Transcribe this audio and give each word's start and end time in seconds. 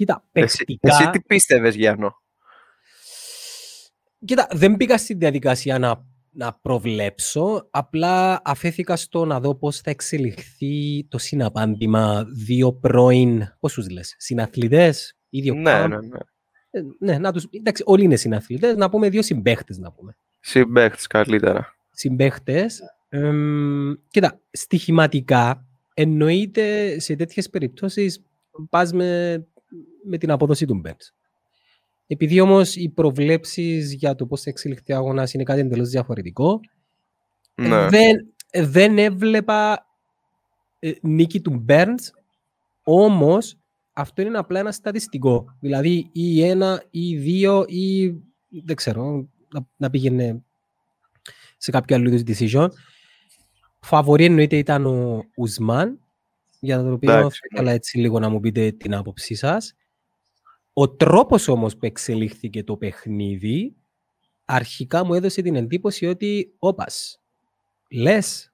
Κοίτα, 0.00 0.24
Εσύ, 0.32 0.56
παικτικά... 0.56 0.94
εσύ 0.96 1.10
τι 1.10 1.20
πίστευες, 1.20 1.74
Γιάννο; 1.74 2.14
Κοίτα, 4.24 4.48
δεν 4.52 4.76
πήγα 4.76 4.98
στη 4.98 5.14
διαδικασία 5.14 5.78
να, 5.78 6.04
να 6.30 6.52
προβλέψω, 6.62 7.68
απλά 7.70 8.40
αφέθηκα 8.44 8.96
στο 8.96 9.24
να 9.24 9.40
δω 9.40 9.54
πώς 9.54 9.80
θα 9.80 9.90
εξελιχθεί 9.90 11.06
το 11.08 11.18
συναπάντημα 11.18 12.24
δύο 12.46 12.72
πρώην, 12.72 13.42
πόσους 13.60 13.88
λες, 13.90 14.14
συναθλητές, 14.18 15.16
ίδιο 15.28 15.54
Ναι, 15.54 15.84
camp. 15.84 15.88
ναι, 15.88 15.96
ναι. 15.96 16.18
Ε, 16.70 16.80
ναι, 16.98 17.18
να 17.18 17.32
τους, 17.32 17.46
εντάξει, 17.50 17.82
όλοι 17.86 18.04
είναι 18.04 18.16
συναθλητές, 18.16 18.76
να 18.76 18.90
πούμε 18.90 19.08
δύο 19.08 19.22
συμπαίχτες 19.22 19.78
να 19.78 19.92
πούμε. 19.92 20.16
Συμπαίχτης 20.40 21.06
καλύτερα. 21.06 21.74
Συμπαίχτες. 21.90 22.80
Εμ, 23.08 23.92
κοίτα, 24.08 24.40
στοιχηματικά 24.50 25.66
εννοείται 25.94 26.98
σε 26.98 27.16
τέτοιες 27.16 27.50
περιπτώσεις 27.50 28.24
πας 28.70 28.92
με, 28.92 29.44
με 30.04 30.18
την 30.18 30.30
απόδοση 30.30 30.66
του 30.66 30.74
Μπέντς. 30.74 31.14
Επειδή 32.06 32.40
όμως 32.40 32.76
οι 32.76 32.88
προβλέψεις 32.88 33.92
για 33.94 34.14
το 34.14 34.26
πώς 34.26 34.42
θα 34.42 34.50
εξελιχθεί 34.50 34.92
ο 34.92 34.96
αγώνας 34.96 35.32
είναι 35.34 35.42
κάτι 35.42 35.60
εντελώς 35.60 35.88
διαφορετικό, 35.88 36.60
Ναι. 37.54 37.88
δεν, 37.88 38.34
δεν 38.52 38.98
έβλεπα 38.98 39.86
ε, 40.78 40.92
νίκη 41.02 41.40
του 41.40 41.50
Μπέρνς, 41.50 42.10
όμως 42.82 43.58
αυτό 43.92 44.22
είναι 44.22 44.38
απλά 44.38 44.58
ένα 44.58 44.72
στατιστικό. 44.72 45.56
Δηλαδή 45.60 46.10
ή 46.12 46.42
ένα 46.44 46.84
ή 46.90 47.16
δύο 47.16 47.64
ή 47.68 48.08
δεν 48.64 48.76
ξέρω, 48.76 49.28
να, 49.52 49.66
να 49.76 49.90
πήγαινε 49.90 50.44
σε 51.56 51.70
κάποιο 51.70 51.96
άλλο 51.96 52.08
είδους 52.08 52.22
decision. 52.26 52.68
Φαβορή 53.80 54.24
εννοείται 54.24 54.56
ήταν 54.56 54.86
ο 54.86 55.24
Ουσμάν, 55.36 56.00
για 56.60 56.82
το 56.82 56.92
οποίο 56.92 57.12
Εντάξει, 57.12 57.38
θα 57.40 57.46
ήθελα 57.50 57.72
έτσι 57.72 57.98
λίγο 57.98 58.18
να 58.18 58.28
μου 58.28 58.40
πείτε 58.40 58.70
την 58.72 58.94
άποψή 58.94 59.34
σας. 59.34 59.74
Ο 60.72 60.90
τρόπος 60.90 61.48
όμως 61.48 61.76
που 61.76 61.86
εξελίχθηκε 61.86 62.64
το 62.64 62.76
παιχνίδι, 62.76 63.76
αρχικά 64.44 65.04
μου 65.04 65.14
έδωσε 65.14 65.42
την 65.42 65.56
εντύπωση 65.56 66.06
ότι, 66.06 66.54
όπας, 66.58 67.22
λες, 67.90 68.49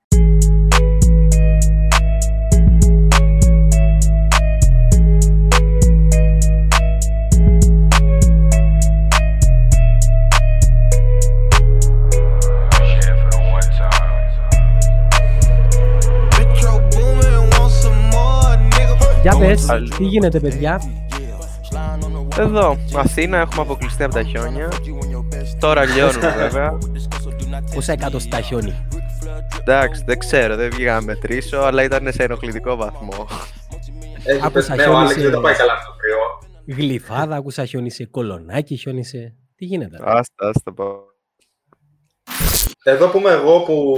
για 19.31 19.39
πες, 19.39 19.69
Άλλη. 19.69 19.89
τι 19.89 20.05
γίνεται 20.05 20.41
παιδιά, 20.41 20.81
Εδώ, 22.39 22.77
Αθήνα, 22.97 23.39
έχουμε 23.39 23.63
αποκλειστεί 23.63 24.03
από 24.03 24.15
τα 24.15 24.23
χιόνια. 24.23 24.69
Τώρα 25.59 25.85
λιώνουν 25.85 26.21
βέβαια. 26.43 26.79
πόσα 27.75 27.93
εκατοστά 27.93 28.41
χιόνι. 28.41 28.87
Εντάξει, 29.61 30.03
δεν 30.07 30.19
ξέρω, 30.19 30.57
δεν 30.57 30.71
βγήκα 30.71 30.95
να 30.95 31.01
μετρήσω, 31.03 31.59
αλλά 31.59 31.83
ήταν 31.83 32.13
σε 32.13 32.23
ενοχλητικό 32.23 32.77
βαθμό. 32.77 33.27
Έχεις 34.25 34.43
Άκουσα 34.43 34.51
πέσει, 34.51 34.71
ναι, 34.75 34.83
ο 34.83 34.85
χιόνι 34.85 34.97
Άλεξ 34.99 35.15
σε- 35.15 35.23
δεν 35.23 35.33
το 35.33 35.41
πάει 35.41 35.55
καλά 35.55 35.73
αυτό 35.73 35.91
το 35.91 35.97
κρυό. 35.97 36.77
Γλυφάδα, 36.77 37.37
άκουσα 37.37 37.65
χιόνισε, 37.65 38.07
κολονάκι 38.07 38.77
χιόνισε. 38.77 39.35
Τι 39.57 39.65
γίνεται. 39.65 39.97
ρε; 39.97 40.05
Άστα, 40.07 40.49
άστα 40.49 40.73
πάω. 40.75 40.97
Εδώ 42.85 43.09
που 43.09 43.19
είμαι 43.19 43.31
εγώ 43.31 43.61
που, 43.61 43.97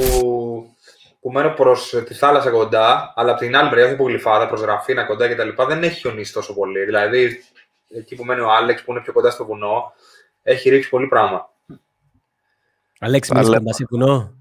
που 1.29 1.35
μένω 1.35 1.51
προς 1.51 2.03
τη 2.07 2.15
θάλασσα 2.15 2.51
κοντά, 2.51 3.13
αλλά 3.17 3.31
από 3.31 3.41
την 3.41 3.57
άλλη 3.57 3.69
μεριά, 3.69 3.85
όχι 3.85 3.95
από 3.95 4.05
γλυφάδα, 4.05 4.47
προς 4.49 4.63
Ραφίνα 4.63 5.05
κοντά 5.05 5.29
κτλ. 5.29 5.63
Δεν 5.67 5.83
έχει 5.83 6.01
χιονίσει 6.01 6.33
τόσο 6.33 6.55
πολύ. 6.55 6.85
Δηλαδή, 6.85 7.43
εκεί 7.89 8.15
που 8.17 8.25
μένει 8.25 8.41
ο 8.41 8.51
Άλεξ, 8.53 8.85
που 8.85 8.91
είναι 8.93 9.01
πιο 9.01 9.13
κοντά 9.13 9.31
στο 9.31 9.45
βουνό, 9.45 9.93
έχει 10.43 10.69
ρίξει 10.71 10.89
πολύ 10.89 11.07
πράγμα. 11.07 11.51
Αλέξη, 12.99 13.33
μείνεις 13.33 13.49
Αλλά- 13.49 13.59
κοντά 13.59 13.73
σε 13.73 13.85
βουνό. 13.91 14.35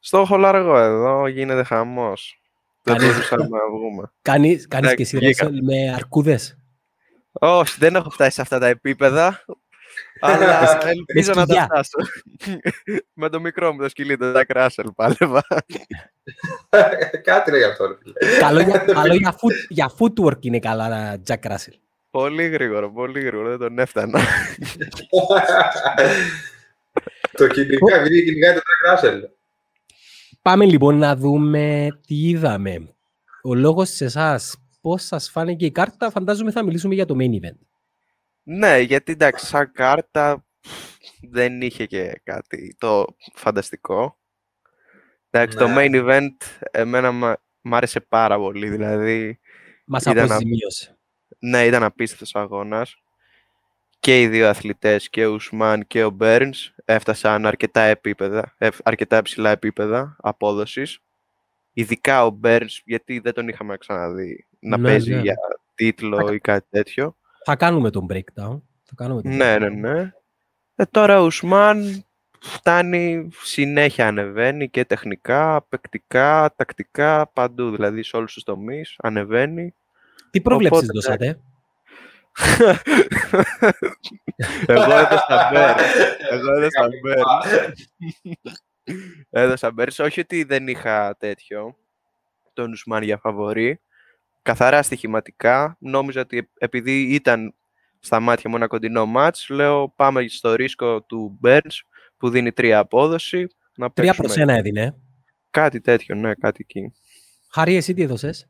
Στο 0.00 0.24
χολαργό 0.24 0.76
εδώ 0.78 1.26
γίνεται 1.26 1.62
χαμός. 1.62 2.40
Δεν 2.82 2.96
Κανείς- 2.96 3.12
μπορούσαμε 3.12 3.44
να 3.44 3.70
βγούμε. 3.70 4.12
Κάνεις, 4.22 4.68
κάνεις 4.68 4.88
και 4.88 4.94
Εντάξει, 4.94 5.16
εσύ 5.16 5.16
βγήκα. 5.26 5.44
Ρέσελ, 5.46 5.64
με 5.64 5.92
αρκούδες. 5.94 6.58
Όχι, 7.32 7.76
δεν 7.78 7.94
έχω 7.94 8.10
φτάσει 8.10 8.30
σε 8.30 8.40
αυτά 8.40 8.58
τα 8.58 8.66
επίπεδα. 8.66 9.44
Αλλά 10.20 10.78
ελπίζω 10.88 11.32
να 11.34 11.46
τα 11.46 11.52
σκυλιά. 11.52 11.64
φτάσω. 11.64 11.98
Με 13.20 13.28
το 13.28 13.40
μικρό 13.40 13.72
μου 13.72 13.80
το 13.82 13.88
σκυλί, 13.88 14.16
το 14.16 14.32
Jack 14.36 14.56
Russell 14.56 14.86
πάλευα. 14.94 15.44
Κάτι 17.22 17.50
λέει 17.50 17.62
αυτό. 17.62 17.86
ρε 17.86 17.94
φίλε. 18.02 18.38
Καλό, 18.38 18.60
για, 18.60 18.78
καλό 18.78 19.14
για, 19.14 19.34
foot, 19.34 19.66
για 19.68 19.92
footwork 19.98 20.44
είναι 20.44 20.58
καλά, 20.58 20.86
ένα 20.86 21.22
Jack 21.26 21.50
Russell. 21.50 21.74
Πολύ 22.10 22.48
γρήγορο, 22.48 22.92
πολύ 22.92 23.20
γρήγορο, 23.20 23.48
δεν 23.48 23.58
τον 23.58 23.78
έφτανα. 23.78 24.20
το 27.32 27.46
κυνηγά, 27.46 27.96
επειδή 27.96 28.24
κυνηγάει 28.24 28.54
το 28.54 28.60
Jack 28.60 29.04
Russell. 29.04 29.20
Πάμε 30.42 30.64
λοιπόν 30.64 30.98
να 30.98 31.16
δούμε 31.16 31.88
τι 32.06 32.28
είδαμε. 32.28 32.94
Ο 33.42 33.54
λόγος 33.54 33.88
σε 33.88 34.04
εσάς, 34.04 34.56
πώς 34.80 35.02
σας 35.02 35.30
φάνηκε 35.30 35.64
η 35.64 35.70
κάρτα, 35.70 36.10
φαντάζομαι 36.10 36.50
θα 36.50 36.64
μιλήσουμε 36.64 36.94
για 36.94 37.06
το 37.06 37.16
main 37.18 37.44
event. 37.44 37.58
Ναι, 38.42 38.78
γιατί 38.78 39.12
εντάξει, 39.12 39.46
σαν 39.46 39.72
κάρτα 39.72 40.44
δεν 41.30 41.60
είχε 41.60 41.86
και 41.86 42.20
κάτι 42.24 42.76
το 42.78 43.04
φανταστικό. 43.34 44.18
Εντάξει, 45.30 45.56
το 45.56 45.68
Ναι. 45.68 45.74
main 45.78 45.94
event 46.04 46.36
εμένα 46.70 47.12
μα- 47.12 47.36
μ' 47.60 47.74
άρεσε 47.74 48.00
πάρα 48.00 48.36
πολύ, 48.36 48.68
δηλαδή 48.68 49.40
Μας 49.84 50.02
Ήταν 50.02 50.16
να- 50.16 50.22
αποζημίωσε. 50.34 50.98
Ναι, 51.38 51.64
ήταν 51.66 51.82
απίστευτος 51.82 52.34
αγώνας. 52.34 52.96
Και 54.00 54.20
οι 54.22 54.28
δύο 54.28 54.48
αθλητές, 54.48 55.08
και 55.10 55.26
ο 55.26 55.32
Ουσμάν 55.32 55.86
και 55.86 56.04
ο 56.04 56.10
Μπέρνς, 56.10 56.72
έφτασαν 56.84 57.46
αρκετά, 57.46 57.80
επίπεδα, 57.80 58.54
ε, 58.58 58.68
αρκετά 58.82 59.16
υψηλά 59.16 59.50
επίπεδα 59.50 60.16
απόδοσης. 60.20 60.98
Ειδικά 61.72 62.24
ο 62.26 62.30
Μπέρνς, 62.30 62.82
γιατί 62.84 63.18
δεν 63.18 63.32
τον 63.32 63.48
είχαμε 63.48 63.76
ξαναδεί 63.76 64.46
να 64.58 64.76
Ναι, 64.76 64.88
παίζει 64.88 65.14
ναι. 65.14 65.20
για 65.20 65.34
τίτλο 65.74 66.32
ή 66.32 66.38
κάτι 66.40 66.66
τέτοιο. 66.70 67.16
Θα 67.44 67.56
κάνουμε 67.56 67.90
τον 67.90 68.06
breakdown. 68.10 68.60
Θα 68.84 68.92
κάνουμε 68.96 69.22
τον 69.22 69.36
Ναι, 69.36 69.54
breakdown. 69.56 69.60
ναι, 69.60 69.68
ναι. 69.92 70.10
Ε, 70.74 70.84
τώρα 70.90 71.20
ο 71.20 71.24
Ουσμάν 71.24 72.04
φτάνει, 72.40 73.28
συνέχεια 73.42 74.06
ανεβαίνει 74.06 74.70
και 74.70 74.84
τεχνικά, 74.84 75.62
παικτικά, 75.68 76.52
τακτικά, 76.56 77.30
παντού. 77.32 77.70
Δηλαδή 77.70 78.02
σε 78.02 78.16
όλους 78.16 78.32
τους 78.32 78.42
τομείς 78.42 78.94
ανεβαίνει. 79.02 79.74
Τι 80.30 80.40
προβλέψεις 80.40 80.88
Οπότε, 80.88 80.92
δώσατε; 80.94 81.38
Εγώ 84.66 84.92
έδωσα 84.92 85.50
Μπέρ. 85.52 85.76
Εγώ 86.30 86.52
έδωσα 86.52 86.88
Μπέρ. 87.02 87.18
Έδωσα 89.42 89.70
Μπέρ. 89.72 89.88
Όχι 90.00 90.20
ότι 90.20 90.44
δεν 90.44 90.68
είχα 90.68 91.16
τέτοιο 91.18 91.76
τον 92.52 92.72
Ουσμάν 92.72 93.02
για 93.02 93.16
φαβορή. 93.18 93.80
Καθαρά 94.42 94.82
στοιχηματικά. 94.82 95.76
Νόμιζα 95.80 96.20
ότι 96.20 96.50
επειδή 96.58 97.02
ήταν 97.02 97.54
στα 98.00 98.20
μάτια 98.20 98.50
μου 98.50 98.56
ένα 98.56 98.66
κοντινό 98.66 99.06
μάτς, 99.06 99.48
λέω 99.48 99.92
πάμε 99.96 100.28
στο 100.28 100.54
ρίσκο 100.54 101.02
του 101.02 101.36
Μπέρνς 101.40 101.82
που 102.16 102.28
δίνει 102.30 102.52
τρία 102.52 102.78
απόδοση. 102.78 103.46
Να 103.74 103.90
Τρία 103.90 104.12
παίξουμε. 104.12 104.26
προς 104.26 104.38
ένα 104.42 104.52
έδινε. 104.52 104.94
Κάτι 105.50 105.80
τέτοιο, 105.80 106.14
ναι, 106.14 106.34
κάτι 106.34 106.58
εκεί. 106.68 106.92
Χαρή, 107.50 107.76
εσύ 107.76 107.94
τι 107.94 108.02
έδωσες; 108.02 108.46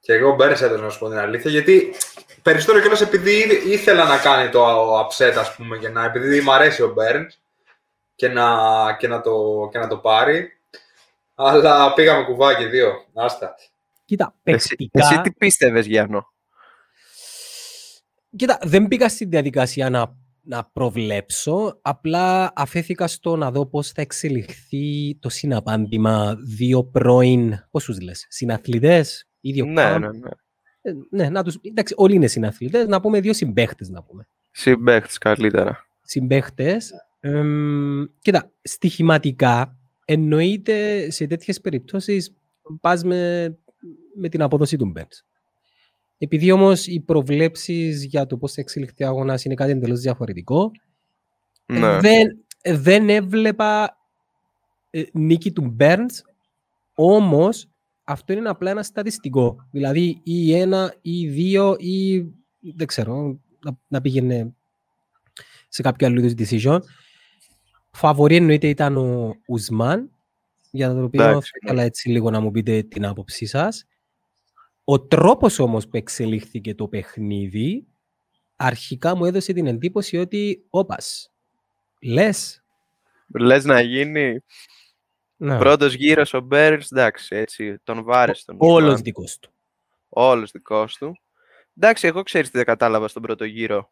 Και 0.00 0.12
εγώ 0.12 0.34
μπέρεσα 0.34 0.64
έδωσα 0.64 0.82
να 0.82 0.90
σου 0.90 0.98
πω 0.98 1.08
την 1.08 1.18
αλήθεια, 1.18 1.50
γιατί 1.50 1.94
περισσότερο 2.42 2.80
κιόλας 2.80 3.00
επειδή 3.00 3.30
ήδη- 3.32 3.64
ήθελα 3.66 4.04
να 4.04 4.18
κάνει 4.18 4.50
το 4.50 4.98
upset, 5.00 5.34
ας 5.38 5.54
πούμε, 5.54 5.78
και 5.78 5.88
να, 5.88 6.04
επειδή 6.04 6.40
μου 6.40 6.52
αρέσει 6.52 6.82
ο 6.82 6.94
Burns 6.98 7.28
και 8.14 8.28
να, 8.28 8.46
και 8.98 9.08
να, 9.08 9.20
το, 9.20 9.68
και 9.72 9.78
να 9.78 9.88
το 9.88 9.96
πάρει. 9.98 10.48
Αλλά 11.34 11.92
πήγαμε 11.94 12.24
κουβάκι 12.24 12.64
δύο. 12.64 13.04
Άστα. 13.14 13.54
Κοίτα, 14.06 14.34
Εσύ, 14.42 14.68
παικτικά... 14.68 15.06
εσύ 15.06 15.20
τι 15.20 15.32
πίστευες, 15.32 15.86
Γιάννο; 15.86 16.24
Κοίτα, 18.36 18.58
δεν 18.62 18.88
πήγα 18.88 19.08
στη 19.08 19.24
διαδικασία 19.24 19.90
να, 19.90 20.16
να 20.42 20.64
προβλέψω, 20.72 21.78
απλά 21.82 22.52
αφέθηκα 22.56 23.06
στο 23.06 23.36
να 23.36 23.50
δω 23.50 23.66
πώς 23.66 23.90
θα 23.90 24.00
εξελιχθεί 24.02 25.16
το 25.20 25.28
συναπάντημα 25.28 26.36
δύο 26.56 26.84
πρώην, 26.84 27.54
πόσους 27.70 28.00
λες, 28.00 28.26
συναθλητές, 28.28 29.28
ίδιο 29.40 29.64
Ναι, 29.64 29.94
camp. 29.94 30.00
ναι, 30.00 30.08
ναι. 30.08 30.28
Ε, 30.80 30.92
ναι, 31.10 31.28
να 31.28 31.42
τους, 31.42 31.58
εντάξει, 31.62 31.94
όλοι 31.96 32.14
είναι 32.14 32.26
συναθλητές, 32.26 32.86
να 32.86 33.00
πούμε 33.00 33.20
δύο 33.20 33.32
συμπαίχτες 33.32 33.88
να 33.88 34.02
πούμε. 34.02 34.28
Συμπαίχτης 34.50 35.18
καλύτερα. 35.18 35.86
Συμπαίχτες. 36.02 36.92
Εμ, 37.20 38.04
κοίτα, 38.20 38.52
στοιχηματικά 38.62 39.76
εννοείται 40.04 41.10
σε 41.10 41.26
τέτοιες 41.26 41.60
περιπτώσεις 41.60 42.34
πας 42.80 43.04
με, 43.04 43.58
με 44.14 44.28
την 44.28 44.42
απόδοση 44.42 44.76
του 44.76 44.86
Μπέντς. 44.86 45.24
Επειδή 46.18 46.50
όμως 46.50 46.86
οι 46.86 47.00
προβλέψεις 47.00 48.04
για 48.04 48.26
το 48.26 48.36
πώς 48.36 48.52
θα 48.52 48.60
εξελιχθεί 48.60 49.04
ο 49.04 49.06
αγώνας 49.06 49.44
είναι 49.44 49.54
κάτι 49.54 49.70
εντελώς 49.70 50.00
διαφορετικό, 50.00 50.70
Ναι. 51.66 51.98
δεν, 51.98 52.44
δεν 52.64 53.08
έβλεπα 53.08 53.96
ε, 54.90 55.02
νίκη 55.12 55.52
του 55.52 55.62
Μπέρνς, 55.62 56.22
όμως 56.94 57.68
αυτό 58.04 58.32
είναι 58.32 58.48
απλά 58.48 58.70
ένα 58.70 58.82
στατιστικό. 58.82 59.56
Δηλαδή 59.70 60.20
ή 60.22 60.54
ένα 60.54 60.94
ή 61.02 61.28
δύο 61.28 61.76
ή 61.78 62.24
δεν 62.74 62.86
ξέρω, 62.86 63.40
να, 63.64 63.78
να 63.88 64.00
πήγαινε 64.00 64.54
σε 65.68 65.82
κάποιο 65.82 66.06
άλλο 66.06 66.20
είδους 66.20 66.32
decision. 66.36 66.78
Φαβορή 67.90 68.36
εννοείται 68.36 68.68
ήταν 68.68 68.96
ο 68.96 69.34
Ουσμάν, 69.48 70.10
για 70.76 70.94
το 70.94 71.02
οποίο 71.02 71.22
Εντάξει, 71.22 71.50
θα 71.50 71.58
ήθελα 71.62 71.82
έτσι 71.82 72.08
λίγο 72.08 72.30
να 72.30 72.40
μου 72.40 72.50
πείτε 72.50 72.82
την 72.82 73.06
άποψή 73.06 73.46
σας. 73.46 73.86
Ο 74.84 75.00
τρόπος 75.00 75.58
όμως 75.58 75.88
που 75.88 75.96
εξελίχθηκε 75.96 76.74
το 76.74 76.88
παιχνίδι, 76.88 77.86
αρχικά 78.56 79.16
μου 79.16 79.24
έδωσε 79.24 79.52
την 79.52 79.66
εντύπωση 79.66 80.16
ότι, 80.16 80.64
όπας, 80.70 81.32
λες, 82.02 82.60
Λες 83.38 83.64
να 83.64 83.80
γίνει 83.80 84.44
ναι, 85.36 85.58
πρώτος 85.58 85.94
γύρος 85.94 86.34
ο 86.34 86.40
Μπέρνς, 86.40 86.90
εντάξει, 86.90 87.36
έτσι, 87.36 87.78
τον 87.84 88.02
βάρες 88.04 88.44
τον 88.44 88.56
όλος 88.58 88.88
Ουσμάν. 88.88 89.02
δικός 89.02 89.38
του. 89.38 89.50
Όλος 90.08 90.50
δικός 90.50 90.96
του. 90.96 91.18
Εντάξει, 91.76 92.06
εγώ 92.06 92.22
ξέρεις 92.22 92.50
τι 92.50 92.56
δεν 92.56 92.66
κατάλαβα 92.66 93.08
στον 93.08 93.22
πρώτο 93.22 93.44
γύρο. 93.44 93.90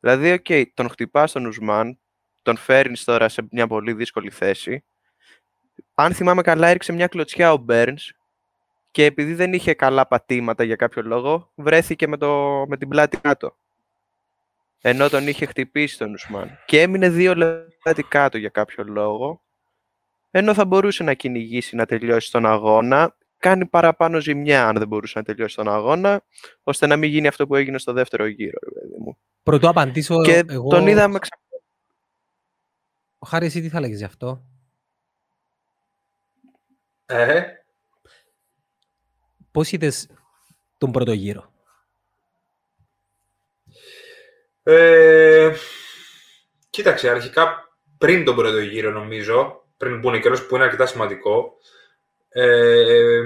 Δηλαδή, 0.00 0.32
οκ, 0.32 0.46
τον 0.74 0.88
χτυπάς 0.88 1.32
τον 1.32 1.46
Ουσμάν, 1.46 1.98
τον 2.42 2.56
φέρνεις 2.56 3.04
τώρα 3.04 3.28
σε 3.28 3.46
μια 3.50 3.66
πολύ 3.66 3.92
δύσκολη 3.92 4.30
θέση. 4.30 4.84
Αν 5.94 6.14
θυμάμαι 6.14 6.42
καλά, 6.42 6.68
έριξε 6.68 6.92
μια 6.92 7.06
κλωτσιά 7.06 7.52
ο 7.52 7.56
Μπέρνς 7.56 8.12
και 8.90 9.04
επειδή 9.04 9.34
δεν 9.34 9.52
είχε 9.52 9.74
καλά 9.74 10.06
πατήματα 10.06 10.64
για 10.64 10.76
κάποιο 10.76 11.02
λόγο, 11.02 11.50
βρέθηκε 11.54 12.08
με, 12.08 12.16
το, 12.16 12.64
με 12.68 12.76
την 12.76 12.88
πλάτη 12.88 13.16
κάτω. 13.16 13.56
Ενώ 14.80 15.08
τον 15.08 15.28
είχε 15.28 15.46
χτυπήσει 15.46 15.98
τον 15.98 16.12
Ουσμάν. 16.12 16.58
Και 16.66 16.80
έμεινε 16.80 17.10
δύο 17.10 17.34
λεπτά 17.34 17.94
κάτω 18.08 18.38
για 18.38 18.48
κάποιο 18.48 18.84
λόγο. 18.84 19.42
Ενώ 20.30 20.54
θα 20.54 20.64
μπορούσε 20.64 21.02
να 21.02 21.14
κυνηγήσει 21.14 21.76
να 21.76 21.86
τελειώσει 21.86 22.30
τον 22.30 22.46
αγώνα. 22.46 23.16
Κάνει 23.38 23.66
παραπάνω 23.66 24.20
ζημιά 24.20 24.68
αν 24.68 24.76
δεν 24.78 24.88
μπορούσε 24.88 25.18
να 25.18 25.24
τελειώσει 25.24 25.56
τον 25.56 25.68
αγώνα, 25.68 26.22
ώστε 26.62 26.86
να 26.86 26.96
μην 26.96 27.10
γίνει 27.10 27.26
αυτό 27.26 27.46
που 27.46 27.54
έγινε 27.56 27.78
στο 27.78 27.92
δεύτερο 27.92 28.26
γύρο, 28.26 28.58
ρε 28.62 28.80
παιδί 28.80 28.98
μου. 28.98 29.18
Πρωτού 29.42 29.68
απαντήσω 29.68 30.22
Και 30.22 30.42
εγώ... 30.48 30.68
τον 30.68 30.86
είδαμε 30.86 31.18
ξα... 31.18 31.38
Ο 33.18 33.26
Χάρη, 33.26 33.46
εσύ 33.46 33.60
τι 33.60 33.68
θα 33.68 33.80
λέγεις 33.80 33.98
γι' 33.98 34.04
αυτό; 34.04 34.44
Ε, 37.10 37.42
Πώς 39.50 39.72
είδες 39.72 40.08
τον 40.78 40.92
πρώτο 40.92 41.12
γύρο; 41.12 41.52
Ε, 44.62 45.52
κοίταξε, 46.70 47.10
αρχικά 47.10 47.68
πριν 47.98 48.24
τον 48.24 48.36
πρώτο 48.36 48.58
γύρο 48.58 48.90
νομίζω, 48.90 49.64
πριν 49.76 49.98
μπουν 49.98 50.20
καιρός 50.20 50.46
που 50.46 50.54
είναι 50.54 50.64
αρκετά 50.64 50.86
σημαντικό, 50.86 51.56
ε, 52.28 53.20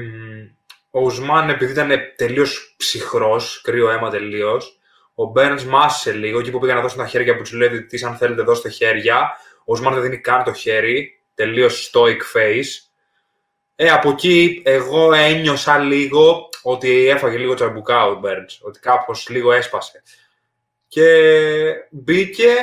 ο 0.90 1.00
Ουσμάν 1.00 1.48
επειδή 1.48 1.72
ήταν 1.72 1.90
τελείως 2.16 2.74
ψυχρός, 2.76 3.60
κρύο 3.60 3.90
αίμα 3.90 4.10
τελείως, 4.10 4.78
ο 5.14 5.24
Μπέρνς 5.24 5.64
μάσησε 5.64 6.12
λίγο 6.12 6.38
εκεί 6.38 6.50
που 6.50 6.58
πήγαν 6.58 6.76
να 6.76 6.82
δώσουν 6.82 6.98
τα 6.98 7.06
χέρια 7.06 7.36
που 7.36 7.42
του 7.42 7.56
λέει 7.56 7.68
ότι 7.68 8.04
αν 8.04 8.16
θέλετε 8.16 8.42
δώστε 8.42 8.68
χέρια. 8.68 9.36
Ο 9.58 9.72
Ουσμάν 9.72 9.92
δεν 9.92 10.02
δίνει 10.02 10.20
καν 10.20 10.44
το 10.44 10.52
χέρι, 10.52 11.20
τελείως 11.34 11.90
stoic 11.92 12.18
face. 12.34 12.83
Ε, 13.76 13.90
από 13.90 14.10
εκεί 14.10 14.62
εγώ 14.64 15.12
ένιωσα 15.12 15.78
λίγο 15.78 16.48
ότι 16.62 17.08
έφαγε 17.08 17.36
λίγο 17.36 17.54
τσαμπουκά 17.54 18.06
ο 18.06 18.14
Μπέρνς, 18.18 18.60
ότι 18.62 18.78
κάπως 18.80 19.28
λίγο 19.28 19.52
έσπασε. 19.52 20.02
Και 20.88 21.06
μπήκε, 21.90 22.54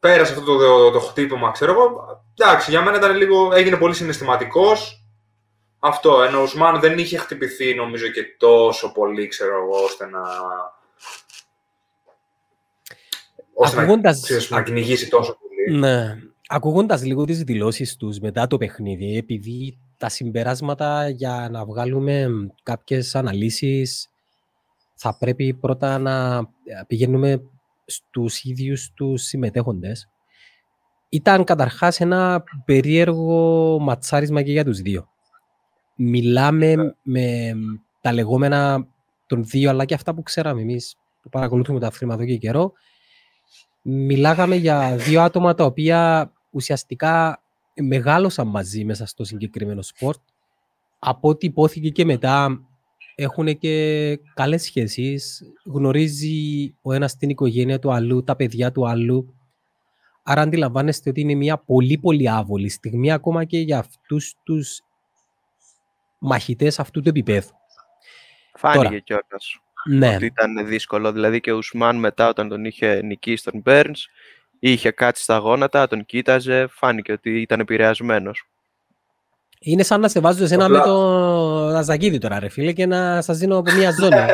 πέρασε 0.00 0.32
αυτό 0.32 0.44
το, 0.44 0.58
το, 0.58 0.90
το 0.90 1.00
χτύπημα, 1.00 1.50
ξέρω 1.50 1.72
εγώ. 1.72 2.06
Εντάξει, 2.38 2.70
για 2.70 2.82
μένα 2.82 2.96
ήταν 2.96 3.16
λίγο, 3.16 3.52
έγινε 3.54 3.76
πολύ 3.76 3.94
συναισθηματικός. 3.94 5.04
Αυτό, 5.78 6.22
ενώ 6.22 6.38
ο 6.38 6.42
Ουσμάν 6.42 6.80
δεν 6.80 6.98
είχε 6.98 7.16
χτυπηθεί 7.16 7.74
νομίζω 7.74 8.08
και 8.08 8.22
τόσο 8.38 8.92
πολύ, 8.92 9.26
ξέρω 9.26 9.56
εγώ, 9.62 9.82
ώστε 9.84 10.06
να... 10.06 10.20
ώστε 13.54 13.76
να, 13.76 13.82
Ακούγοντας- 13.82 14.22
ξέρεις, 14.22 14.50
να 14.50 14.62
κυνηγήσει 14.62 15.08
τόσο 15.08 15.38
πολύ. 15.38 15.78
Ναι. 15.78 16.18
Ακούγοντας 16.48 17.04
λίγο 17.04 17.24
τις 17.24 17.42
δηλώσεις 17.42 17.96
τους 17.96 18.18
μετά 18.18 18.46
το 18.46 18.56
παιχνίδι, 18.58 19.16
επειδή 19.16 19.78
τα 20.00 20.08
συμπεράσματα 20.08 21.08
για 21.08 21.48
να 21.50 21.64
βγάλουμε 21.64 22.26
κάποιες 22.62 23.14
αναλύσεις 23.14 24.08
θα 24.94 25.16
πρέπει 25.18 25.54
πρώτα 25.54 25.98
να 25.98 26.36
ε, 26.64 26.82
πηγαίνουμε 26.86 27.42
στους 27.86 28.44
ίδιους 28.44 28.92
τους 28.94 29.22
συμμετέχοντες. 29.22 30.08
Ήταν 31.08 31.44
καταρχάς 31.44 32.00
ένα 32.00 32.44
περίεργο 32.64 33.78
ματσάρισμα 33.80 34.42
και 34.42 34.52
για 34.52 34.64
τους 34.64 34.80
δύο. 34.80 35.08
Μιλάμε 35.94 36.96
με 37.02 37.52
τα 38.00 38.12
λεγόμενα 38.12 38.86
των 39.26 39.44
δύο, 39.44 39.70
αλλά 39.70 39.84
και 39.84 39.94
αυτά 39.94 40.14
που 40.14 40.22
ξέραμε 40.22 40.60
εμείς 40.60 40.96
που 41.22 41.28
παρακολουθούμε 41.28 41.80
τα 41.80 41.86
αθλήματα 41.86 42.22
εδώ 42.22 42.30
και 42.30 42.38
καιρό, 42.38 42.72
μιλάγαμε 43.82 44.56
για 44.56 44.96
δύο 44.96 45.22
άτομα 45.22 45.54
τα 45.54 45.64
οποία 45.64 46.32
ουσιαστικά 46.50 47.42
μεγάλωσαν 47.74 48.48
μαζί 48.48 48.84
μέσα 48.84 49.06
στο 49.06 49.24
συγκεκριμένο 49.24 49.82
σπορτ. 49.82 50.20
Από 50.98 51.28
ό,τι 51.28 51.46
ειπώθηκε 51.46 51.88
και 51.88 52.04
μετά 52.04 52.60
έχουν 53.14 53.58
και 53.58 54.18
καλές 54.34 54.62
σχέσεις. 54.62 55.42
Γνωρίζει 55.64 56.74
ο 56.82 56.92
ένας 56.92 57.16
την 57.16 57.30
οικογένεια 57.30 57.78
του 57.78 57.92
αλλού, 57.92 58.24
τα 58.24 58.36
παιδιά 58.36 58.72
του 58.72 58.88
αλλού. 58.88 59.34
Άρα 60.22 60.42
αντιλαμβάνεστε 60.42 61.10
ότι 61.10 61.20
είναι 61.20 61.34
μια 61.34 61.58
πολύ 61.58 61.98
πολύ 61.98 62.30
άβολη 62.30 62.68
στιγμή 62.68 63.12
ακόμα 63.12 63.44
και 63.44 63.58
για 63.58 63.78
αυτούς 63.78 64.34
τους 64.42 64.80
μαχητές 66.18 66.78
αυτού 66.78 67.00
του 67.00 67.08
επίπεδου. 67.08 67.50
Φάνηκε 68.54 68.84
Τώρα. 68.84 68.98
κιόλας 68.98 69.60
Ναι, 69.88 70.14
ότι 70.14 70.24
ήταν 70.24 70.66
δύσκολο. 70.66 71.12
Δηλαδή 71.12 71.40
και 71.40 71.52
ο 71.52 71.56
Ουσμάν 71.56 71.96
μετά 71.96 72.28
όταν 72.28 72.48
τον 72.48 72.64
είχε 72.64 73.02
νικήσει 73.02 73.44
τον 73.44 73.60
Μπέρνς, 73.60 74.06
είχε 74.60 74.90
κάτσει 74.90 75.22
στα 75.22 75.36
γόνατα, 75.36 75.86
τον 75.86 76.04
κοίταζε, 76.06 76.66
φάνηκε 76.70 77.12
ότι 77.12 77.40
ήταν 77.40 77.60
επηρεασμένος. 77.60 78.44
είναι 79.62 79.82
σαν 79.82 80.00
να 80.00 80.08
σε 80.08 80.20
βάζω 80.20 80.44
εσένα 80.44 80.64
Απλά- 80.64 80.78
με 80.78 80.84
το 80.84 81.68
Ναζακίδη 81.70 82.18
τώρα 82.18 82.38
ρε 82.38 82.48
φίλε 82.48 82.72
και 82.72 82.86
να 82.86 83.22
σας 83.22 83.38
δίνω 83.38 83.56
από 83.56 83.72
μια 83.72 83.90
ζώνη. 83.90 84.26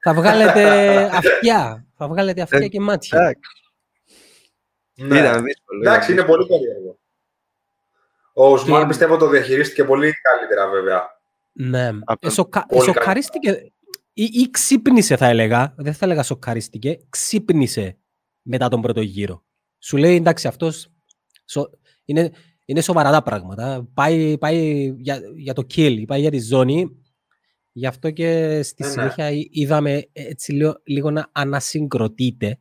θα 0.00 0.14
βγάλετε 0.14 0.64
αυτιά. 1.12 1.84
Θα 1.96 2.08
βγάλετε 2.08 2.42
αυτιά 2.42 2.66
και 2.68 2.80
μάτια. 2.80 3.18
Εντάξει, 3.18 3.40
Ναι. 4.94 5.18
ήταν 5.18 5.44
δύσκολο. 5.44 5.80
Εντάξει, 5.80 6.12
ήταν 6.12 6.24
είναι 6.24 6.34
πολύ 6.34 6.46
περίεργο. 6.46 6.98
Ο 8.32 8.48
Ουσμάν 8.50 8.80
Και- 8.80 8.86
πιστεύω 8.88 9.16
το 9.16 9.28
διαχειρίστηκε 9.28 9.84
πολύ 9.84 10.12
καλύτερα 10.22 10.68
βέβαια. 10.68 11.18
Ναι. 11.52 11.90
Από- 12.04 12.26
Ε, 12.26 12.30
σοκα- 12.30 12.66
Πολύ 12.66 12.84
Σοκαρίστηκε 12.84 13.72
ή, 14.12 14.22
ή 14.32 14.50
ξύπνησε 14.50 15.16
θα 15.16 15.26
έλεγα. 15.26 15.72
Δεν 15.76 15.94
θα 15.94 16.04
έλεγα 16.04 16.22
σοκαρίστηκε. 16.22 16.98
Ξύπνησε 17.08 17.96
μετά 18.44 18.68
τον 18.68 18.80
πρώτο 18.80 19.00
γύρο. 19.00 19.44
Σου 19.78 19.96
λέει 19.96 20.16
εντάξει 20.16 20.46
αυτός 20.46 20.88
σο- 21.44 21.70
είναι, 22.04 22.30
είναι 22.64 22.80
σοβαρά 22.80 23.10
τα 23.10 23.22
πράγματα. 23.22 23.88
Πάει, 23.94 24.38
πάει 24.38 24.90
για, 24.98 25.20
για 25.36 25.52
το 25.52 25.66
kill, 25.74 26.04
πάει 26.06 26.20
για 26.20 26.30
τη 26.30 26.38
ζώνη. 26.40 26.98
Γι' 27.72 27.86
αυτό 27.86 28.10
και 28.10 28.60
στη 28.62 28.84
Ε, 28.84 28.86
ναι. 28.86 28.92
συνέχεια 28.92 29.30
εί- 29.30 29.48
είδαμε 29.50 30.02
έτσι 30.12 30.52
λίγο, 30.52 30.80
λίγο 30.84 31.10
να 31.10 31.28
ανασυγκροτείται. 31.32 32.58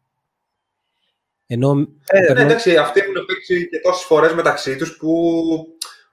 Ενώ 1.45 1.69
Ε, 2.05 2.19
Ναι, 2.19 2.25
περνώ- 2.25 2.39
εντάξει, 2.49 2.75
αυτοί 2.77 2.99
έχουν 2.99 3.25
παίξει 3.25 3.69
και 3.69 3.79
τόσες 3.79 4.03
φορές 4.05 4.33
μεταξύ 4.33 4.75
τους 4.75 4.97
που 4.97 5.09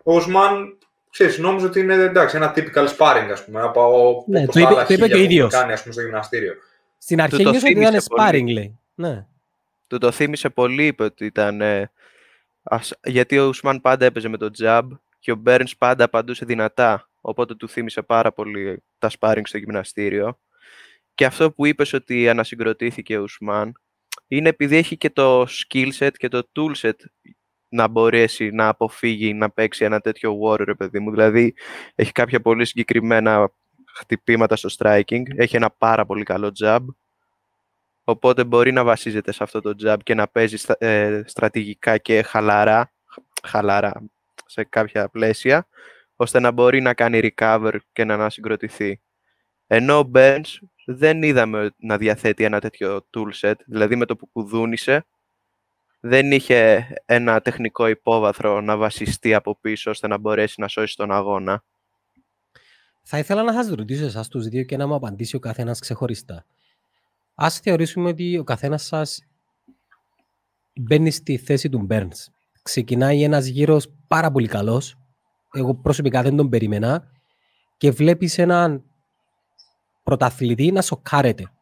ο 0.04 0.14
Ουσμάν 0.14 0.78
ξέρεις, 1.10 1.38
νόμιζε 1.38 1.66
ότι 1.66 1.80
είναι 1.80 1.94
εντάξει, 1.94 2.36
ένα 2.36 2.54
typical 2.56 2.86
sparring, 2.96 3.28
ας 3.32 3.44
πούμε, 3.44 3.60
από 3.60 4.24
Ναι, 4.26 4.42
όπως 4.42 4.54
το 4.54 4.60
είπε- 4.60 4.68
άλλα 4.68 4.86
το 4.86 4.94
είπε 4.94 5.06
και 5.06 5.14
ο 5.14 5.16
χίλια 5.16 5.26
που 5.28 5.32
ίδιος. 5.32 5.52
κάνει, 5.52 5.72
ας 5.72 5.80
πούμε, 5.80 5.92
στο 5.92 6.02
γυμναστήριο. 6.02 6.54
στην 6.98 7.20
αρχή 7.20 7.42
το 7.42 7.50
νιώσα 7.50 7.66
ότι 7.66 7.70
ήταν 7.78 7.84
θύμισε 7.90 8.06
πολύ. 8.08 8.22
sparring 8.22 8.52
λέει. 8.52 8.78
Ναι. 8.94 9.26
Του 9.90 9.98
το 9.98 10.10
θύμισε 10.10 10.50
πολύ, 10.50 10.86
είπε 10.86 11.02
ότι 11.04 11.24
ήταν. 11.24 11.60
ε, 11.60 11.90
ας- 12.62 12.98
γιατί 13.04 13.38
ο 13.38 13.46
Ουσμάν 13.46 13.80
πάντα 13.80 14.04
έπαιζε 14.04 14.28
με 14.28 14.36
το 14.36 14.50
τζαμπ 14.50 14.92
και 15.18 15.32
ο 15.32 15.34
Μπέρνς 15.34 15.76
πάντα 15.76 16.04
απαντούσε 16.04 16.44
δυνατά. 16.44 17.08
Οπότε 17.20 17.54
του 17.54 17.68
θύμισε 17.68 18.02
πάρα 18.02 18.32
πολύ 18.32 18.82
τα 18.98 19.08
σπάρινγκ 19.08 19.46
στο 19.46 19.58
γυμναστήριο. 19.58 20.38
Και 21.14 21.24
αυτό 21.24 21.52
που 21.52 21.66
είπες 21.66 21.92
ότι 21.92 22.28
ανασυγκροτήθηκε 22.28 23.18
ο 23.18 23.22
Ουσμάν 23.22 23.72
είναι 24.28 24.48
επειδή 24.48 24.76
έχει 24.76 24.96
και 24.96 25.10
το 25.10 25.42
skill 25.42 25.88
set 25.98 26.10
και 26.16 26.28
το 26.28 26.48
tool 26.54 26.74
set 26.74 26.94
να 27.68 27.88
μπορέσει 27.88 28.50
να 28.50 28.68
αποφύγει 28.68 29.34
να 29.34 29.50
παίξει 29.50 29.84
ένα 29.84 30.00
τέτοιο 30.00 30.38
warrior, 30.42 30.64
ρε 30.64 30.74
παιδί 30.74 30.98
μου. 31.00 31.10
Δηλαδή, 31.10 31.54
έχει 31.94 32.12
κάποια 32.12 32.40
πολύ 32.40 32.64
συγκεκριμένα 32.64 33.52
χτυπήματα 33.94 34.56
στο 34.56 34.68
striking, 34.78 35.22
έχει 35.36 35.56
ένα 35.56 35.70
πάρα 35.70 36.06
πολύ 36.06 36.22
καλό 36.24 36.52
jab, 36.62 36.78
οπότε 38.10 38.44
μπορεί 38.44 38.72
να 38.72 38.84
βασίζεται 38.84 39.32
σε 39.32 39.42
αυτό 39.42 39.60
το 39.60 39.74
jab 39.84 39.96
και 40.02 40.14
να 40.14 40.28
παίζει 40.28 40.56
στα- 40.56 40.76
ε, 40.78 41.22
στρατηγικά 41.26 41.98
και 41.98 42.22
χαλαρά, 42.22 42.92
χαλαρά 43.42 44.02
σε 44.46 44.64
κάποια 44.64 45.08
πλαίσια, 45.08 45.66
ώστε 46.16 46.40
να 46.40 46.50
μπορεί 46.50 46.80
να 46.80 46.94
κάνει 46.94 47.20
recover 47.22 47.76
και 47.92 48.04
να 48.04 48.14
ανασυγκροτηθεί. 48.14 49.00
Ενώ 49.66 49.98
ο 49.98 50.10
Burns 50.14 50.58
δεν 50.86 51.22
είδαμε 51.22 51.70
να 51.76 51.96
διαθέτει 51.96 52.44
ένα 52.44 52.60
τέτοιο 52.60 53.06
toolset, 53.16 53.54
δηλαδή 53.66 53.96
με 53.96 54.06
το 54.06 54.16
που 54.16 54.28
κουδούνισε, 54.32 55.06
δεν 56.00 56.32
είχε 56.32 56.86
ένα 57.04 57.40
τεχνικό 57.40 57.86
υπόβαθρο 57.86 58.60
να 58.60 58.76
βασιστεί 58.76 59.34
από 59.34 59.58
πίσω 59.60 59.90
ώστε 59.90 60.06
να 60.06 60.18
μπορέσει 60.18 60.60
να 60.60 60.68
σώσει 60.68 60.96
τον 60.96 61.12
αγώνα. 61.12 61.64
Θα 63.02 63.18
ήθελα 63.18 63.42
να 63.42 63.52
σας 63.52 63.68
ρωτήσω 63.68 64.04
εσάς 64.04 64.28
τους 64.28 64.48
δύο 64.48 64.62
και 64.62 64.76
να 64.76 64.86
μου 64.86 64.94
απαντήσει 64.94 65.36
ο 65.36 65.38
καθένας 65.38 65.80
ξεχωριστά. 65.80 66.44
Ας 67.42 67.58
θεωρήσουμε 67.58 68.08
ότι 68.08 68.38
ο 68.38 68.44
καθένας 68.44 68.84
σας 68.84 69.24
μπαίνει 70.74 71.10
στη 71.10 71.36
θέση 71.36 71.68
του 71.68 71.86
Burns. 71.90 72.26
Ξεκινάει 72.62 73.22
ένας 73.22 73.46
γύρος 73.46 73.92
πάρα 74.08 74.30
πολύ 74.30 74.46
καλός. 74.48 74.98
Εγώ 75.52 75.74
προσωπικά 75.74 76.22
δεν 76.22 76.36
τον 76.36 76.48
περίμενα. 76.48 77.10
Και 77.76 77.90
βλέπεις 77.90 78.38
έναν 78.38 78.82
πρωταθλητή 80.02 80.72
να 80.72 80.82
σοκάρεται. 80.82 81.52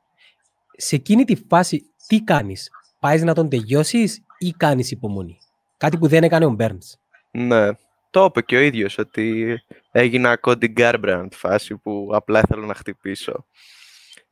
Σε 0.77 0.97
εκείνη 0.97 1.25
τη 1.25 1.37
φάση 1.49 1.83
τι 2.07 2.23
κάνεις; 2.23 2.71
Πάεις 3.01 3.23
να 3.23 3.35
τον 3.35 3.49
τελειώσεις 3.49 4.23
ή 4.39 4.51
κάνεις 4.51 4.91
υπομονή; 4.91 5.39
Κάτι 5.77 5.99
που 5.99 6.07
δεν 6.09 6.23
έκανε 6.23 6.45
ο 6.45 6.57
Burns. 6.59 6.99
Ναι, 7.31 7.69
το 8.11 8.25
είπε 8.25 8.43
και 8.43 8.57
ο 8.57 8.61
ίδιος 8.61 8.99
ότι 8.99 9.59
έγινα 9.91 10.39
Cody 10.43 10.75
Garbrandt 10.77 11.29
φάση 11.33 11.77
που 11.77 12.11
απλά 12.13 12.39
ήθελα 12.39 12.67
να 12.67 12.75
χτυπήσω. 12.75 13.45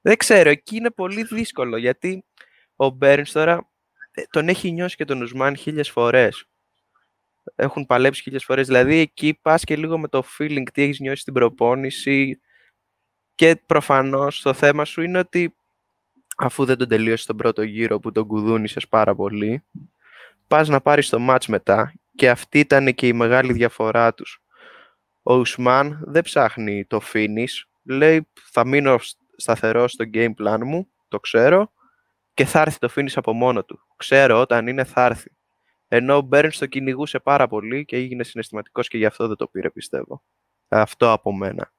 Δεν 0.07 0.17
ξέρω, 0.17 0.51
εκεί 0.51 0.77
είναι 0.77 0.91
πολύ 0.91 1.23
δύσκολο 1.23 1.77
γιατί 1.77 2.25
ο 2.77 2.87
Burns 3.01 3.29
τώρα 3.33 3.71
ε, 4.11 4.23
τον 4.31 4.49
έχει 4.49 4.73
νιώσει 4.73 4.97
και 4.97 5.05
τον 5.05 5.23
Ουσμάν 5.23 5.57
χίλιες 5.57 5.91
φορές. 5.91 6.45
Έχουν 7.55 7.87
παλέψει 7.87 8.23
χίλιες 8.23 8.45
φορές. 8.45 8.67
Δηλαδή 8.67 8.99
εκεί 8.99 9.39
πας 9.43 9.65
και 9.65 9.77
λίγο 9.77 9.99
με 9.99 10.09
το 10.09 10.25
feeling 10.39 10.63
τι 10.73 10.83
έχεις 10.83 11.01
νιώσει 11.01 11.21
στην 11.21 11.33
προπόνηση 11.33 12.41
και 13.35 13.57
προφανώς 13.67 14.43
το 14.43 14.53
θέμα 14.53 14.85
σου 14.85 15.03
είναι 15.03 15.19
ότι 15.19 15.57
αφού 16.37 16.65
δεν 16.65 16.77
τον 16.77 16.89
τελείωσε 16.89 17.27
τον 17.27 17.37
πρώτο 17.37 17.63
γύρο 17.63 17.99
που 17.99 18.13
τον 18.13 18.27
κουδούνισες 18.27 18.89
πάρα 18.89 19.15
πολύ, 19.15 19.65
πας 20.47 20.69
να 20.69 20.81
πάρεις 20.81 21.09
το 21.09 21.27
match 21.31 21.47
μετά 21.49 21.95
και 22.15 22.31
αυτή 22.31 22.59
ήταν 22.59 22.95
και 22.95 23.07
η 23.07 23.13
μεγάλη 23.13 23.53
διαφορά 23.53 24.15
τους. 24.15 24.43
Ο 25.23 25.35
Ουσμάν 25.35 26.05
δεν 26.07 26.23
ψάχνει 26.23 26.85
το 26.85 27.01
finish, 27.13 27.63
λέει 27.83 28.29
θα 28.51 28.67
μείνω 28.67 28.99
σταθερό 29.37 29.89
στο 29.89 30.05
game 30.15 30.33
plan 30.43 30.59
μου, 30.65 30.89
το 31.09 31.21
ξέρω, 31.21 31.73
και 32.35 32.45
θα 32.45 32.61
έρθει 32.61 32.79
το 32.79 32.89
finish 32.97 33.13
από 33.15 33.33
μόνο 33.33 33.65
του. 33.65 33.79
Ξέρω 33.97 34.41
όταν 34.41 34.67
είναι 34.67 34.85
θα 34.85 35.05
έρθει. 35.05 35.31
Ενώ 35.89 36.17
ο 36.17 36.21
Μπέρνς 36.21 36.59
το 36.59 36.67
κυνηγούσε 36.67 37.19
πάρα 37.19 37.47
πολύ 37.49 37.85
και 37.85 37.97
έγινε 37.97 38.25
συναισθηματικός 38.25 38.89
και 38.89 38.99
γι' 38.99 39.07
αυτό 39.07 39.27
δεν 39.27 39.37
το 39.37 39.47
πήρε 39.47 39.71
πιστεύω. 39.71 40.23
Αυτό 40.69 41.13
από 41.13 41.33
μένα. 41.35 41.73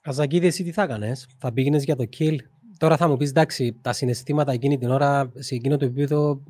Καζακίδη, 0.00 0.46
εσύ 0.46 0.64
τι 0.64 0.72
θα 0.72 0.82
έκανες, 0.82 1.26
θα 1.38 1.52
πήγαινες 1.52 1.84
για 1.84 1.96
το 1.96 2.04
kill; 2.18 2.36
Τώρα 2.78 2.96
θα 2.96 3.08
μου 3.08 3.16
πεις, 3.16 3.28
εντάξει, 3.28 3.78
τα 3.82 3.92
συναισθήματα 3.92 4.52
εκείνη 4.52 4.78
την 4.78 4.90
ώρα, 4.90 5.32
σε 5.34 5.54
εκείνο 5.54 5.76
το 5.76 5.84
επίπεδο, 5.84 6.42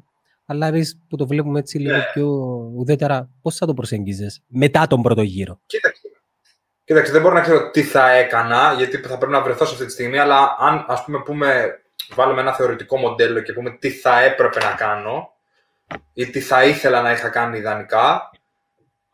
αλλά 0.45 0.66
εμείς 0.66 1.00
που 1.09 1.16
το 1.16 1.26
βλέπουμε 1.26 1.59
έτσι 1.59 1.78
λίγο 1.78 1.97
Ναι. 1.97 2.02
πιο 2.14 2.26
ουδέτερα, 2.75 3.31
πώς 3.43 3.57
θα 3.57 3.66
το 3.66 3.75
προσεγγίζεις 3.75 4.43
μετά 4.47 4.87
τον 4.87 5.02
πρώτο 5.02 5.23
γύρο; 5.23 5.61
Κοίταξε. 5.66 6.03
Κοίταξε, 6.85 7.12
δεν 7.12 7.23
μπορώ 7.23 7.35
να 7.35 7.41
ξέρω 7.41 7.71
τι 7.71 7.83
θα 7.83 8.11
έκανα, 8.11 8.75
γιατί 8.76 8.97
θα 8.97 9.19
πρέπει 9.19 9.33
να 9.33 9.41
βρεθώ 9.43 9.64
σε 9.64 9.73
αυτή 9.73 9.87
τη 9.87 9.93
στιγμή, 9.93 10.19
αλλά 10.19 10.57
αν 10.59 10.85
ας 10.88 11.05
πούμε 11.05 11.19
πούμε, 11.19 11.81
βάλουμε 12.14 12.41
ένα 12.41 12.53
θεωρητικό 12.53 12.97
μοντέλο 12.99 13.41
και 13.41 13.53
πούμε 13.53 13.71
τι 13.71 13.91
θα 13.91 14.21
έπρεπε 14.23 14.61
να 14.61 14.71
κάνω 14.71 15.33
ή 16.12 16.26
τι 16.31 16.41
θα 16.41 16.64
ήθελα 16.64 17.03
να 17.03 17.12
είχα 17.12 17.29
κάνει 17.29 17.59
ιδανικά, 17.59 18.31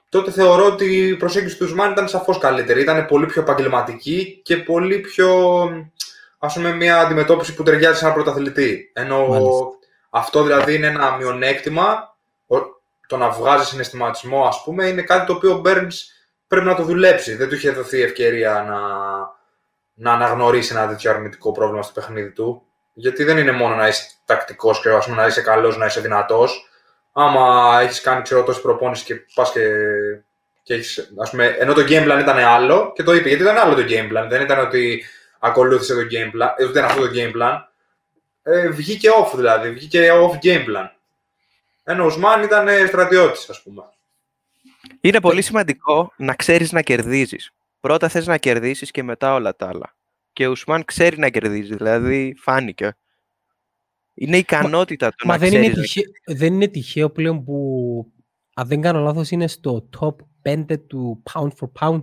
τότε 0.08 0.30
θεωρώ 0.30 0.66
ότι 0.66 0.96
η 1.08 1.16
προσέγγιση 1.16 1.56
του 1.56 1.64
Ουσμάν 1.68 1.90
ήταν 1.90 2.08
σαφώς 2.08 2.38
καλύτερη. 2.38 2.80
Ήταν 2.80 3.06
πολύ 3.06 3.26
πιο 3.26 3.42
επαγγελματική 3.42 4.40
και 4.44 4.56
πολύ 4.56 4.98
πιο, 4.98 5.60
ας 6.38 6.54
πούμε, 6.54 6.72
μια 6.72 7.00
αντιμετώπιση 7.00 7.54
που 7.54 7.62
ταιριάζει 7.62 7.98
σε 7.98 8.04
έναν 8.04 8.16
πρωταθλητή. 8.16 8.90
Ενώ 8.94 9.26
Μάλιστα. 9.26 9.64
αυτό 10.10 10.42
δηλαδή 10.42 10.74
είναι 10.74 10.86
ένα 10.86 11.16
μειονέκτημα, 11.16 12.16
ο- 12.46 12.80
το 13.06 13.16
να 13.16 13.30
βγάζει 13.30 13.64
συναισθηματισμό, 13.64 14.44
ας 14.44 14.62
πούμε, 14.64 14.86
είναι 14.86 15.02
κάτι 15.02 15.26
το 15.26 15.32
οποίο 15.32 15.52
ο 15.52 15.62
Burns 15.64 15.92
πρέπει 16.50 16.66
να 16.66 16.74
το 16.74 16.82
δουλέψει. 16.82 17.34
Δεν 17.36 17.48
του 17.48 17.54
είχε 17.54 17.70
δοθεί 17.70 18.02
ευκαιρία 18.02 18.64
να, 18.68 18.78
να 19.94 20.12
αναγνωρίσει 20.12 20.74
ένα 20.74 20.88
τέτοιο 20.88 21.10
αρνητικό 21.10 21.52
πρόβλημα 21.52 21.82
στο 21.82 21.92
παιχνίδι 21.92 22.30
του. 22.30 22.62
Γιατί 22.94 23.24
δεν 23.24 23.38
είναι 23.38 23.52
μόνο 23.52 23.74
να 23.74 23.88
είσαι 23.88 24.10
τακτικός 24.24 24.80
και 24.80 24.88
ας 24.88 25.04
πούμε, 25.04 25.16
να 25.16 25.26
είσαι 25.26 25.40
καλός, 25.40 25.76
να 25.76 25.86
είσαι 25.86 26.00
δυνατός. 26.00 26.68
Άμα 27.12 27.78
έχεις 27.82 28.00
κάνει 28.00 28.22
ξέρω, 28.22 28.42
τόση 28.42 28.60
προπόνηση 28.60 29.04
και 29.04 29.14
πας 29.34 29.52
και, 29.52 29.68
και 30.62 30.74
έχεις, 30.74 31.12
ας 31.18 31.30
πούμε, 31.30 31.46
ενώ 31.46 31.72
το 31.72 31.80
game 31.88 32.10
plan 32.10 32.18
ήταν 32.20 32.38
άλλο 32.38 32.92
και 32.94 33.02
το 33.02 33.14
είπε, 33.14 33.28
γιατί 33.28 33.42
ήταν 33.42 33.58
άλλο 33.58 33.74
το 33.74 33.84
game 33.88 34.12
plan. 34.12 34.26
Δεν 34.28 34.40
ήταν 34.40 34.58
ότι 34.58 35.04
ακολούθησε 35.38 35.94
το 35.94 36.00
game 36.00 36.36
plan, 36.36 36.54
ε, 36.56 36.64
ούτε 36.64 36.78
ήταν 36.78 36.84
αυτό 36.84 37.00
το 37.00 37.10
game 37.14 37.42
plan. 37.42 37.58
Ε, 38.42 38.68
βγήκε 38.68 39.08
off 39.22 39.34
δηλαδή, 39.34 39.70
βγήκε 39.70 40.10
off 40.12 40.46
game 40.46 40.64
plan. 40.64 40.88
Ενώ 41.84 42.02
ο 42.02 42.06
Ουσμάν 42.06 42.42
ήταν 42.42 42.68
ε, 42.68 42.86
στρατιώτης, 42.86 43.48
ας 43.48 43.62
πούμε. 43.62 43.82
Είναι 45.00 45.20
πολύ 45.20 45.42
σημαντικό 45.42 46.12
να 46.16 46.34
ξέρεις 46.34 46.72
να 46.72 46.82
κερδίζεις. 46.82 47.50
Πρώτα 47.80 48.08
θες 48.08 48.26
να 48.26 48.38
κερδίσεις 48.38 48.90
και 48.90 49.02
μετά 49.02 49.34
όλα 49.34 49.56
τα 49.56 49.68
άλλα. 49.68 49.96
Και 50.32 50.46
ο 50.46 50.50
Ουσμάν 50.50 50.84
ξέρει 50.84 51.18
να 51.18 51.28
κερδίζει, 51.28 51.76
δηλαδή 51.76 52.34
φάνηκε. 52.38 52.96
Είναι 54.14 54.36
η 54.36 54.38
ικανότητα 54.38 55.10
του 55.10 55.26
Μα 55.26 55.32
να 55.32 55.38
δεν 55.38 55.48
είναι, 55.52 55.58
ξέρεις 55.60 55.76
να 55.76 55.82
τυχαίο, 55.82 56.36
δεν 56.36 56.52
είναι 56.54 56.68
τυχαίο 56.68 57.10
πλέον 57.10 57.44
που, 57.44 58.12
αν 58.54 58.66
δεν 58.68 58.80
κάνω 58.80 59.00
λάθος, 59.00 59.30
είναι 59.30 59.48
στο 59.48 59.88
top 60.00 60.14
5 60.42 60.78
του 60.86 61.22
pound 61.32 61.48
for 61.60 61.68
pound. 61.80 62.02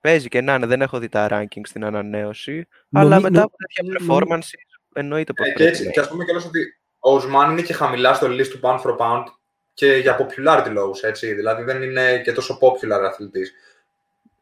Παίζει 0.00 0.28
και 0.28 0.40
να 0.40 0.54
είναι, 0.54 0.66
δεν 0.66 0.82
έχω 0.82 0.98
δει 0.98 1.08
τα 1.08 1.28
rankings 1.30 1.66
στην 1.66 1.84
ανανέωση, 1.84 2.66
αλλά 2.92 3.08
Νομι- 3.08 3.22
μετά 3.22 3.38
νο- 3.38 3.44
από 3.44 3.56
τέτοια 3.56 3.82
νομι- 4.06 4.22
performance 4.22 4.48
εννοείται 4.94 5.32
πως 5.32 5.46
Ε, 5.46 5.48
και, 5.50 5.54
πρέπει 5.56 5.70
έτσι, 5.70 5.84
να 5.84 5.90
και 5.90 6.00
ας 6.00 6.08
πούμε 6.08 6.24
κιόλας 6.24 6.44
ότι 6.44 6.60
ο 6.98 7.14
Ουσμάν 7.14 7.50
είναι 7.50 7.62
και 7.62 7.72
χαμηλά 7.72 8.14
στο 8.14 8.26
list 8.26 8.46
του 8.48 8.60
pound 8.62 8.80
for 8.80 8.96
pound 8.98 9.24
και 9.74 9.94
για 9.96 10.16
popularity 10.20 10.70
λόγους, 10.70 11.02
έτσι. 11.02 11.32
Δηλαδή 11.34 11.62
δεν 11.62 11.82
είναι 11.82 12.18
και 12.18 12.32
τόσο 12.32 12.58
popular 12.60 13.00
αθλητής. 13.04 13.52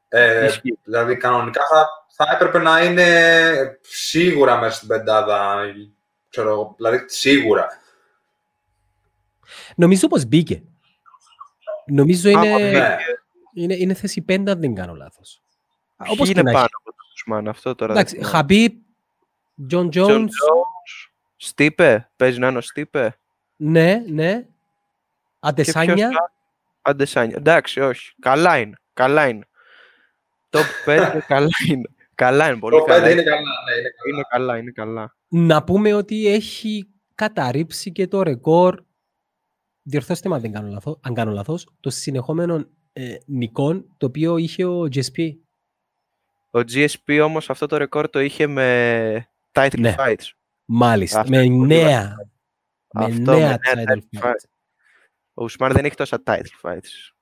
Ε, 0.09 0.45
Ισχύει. 0.45 0.79
δηλαδή 0.85 1.17
κανονικά 1.17 1.63
θα, 1.67 1.89
θα 2.09 2.31
έπρεπε 2.35 2.59
να 2.59 2.83
είναι 2.85 3.79
σίγουρα 3.81 4.59
μέσα 4.59 4.77
στην 4.77 4.89
πεντάδα. 4.89 5.65
Ξέρω, 6.31 6.49
εγώ, 6.51 6.75
δηλαδή 6.77 7.05
σίγουρα. 7.07 7.67
Νομίζω 9.77 10.09
πως 10.09 10.25
μπήκε. 10.25 10.63
Νομίζω 11.87 12.31
Άμα 12.31 12.47
είναι, 12.47 12.71
Ναι. 12.71 12.97
είναι, 13.55 13.75
είναι 13.75 13.95
θέση 13.95 14.25
5 14.29 14.35
αν 14.51 14.61
δεν 14.61 14.75
κάνω 14.75 14.95
λάθος. 14.95 15.43
Όπως 15.97 16.17
Ποιοι 16.17 16.25
και 16.27 16.41
είναι 16.41 16.43
να 16.43 16.53
πάνω 16.53 16.65
έχει. 16.65 16.75
από 16.75 16.85
τον 16.85 16.95
Ουσμάν, 17.15 17.49
αυτό 17.49 17.75
τώρα 17.75 17.93
Εντάξει, 17.93 18.15
δεν 18.17 18.25
θυμάμαι. 18.25 18.39
Χαμπίπ, 18.39 18.75
Jon 19.69 19.89
Jon 19.93 20.07
Jones, 20.09 20.21
Jones, 20.25 21.11
Στίπε, 21.37 22.11
παίζει 22.17 22.39
να 22.39 22.49
είναι 22.49 22.59
ο 22.59 22.61
Στίπε. 22.61 23.17
ναι, 23.57 24.03
ναι. 24.09 24.45
Και 25.41 25.53
ποιος 25.63 25.77
Αντεσάνια, 25.77 26.07
άλλο; 26.07 26.17
Αντεσάνια. 26.83 27.37
Εντάξει, 27.39 27.81
όχι. 27.81 28.13
Καλά 28.21 28.59
είναι. 28.59 28.77
Καλά 28.93 29.29
είναι. 29.29 29.45
Top 30.51 30.59
5 30.87 31.19
καλά 31.27 31.49
είναι. 31.69 31.89
Καλά 32.15 32.49
είναι, 32.51 32.59
πολύ 32.59 32.77
Το 32.79 32.85
καλά. 32.85 33.07
5 33.07 33.11
είναι 33.13 33.23
καλά. 33.23 33.41
Ναι, 33.41 33.79
είναι 33.79 33.91
καλά. 33.91 34.13
Είναι 34.15 34.23
καλά, 34.31 34.57
είναι 34.59 34.71
καλά. 34.71 35.17
να 35.29 35.65
πούμε 35.65 35.93
ότι 35.95 36.27
έχει 36.27 36.89
καταρρύψει 37.15 37.93
και 37.93 38.07
το 38.07 38.23
ρεκόρ, 38.23 38.83
διορθώστε 39.83 40.29
με 40.29 40.35
αν, 40.35 40.41
δεν 40.41 40.53
κάνω 40.53 40.69
λάθος, 40.69 40.99
αν 41.03 41.15
κάνω 41.15 41.33
λάθος, 41.33 41.69
των 41.81 41.93
συνεχόμενων 41.93 42.71
ε, 42.93 43.15
νικών, 43.27 43.95
το 43.97 44.07
οποίο 44.07 44.37
είχε 44.37 44.65
ο 44.65 44.81
GSP. 44.93 45.33
Ο 46.51 46.59
GSP 46.59 47.21
όμως 47.25 47.51
αυτό 47.51 47.67
το 47.67 47.77
ρεκόρ 47.77 48.09
το 48.11 48.21
είχε 48.21 48.47
με 48.47 49.29
title 49.53 49.79
Ναι. 49.79 49.95
fights. 49.99 50.31
Μάλιστα, 50.65 51.21
Αυτό 51.21 51.31
με 51.37 51.43
είναι 51.43 51.57
πολύ 51.57 51.69
νέα, 51.75 52.15
με 52.93 53.05
Αυτό, 53.05 53.33
νέα 53.37 53.49
με 53.49 53.59
title 53.63 53.75
νέα 53.75 53.85
title 53.95 54.19
fight. 54.19 54.23
fight. 54.27 54.35
Ο 55.41 55.45
Ουσμάν 55.45 55.73
δεν 55.73 55.85
έχει 55.85 55.95
τόσα 55.95 56.23
title 56.27 56.61
fights. 56.63 57.13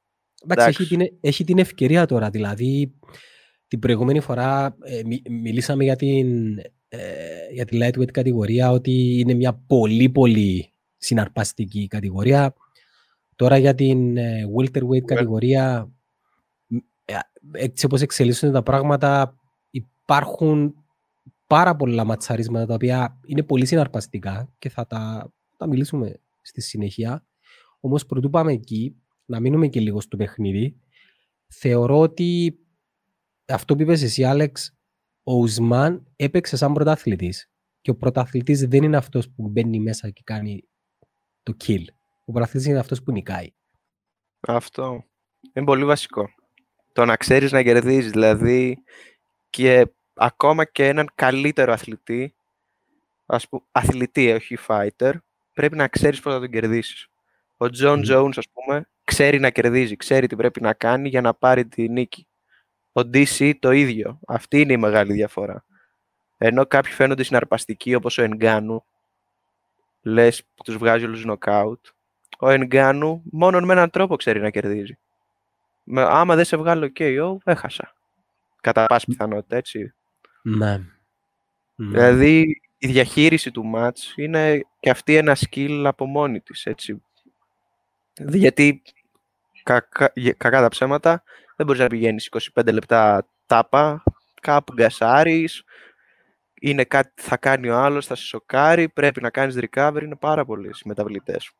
Εντάξει, 0.44 0.68
έχει 0.68 0.82
Εντάξει. 0.82 0.86
την, 0.96 1.18
έχει 1.20 1.44
την 1.44 1.58
ευκαιρία 1.58 2.06
τώρα. 2.06 2.30
Δηλαδή, 2.30 2.94
την 3.68 3.78
προηγούμενη 3.78 4.20
φορά 4.20 4.76
ε, 4.82 5.02
μι- 5.04 5.28
μιλήσαμε 5.28 5.84
για 5.84 5.96
την, 5.96 6.58
ε, 6.88 6.98
για 7.52 7.64
τη 7.64 7.78
lightweight 7.82 8.10
κατηγορία 8.10 8.70
ότι 8.70 9.18
είναι 9.18 9.34
μια 9.34 9.54
πολύ 9.66 10.08
πολύ 10.08 10.72
συναρπαστική 10.96 11.86
κατηγορία. 11.86 12.54
Τώρα 13.36 13.56
για 13.56 13.74
την 13.74 14.16
ε, 14.16 14.44
welterweight 14.58 15.04
κατηγορία, 15.04 15.92
μ, 16.66 16.76
ε, 17.04 17.18
έτσι 17.52 17.86
όπως 17.86 18.00
εξελίσσονται 18.00 18.52
τα 18.52 18.62
πράγματα, 18.62 19.36
υπάρχουν 19.70 20.74
πάρα 21.46 21.76
πολλά 21.76 22.04
ματσαρίσματα 22.04 22.66
τα 22.66 22.74
οποία 22.74 23.20
είναι 23.26 23.42
πολύ 23.42 23.66
συναρπαστικά 23.66 24.52
και 24.58 24.68
θα 24.68 24.86
τα, 24.86 25.32
τα 25.56 25.66
μιλήσουμε 25.66 26.20
στη 26.42 26.60
συνέχεια. 26.60 27.22
Όμως 27.80 28.06
πρωτού 28.06 28.30
πάμε 28.30 28.52
εκεί, 28.52 28.96
να 29.24 29.40
μείνουμε 29.40 29.68
και 29.68 29.80
λίγο 29.80 30.00
στο 30.00 30.16
παιχνίδι, 30.16 30.80
θεωρώ 31.46 31.98
ότι 31.98 32.58
αυτό 33.46 33.76
που 33.76 33.82
είπες 33.82 34.02
εσύ 34.02 34.24
Άλεξ, 34.24 34.76
ο 35.22 35.34
Ουσμάν 35.34 36.06
έπαιξε 36.16 36.56
σαν 36.56 36.72
πρωταθλητής 36.72 37.50
και 37.80 37.90
ο 37.90 37.96
πρωταθλητής 37.96 38.66
δεν 38.66 38.82
είναι 38.82 38.96
αυτός 38.96 39.30
που 39.30 39.48
μπαίνει 39.48 39.80
μέσα 39.80 40.10
και 40.10 40.20
κάνει 40.24 40.68
το 41.42 41.56
kill. 41.64 41.84
Ο 42.24 42.32
πρωταθλητής 42.32 42.68
είναι 42.68 42.78
αυτός 42.78 43.02
που 43.02 43.12
νικάει. 43.12 43.50
Αυτό 44.40 45.04
είναι 45.52 45.66
πολύ 45.66 45.84
βασικό. 45.84 46.28
Το 46.92 47.04
να 47.04 47.16
ξέρεις 47.16 47.52
να 47.52 47.62
κερδίζεις, 47.62 48.10
δηλαδή 48.10 48.82
και 49.50 49.86
ακόμα 50.14 50.64
και 50.64 50.86
έναν 50.86 51.10
καλύτερο 51.14 51.72
αθλητή, 51.72 52.34
ας 53.26 53.48
πούμε, 53.48 53.62
αθλητή, 53.72 54.32
όχι 54.32 54.56
fighter, 54.66 55.12
πρέπει 55.54 55.76
να 55.76 55.88
ξέρεις 55.88 56.20
πώς 56.20 56.32
θα 56.32 56.38
τον 56.40 56.50
κερδίσεις. 56.50 57.08
Ο 57.60 57.70
Τζον 57.70 57.98
Μμμ. 57.98 58.04
Jones, 58.08 58.32
ας 58.36 58.48
πούμε, 58.52 58.88
ξέρει 59.04 59.38
να 59.38 59.50
κερδίζει, 59.50 59.96
ξέρει 59.96 60.26
τι 60.26 60.36
πρέπει 60.36 60.60
να 60.60 60.72
κάνει 60.72 61.08
για 61.08 61.20
να 61.20 61.34
πάρει 61.34 61.66
τη 61.66 61.88
νίκη. 61.88 62.26
Ο 62.92 63.00
DC 63.00 63.52
το 63.58 63.70
ίδιο. 63.70 64.18
Αυτή 64.26 64.60
είναι 64.60 64.72
η 64.72 64.76
μεγάλη 64.76 65.12
διαφορά. 65.12 65.64
Ενώ 66.38 66.66
κάποιοι 66.66 66.92
φαίνονται 66.92 67.22
συναρπαστικοί 67.22 67.94
όπως 67.94 68.18
ο 68.18 68.22
Ενγκάνου, 68.22 68.84
λες 70.02 70.44
που 70.54 70.62
τους 70.62 70.76
βγάζει 70.76 71.04
όλους 71.04 71.24
νοκάουτ, 71.24 71.86
ο 72.38 72.48
Ενγκάνου 72.48 73.22
μόνο 73.30 73.60
με 73.60 73.72
έναν 73.72 73.90
τρόπο 73.90 74.16
ξέρει 74.16 74.40
να 74.40 74.50
κερδίζει. 74.50 74.98
Με, 75.82 76.02
άμα 76.02 76.34
δεν 76.36 76.44
σε 76.44 76.56
βγάλω 76.56 76.92
KO, 76.98 77.36
έχασα. 77.44 77.94
Κατά 78.60 78.86
πάση 78.86 79.06
πιθανότητα, 79.06 79.56
έτσι. 79.56 79.94
Ναι. 80.42 80.76
Ναι. 81.74 81.88
Δηλαδή, 81.88 82.60
η 82.78 82.86
διαχείριση 82.86 83.50
του 83.50 83.64
μάτς 83.64 84.12
είναι 84.16 84.60
και 84.80 84.90
αυτή 84.90 85.16
ένα 85.16 85.36
skill 85.36 85.82
από 85.86 86.06
μόνη 86.06 86.40
της, 86.40 86.66
έτσι. 86.66 87.02
Δηλαδή, 88.18 88.38
Γιατί, 88.38 88.82
κακά, 89.62 90.12
για- 90.14 90.32
κακά 90.32 90.60
τα 90.60 90.68
ψέματα, 90.68 91.22
δεν 91.56 91.66
μπορείς 91.66 91.80
να 91.80 91.86
πηγαίνεις 91.86 92.26
25 92.26 92.72
λεπτά 92.72 93.26
τάπα, 93.46 94.02
κάπου 94.40 94.72
γκασάρεις, 94.72 95.62
είναι 96.60 96.84
κάτι 96.84 97.12
θα 97.14 97.36
κάνει 97.36 97.68
ο 97.68 97.76
άλλος, 97.76 98.06
θα 98.06 98.14
σε 98.14 98.24
σοκάρει, 98.24 98.88
πρέπει 98.88 99.20
να 99.22 99.30
κάνεις 99.30 99.58
recovery, 99.60 100.00
είναι 100.02 100.16
πάρα 100.16 100.44
πολλοί 100.44 100.68
οι 100.68 100.72
μεταβλητές. 100.84 101.50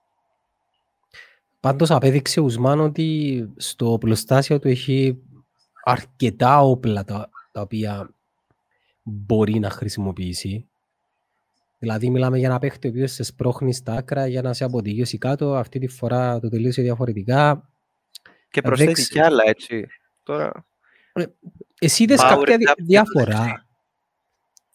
Πάντως 1.60 1.90
απέδειξε 1.90 2.40
ο 2.40 2.42
Ουσμάν 2.42 2.80
ότι 2.80 3.48
στο 3.56 3.96
πλωστάσιο 4.00 4.58
του 4.58 4.68
έχει 4.68 5.18
αρκετά 5.84 6.60
όπλα 6.60 7.04
τα, 7.04 7.30
τα 7.52 7.60
οποία 7.60 8.10
μπορεί 9.02 9.58
να 9.58 9.70
χρησιμοποιήσει. 9.70 10.68
Δηλαδή 11.78 12.10
μιλάμε 12.10 12.38
για 12.38 12.48
ένα 12.48 12.58
παίχτη 12.58 12.86
ο 12.86 12.90
οποίος 12.90 13.12
σε 13.12 13.22
σπρώχνει 13.22 13.72
στα 13.74 13.92
άκρα 13.92 14.26
για 14.26 14.42
να 14.42 14.52
σε 14.52 14.64
αποτυγιώσει 14.64 15.18
κάτω. 15.18 15.54
Αυτή 15.54 15.78
τη 15.78 15.88
φορά 15.88 16.40
το 16.40 16.48
τελείωσε 16.48 16.82
διαφορετικά. 16.82 17.70
Και 18.50 18.60
Δεν 18.60 18.62
προσθέτει 18.62 18.92
ξε- 18.92 19.10
κι 19.10 19.20
άλλα, 19.20 19.42
έτσι. 19.46 19.86
Τώρα, 20.22 20.66
Εσύ 21.80 22.02
είδες 22.02 22.20
Power 22.20 22.28
κάποια 22.28 22.54
jab 22.54 22.58
δι- 22.58 22.74
και 22.74 22.82
διαφορά. 22.82 23.66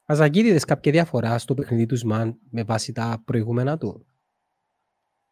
Αζακίδη, 0.06 0.48
είδες 0.48 0.66
κάποια 0.66 0.92
διαφορά 0.92 1.38
στο 1.38 1.54
παιχνίδι 1.54 1.86
του 1.86 1.94
Ουσμάν 1.98 2.38
με 2.52 2.64
βάση 2.64 2.92
τα 2.92 3.22
προηγούμενα 3.26 3.78
του; 3.78 4.06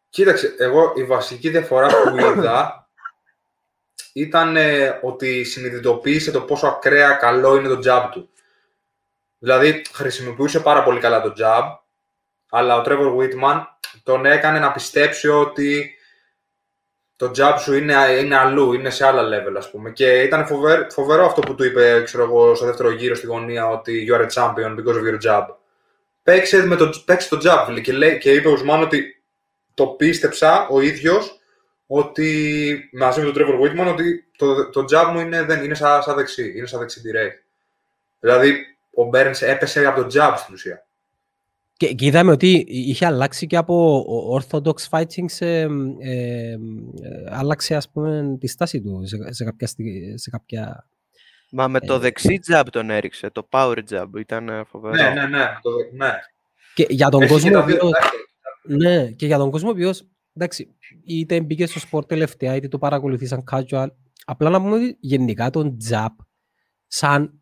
Κοίταξε, 0.08 0.54
εγώ 0.58 0.92
η 0.96 1.04
βασική 1.04 1.48
διαφορά 1.50 1.88
που 1.88 2.16
είδα 2.38 2.90
ήταν 4.12 4.56
ε, 4.56 4.98
ότι 5.02 5.44
συνειδητοποίησε 5.44 6.30
το 6.30 6.40
πόσο 6.42 6.66
ακραία 6.66 7.12
καλό 7.12 7.56
είναι 7.56 7.68
το 7.68 7.80
jab 7.84 8.08
του. 8.12 8.31
Δηλαδή, 9.42 9.82
χρησιμοποιούσε 9.92 10.60
πάρα 10.60 10.82
πολύ 10.82 11.00
καλά 11.00 11.20
το 11.20 11.32
jab, 11.38 11.62
αλλά 12.50 12.76
ο 12.76 12.82
Trevor 12.86 13.16
Whitman 13.16 13.62
τον 14.02 14.26
έκανε 14.26 14.58
να 14.58 14.72
πιστέψει 14.72 15.28
ότι 15.28 15.94
το 17.16 17.30
jab 17.36 17.54
σου 17.58 17.74
είναι, 17.74 17.94
είναι 18.20 18.36
αλλού, 18.36 18.72
είναι 18.72 18.90
σε 18.90 19.06
άλλα 19.06 19.22
level, 19.22 19.54
ας 19.56 19.70
πούμε. 19.70 19.90
Και 19.90 20.22
ήταν 20.22 20.46
φοβερό, 20.46 20.86
φοβερό 20.90 21.24
αυτό 21.24 21.40
που 21.40 21.54
του 21.54 21.64
είπε, 21.64 22.02
ξέρω 22.04 22.22
εγώ, 22.22 22.54
στο 22.54 22.66
δεύτερο 22.66 22.90
γύρο 22.90 23.14
στη 23.14 23.26
γωνία, 23.26 23.68
ότι 23.68 24.08
you 24.08 24.16
are 24.16 24.26
a 24.26 24.32
champion 24.34 24.76
because 24.78 24.96
of 24.96 25.04
your 25.06 25.30
jab. 25.30 25.46
Παίξε, 26.22 26.66
με 26.66 26.76
το, 26.76 27.02
παίξε 27.04 27.28
το 27.28 27.40
jab, 27.44 27.64
φίλε, 27.66 27.80
και, 27.80 27.92
λέει, 27.92 28.18
και 28.18 28.32
είπε 28.32 28.48
ο 28.48 28.52
Ουσμάν 28.52 28.82
ότι 28.82 29.22
το 29.74 29.86
πίστεψα 29.86 30.68
ο 30.68 30.80
ίδιος 30.80 31.40
ότι 31.86 32.88
μαζί 32.92 33.20
με 33.20 33.30
τον 33.30 33.42
Trevor 33.42 33.60
Whitman 33.60 33.92
ότι 33.92 34.24
το, 34.36 34.70
το 34.70 34.84
jab 34.92 35.10
μου 35.12 35.20
είναι, 35.20 35.42
δεν, 35.42 35.64
είναι 35.64 35.74
σαν, 35.74 36.02
σαν 36.02 36.16
δεξί, 36.16 36.52
είναι 36.56 36.66
σαν 36.66 36.78
δεξί 36.78 37.00
direct. 37.04 37.44
Δηλαδή, 38.20 38.71
ο 38.94 39.08
Burns 39.12 39.40
έπεσε 39.40 39.86
από 39.86 40.00
το 40.00 40.06
jab 40.12 40.34
στην 40.36 40.54
ουσία. 40.54 40.86
Και, 41.76 41.92
και 41.94 42.06
είδαμε 42.06 42.30
ότι 42.32 42.64
είχε 42.68 43.06
αλλάξει 43.06 43.46
και 43.46 43.56
από 43.56 43.96
ο- 44.08 44.40
orthodox 44.40 44.74
fighting 44.90 45.24
σε, 45.26 45.46
ε, 45.60 45.60
ε, 46.10 46.56
άλλαξε 47.30 47.74
ας 47.74 47.90
πούμε 47.90 48.36
τη 48.40 48.46
στάση 48.46 48.80
του 48.82 49.00
σε, 49.04 49.32
σε 49.32 49.44
κάποια, 49.44 49.66
στι- 49.66 50.18
σε 50.18 50.30
κάποια... 50.30 50.88
μα 51.50 51.68
με 51.68 51.80
το 51.80 51.94
Ε, 51.94 51.98
δεξί 51.98 52.38
jab 52.52 52.62
τον 52.70 52.90
έριξε, 52.90 53.30
το 53.30 53.48
power 53.50 53.78
jab, 53.90 54.06
ήταν 54.18 54.48
ε, 54.48 54.64
φοβερό. 54.64 54.94
Ναι, 54.94 55.08
ναι, 55.20 55.26
ναι. 55.26 55.44
Το, 55.62 55.70
ναι. 55.96 56.12
Και 56.74 56.86
για 56.88 57.08
τον 57.08 57.22
Έχει 57.22 57.32
κόσμο 57.32 57.50
και 57.50 57.56
ο 57.56 57.60
τα 57.60 57.66
δύο 57.66 57.74
οποίος, 57.76 57.92
τουλάχιστον. 57.92 58.92
ναι, 59.04 59.10
και 59.10 59.26
για 59.26 59.38
τον 59.38 59.50
κόσμο 59.50 59.68
ο 59.68 59.72
οποίος, 59.72 60.08
εντάξει, 60.34 60.74
είτε 61.04 61.40
μπήκε 61.40 61.66
στο 61.66 61.78
σπορ 61.78 62.04
τελευταία, 62.06 62.54
είτε 62.54 62.68
το 62.68 62.78
παρακολουθείς 62.78 63.28
σαν 63.28 63.44
casual, 63.50 63.86
απλά 64.24 64.50
να 64.50 64.60
πούμε 64.62 64.74
ότι 64.74 64.96
γενικά 65.00 65.50
τον 65.50 65.76
jab 65.90 66.06
σαν 66.86 67.41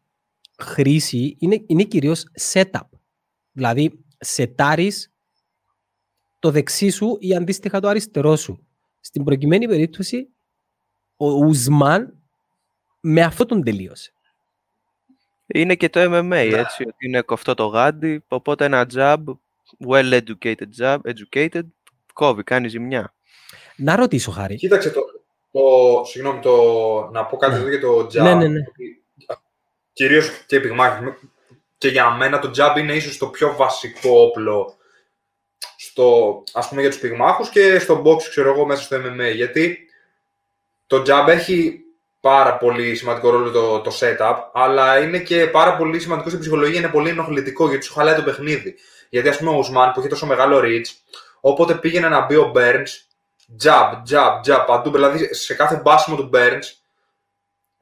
χρήση 0.62 1.36
είναι, 1.38 1.62
είναι 1.66 1.82
κυρίως 1.82 2.24
setup. 2.52 2.88
Δηλαδή, 3.52 4.04
σετάρεις 4.18 5.12
το 6.38 6.50
δεξί 6.50 6.88
σου 6.88 7.16
ή 7.20 7.34
αντίστοιχα 7.34 7.80
το 7.80 7.88
αριστερό 7.88 8.36
σου. 8.36 8.66
Στην 9.00 9.24
προκειμένη 9.24 9.66
περίπτωση, 9.68 10.28
ο 11.16 11.26
Ουσμάν 11.30 12.18
με 13.00 13.22
αυτό 13.22 13.46
τον 13.46 13.62
τελείωσε. 13.62 14.12
Είναι 15.46 15.74
και 15.74 15.88
το 15.88 16.00
MMA, 16.00 16.22
Ναι. 16.24 16.38
έτσι, 16.40 16.82
ότι 16.82 17.06
είναι 17.06 17.20
κοφτό 17.20 17.54
το 17.54 17.66
γάντι, 17.66 18.24
οπότε 18.28 18.64
ένα 18.64 18.86
jab, 18.94 19.18
well 19.88 20.20
educated 20.22 20.68
jab, 20.78 20.98
educated, 21.02 21.62
κόβει, 22.12 22.42
κάνει 22.42 22.68
ζημιά. 22.68 23.14
Να 23.76 23.96
ρωτήσω, 23.96 24.30
Χάρη. 24.30 24.54
Κοίταξε 24.54 24.90
το, 24.90 25.00
το, 25.50 25.60
συγγνώμη, 26.04 26.40
το, 26.40 26.52
να 27.12 27.24
πω 27.26 27.36
κάτι 27.36 27.52
Ναι. 27.54 27.58
εδώ 27.58 27.68
για 27.68 27.80
το 27.80 27.98
jab. 27.98 28.22
Ναι, 28.22 28.34
ναι, 28.34 28.48
ναι. 28.48 28.58
ότι 28.68 28.99
Κυρίως 29.92 30.30
και 30.46 30.56
επί 30.56 30.70
μάχης. 30.70 31.08
Και 31.78 31.88
για 31.88 32.10
μένα 32.10 32.38
το 32.38 32.50
jab 32.56 32.78
είναι 32.78 32.94
ίσως 32.94 33.18
το 33.18 33.26
πιο 33.26 33.56
βασικό 33.56 34.20
όπλο 34.20 34.74
στο, 35.76 36.42
ας 36.52 36.68
πούμε 36.68 36.80
για 36.80 36.90
τους 36.90 36.98
πυγμάχους 36.98 37.48
και 37.48 37.78
στο 37.78 38.02
box, 38.04 38.22
ξέρω 38.22 38.50
εγώ, 38.50 38.66
μέσα 38.66 38.82
στο 38.82 38.96
MMA. 38.96 39.34
Γιατί 39.34 39.78
το 40.86 41.02
jab 41.06 41.28
έχει 41.28 41.80
πάρα 42.20 42.56
πολύ 42.56 42.94
σημαντικό 42.94 43.30
ρόλο 43.30 43.50
το, 43.50 43.80
το 43.80 43.96
setup, 44.00 44.36
αλλά 44.52 44.98
είναι 44.98 45.18
και 45.18 45.46
πάρα 45.46 45.76
πολύ 45.76 46.00
σημαντικό 46.00 46.28
στην 46.28 46.40
ψυχολογία, 46.40 46.78
είναι 46.78 46.88
πολύ 46.88 47.08
ενοχλητικό 47.08 47.68
γιατί 47.68 47.84
σου 47.84 47.92
χαλάει 47.92 48.14
το 48.14 48.22
παιχνίδι. 48.22 48.74
Γιατί 49.08 49.28
ας 49.28 49.36
πούμε 49.36 49.50
ο 49.50 49.56
Ουσμάν 49.56 49.92
που 49.92 50.00
είχε 50.00 50.08
τόσο 50.08 50.26
μεγάλο 50.26 50.60
reach, 50.64 51.16
όποτε 51.40 51.74
πήγαινε 51.74 52.08
να 52.08 52.26
μπει 52.26 52.36
ο 52.36 52.52
Burns, 52.54 52.88
jab, 53.64 53.92
jab, 54.10 54.40
jab, 54.46 54.64
παντού, 54.66 54.90
δηλαδή 54.90 55.34
σε 55.34 55.54
κάθε 55.54 55.80
μπάσιμο 55.84 56.16
του 56.16 56.30
Burns, 56.32 56.79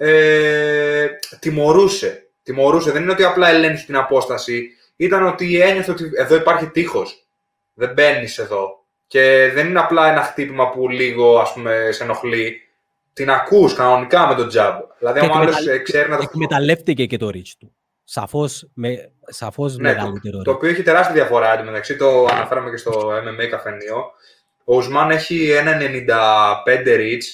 ε, 0.01 1.07
τιμωρούσε. 1.39 2.23
Τιμωρούσε. 2.43 2.91
Δεν 2.91 3.03
είναι 3.03 3.13
ότι 3.13 3.25
απλά 3.25 3.49
ελέγχει 3.49 3.87
την 3.87 3.97
απόσταση. 3.97 4.71
Ήταν 4.97 5.27
ότι 5.27 5.61
ένιωθε 5.61 5.91
ότι 5.91 6.11
εδώ 6.17 6.35
υπάρχει 6.35 6.67
τείχος. 6.67 7.27
Δεν 7.75 7.93
μπαίνεις 7.93 8.39
εδώ. 8.39 8.85
Και 9.07 9.51
δεν 9.55 9.67
είναι 9.69 9.81
απλά 9.81 10.11
ένα 10.11 10.23
χτύπημα 10.23 10.71
που 10.71 10.89
λίγο 10.89 11.39
ας 11.39 11.53
πούμε 11.53 11.89
σε 11.93 12.03
ενοχλεί. 12.03 12.61
Την 13.13 13.31
ακούς 13.31 13.75
κανονικά 13.75 14.27
με 14.27 14.35
τον 14.35 14.47
jab. 14.55 14.75
Δηλαδή, 14.99 15.21
Και 15.21 15.27
αν 15.27 15.31
ο 15.33 15.35
άλλος 15.35 15.55
εκμεταλλε- 15.57 15.81
ε, 15.81 15.83
ξέρει 15.83 16.11
να 16.11 16.17
το 16.17 16.23
Εκμεταλλεύτηκε 16.31 17.07
και 17.07 17.17
το 17.17 17.29
reach 17.35 17.53
του. 17.59 17.73
Σαφώς, 18.05 18.69
με, 18.75 19.11
σαφώς 19.27 19.77
Ναι, 19.77 19.89
το, 19.95 19.97
μεγαλύτερο 19.97 20.43
το 20.43 20.51
reach. 20.51 20.55
οποίο 20.55 20.69
έχει 20.69 20.83
τεράστια 20.83 21.15
διαφορά 21.15 21.53
εντωμεταξύ, 21.55 21.97
το 21.97 22.25
αναφέραμε 22.25 22.71
και 22.71 22.77
στο 22.77 23.11
MMA 23.13 23.47
καφενείο. 23.51 24.05
Ο 24.65 24.77
Ουσμάν 24.77 25.11
έχει 25.11 25.51
ένα 25.51 25.77
95 25.77 26.97
reach 26.97 27.25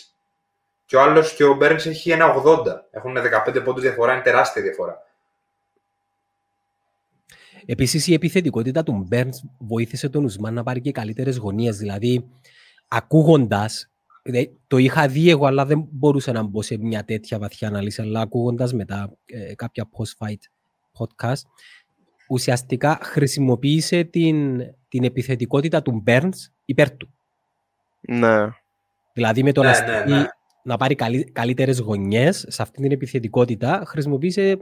και 0.86 0.96
ο 0.96 1.00
άλλος 1.02 1.34
και 1.34 1.44
ο 1.44 1.54
Μπέρνς 1.54 1.86
έχει 1.86 2.10
ένα 2.10 2.34
80. 2.34 2.64
Έχουν 2.90 3.16
15 3.46 3.62
πόντους 3.64 3.82
διαφορά, 3.82 4.12
είναι 4.12 4.22
τεράστια 4.22 4.62
διαφορά. 4.62 5.02
Επίσης 7.66 8.06
η 8.06 8.12
επιθετικότητα 8.14 8.82
του 8.82 9.08
Burns 9.10 9.34
βοήθησε 9.58 10.08
τον 10.08 10.24
Ουσμάν 10.24 10.54
να 10.54 10.62
πάρει 10.62 10.80
και 10.80 10.92
καλύτερες 10.92 11.36
γωνίες. 11.36 11.76
Δηλαδή, 11.76 12.30
ακούγοντας, 12.88 13.90
δηλαδή, 14.22 14.58
το 14.66 14.76
είχα 14.76 15.08
δει 15.08 15.30
εγώ, 15.30 15.46
αλλά 15.46 15.64
δεν 15.66 15.86
μπορούσα 15.90 16.32
να 16.32 16.42
μπω 16.42 16.62
σε 16.62 16.76
μια 16.78 17.04
τέτοια 17.04 17.38
βαθιά 17.38 17.68
ανάλυση, 17.68 18.02
αλλά 18.02 18.20
ακούγοντας 18.20 18.72
μετά 18.72 19.16
ε, 19.26 19.54
κάποια 19.54 19.88
post-fight 19.90 20.38
podcast, 20.98 21.42
ουσιαστικά 22.28 22.98
χρησιμοποίησε 23.02 24.04
την, 24.04 24.60
την 24.88 25.04
επιθετικότητα 25.04 25.82
του 25.82 26.02
Burns 26.06 26.36
υπέρ 26.64 26.96
του. 26.96 27.08
Ναι. 28.00 28.48
Δηλαδή 29.12 29.42
με 29.42 29.52
το 29.52 29.62
Ναι, 29.62 29.70
να, 29.70 29.80
ναι, 29.80 29.98
στείλει- 30.00 30.16
ναι. 30.18 30.26
Να 30.64 30.76
πάρει 30.76 30.94
καλύ, 30.94 31.24
καλύτερες 31.24 31.78
γωνιές 31.78 32.44
σε 32.48 32.62
αυτή 32.62 32.80
την 32.82 32.92
επιθετικότητα, 32.92 33.82
χρησιμοποίησε 33.86 34.58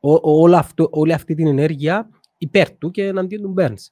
ό, 0.00 0.42
όλο 0.42 0.56
αυτό, 0.56 0.88
όλη 0.90 1.12
αυτή 1.12 1.34
την 1.34 1.46
ενέργεια 1.46 2.08
υπέρ 2.38 2.70
του 2.78 2.90
και 2.90 3.06
εναντίον 3.06 3.42
του 3.42 3.54
Burns. 3.58 3.86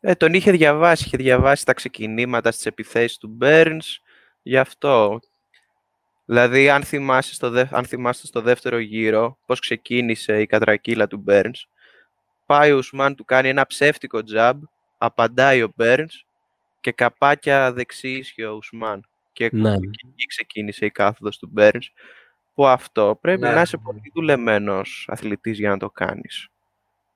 Ε, 0.00 0.14
τον 0.14 0.34
είχε 0.34 0.50
διαβάσει, 0.50 1.04
είχε 1.06 1.16
διαβάσει 1.16 1.64
τα 1.64 1.72
ξεκινήματα 1.72 2.50
στις 2.50 2.66
επιθέσεις 2.66 3.18
του 3.18 3.38
Burns, 3.40 3.98
γι' 4.42 4.58
αυτό. 4.58 5.20
Δηλαδή, 6.24 6.70
αν 6.70 6.82
θυμάσαι 6.82 7.34
στο, 7.34 7.50
δε- 7.50 7.66
αν 7.70 7.84
θυμάστε 7.84 8.26
στο 8.26 8.40
δεύτερο 8.40 8.78
γύρο 8.78 9.38
πώς 9.46 9.60
ξεκίνησε 9.60 10.40
η 10.40 10.46
κατρακύλα 10.46 11.06
του 11.06 11.24
Burns, 11.28 11.62
πάει 12.46 12.72
ο 12.72 12.76
Ουσμάν, 12.76 13.14
του 13.14 13.24
κάνει 13.24 13.48
ένα 13.48 13.66
ψεύτικο 13.66 14.20
jab, 14.34 14.54
απαντάει 14.98 15.62
ο 15.62 15.72
Burns 15.78 16.24
και 16.80 16.92
καπάκια 16.92 17.72
δεξί 17.72 18.10
ίσχυε 18.10 18.46
ο 18.46 18.54
Ουσμάν. 18.54 19.08
Και 19.34 19.48
Ναι. 19.52 19.76
και 19.76 20.06
εκεί 20.08 20.26
ξεκίνησε 20.26 20.84
η 20.86 20.90
κάθοδος 20.90 21.38
του 21.38 21.52
Burns, 21.56 21.86
που 22.54 22.66
αυτό 22.66 23.18
πρέπει 23.20 23.40
Ναι. 23.40 23.52
να 23.52 23.60
είσαι 23.60 23.76
πολύ 23.76 24.10
δουλεμένος 24.14 25.06
αθλητής 25.10 25.58
για 25.58 25.68
να 25.70 25.76
το 25.76 25.90
κάνεις. 25.90 26.48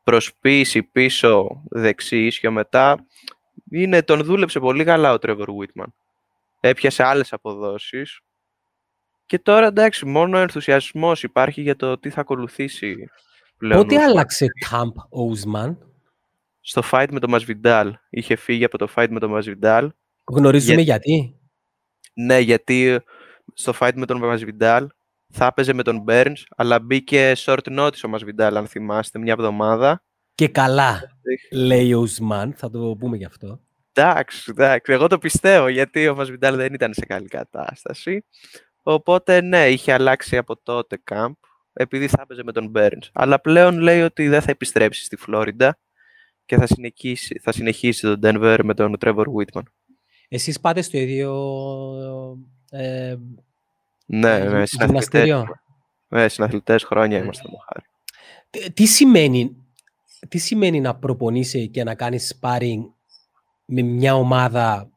Προσποίηση 0.05 0.83
πίσω 0.83 1.63
δεξί 1.71 2.27
ίσιο 2.27 2.51
μετά, 2.51 3.07
είναι, 3.71 4.03
τον 4.03 4.23
δούλεψε 4.25 4.61
πολύ 4.61 4.85
καλά 4.85 5.13
ο 5.13 5.17
Trevor 5.21 5.47
Whitman. 5.47 5.87
Έπιασε 6.61 7.03
άλλες 7.03 7.33
αποδόσεις 7.33 8.21
Και 9.27 9.39
τώρα 9.39 9.67
εντάξει, 9.67 10.07
μόνο 10.07 10.39
ενθουσιασμός 10.39 11.23
υπάρχει 11.23 11.63
για 11.63 11.77
το 11.77 11.99
τι 11.99 12.11
θα 12.11 12.21
ακολουθήσει 12.21 13.11
πλέον. 13.59 13.83
Πότε 13.83 13.95
ο 13.95 13.99
Usman. 13.99 14.03
άλλαξε 14.03 14.47
camp 14.71 14.93
ο 15.11 15.23
Ουσμάν. 15.23 15.79
Στο 16.61 16.83
fight 16.93 17.07
με 17.11 17.21
τον 17.21 17.35
Masvidal. 17.35 17.93
Είχε 18.11 18.37
φύγει 18.37 18.65
από 18.65 18.79
το 18.79 18.89
fight 18.97 19.07
με 19.11 19.21
τον 19.21 19.33
Masvidal. 19.35 19.89
Γνωρίζουμε 20.25 20.75
Για- 20.75 20.83
γιατί. 20.83 21.38
Ναι, 22.21 22.39
γιατί 22.39 23.01
στο 23.55 23.73
fight 23.81 23.93
με 23.95 24.07
τον 24.07 24.21
Masvidal 24.23 24.87
θα 25.33 25.47
έπαιζε 25.47 25.73
με 25.73 25.83
τον 25.83 26.05
Burns, 26.09 26.43
αλλά 26.57 26.81
μπήκε 26.81 27.33
short 27.37 27.79
notice 27.79 28.01
ο 28.07 28.11
Masvidal, 28.13 28.53
αν 28.55 28.67
θυμάστε, 28.67 29.19
μια 29.19 29.33
εβδομάδα. 29.33 30.03
Και 30.35 30.49
καλά, 30.49 31.19
λέει 31.53 31.93
ο 31.93 31.99
Ουσμάν. 31.99 32.55
Θα 32.57 32.71
το 32.71 32.97
πούμε 32.99 33.17
γι' 33.17 33.25
αυτό. 33.25 33.61
Εντάξει, 33.93 34.51
εντάξει, 34.51 34.93
εγώ 34.93 35.07
το 35.07 35.19
πιστεύω, 35.19 35.69
γιατί 35.69 36.09
ο 36.09 36.17
Masvidal 36.19 36.53
δεν 36.55 36.75
ήταν 36.75 36.95
σε 36.95 37.07
καλή 37.07 37.29
κατάσταση. 37.29 38.25
Οπότε, 38.83 39.41
ναι, 39.41 39.69
είχε 39.69 39.93
αλλάξει 39.93 40.37
από 40.37 40.57
τότε 40.63 41.03
camp, 41.11 41.33
επειδή 41.73 42.09
θα 42.09 42.21
έπαιζε 42.23 42.43
με 42.45 42.53
τον 42.53 42.73
Burns. 42.75 43.09
Αλλά 43.13 43.41
πλέον 43.41 43.79
λέει 43.79 44.01
ότι 44.01 44.29
δεν 44.29 44.43
θα 44.43 44.51
επιστρέψει 44.51 45.05
στη 45.05 45.17
Φλόριντα 45.17 45.79
και 46.45 46.57
θα 46.57 46.67
συνεχίσει, 46.67 47.39
θα 47.39 47.53
συνεχίσει 47.53 48.03
τον 48.03 48.21
Denver 48.23 48.59
με 48.63 48.75
τον 48.75 48.97
Trevor 49.01 49.25
Whitman. 49.37 49.63
Εσείς 50.29 50.61
πάτε 50.61 50.83
στο 50.83 50.99
ίδιο 50.99 51.33
ε, 52.71 53.17
Ναι, 54.07 54.39
γυμ- 54.39 54.53
ναι, 54.53 54.67
συναθλητές, 54.67 54.87
γυμναστήριο. 54.87 55.47
ναι, 56.09 56.29
συναθλητές 56.29 56.85
χρόνια 56.85 57.19
είμαστε 57.19 57.49
με 57.51 57.57
χάρη. 57.67 57.87
Τι- 58.51 58.73
Τι 58.73 58.87
σημαίνει, 58.87 59.57
τι 60.29 60.39
σημαίνει 60.39 60.81
να 60.81 60.95
προπονείσαι 60.97 61.65
και 61.67 61.85
να 61.85 61.95
κάνεις 61.95 62.39
sparring 62.41 62.81
με 63.65 63.83
μια 63.83 64.15
ομάδα 64.15 64.91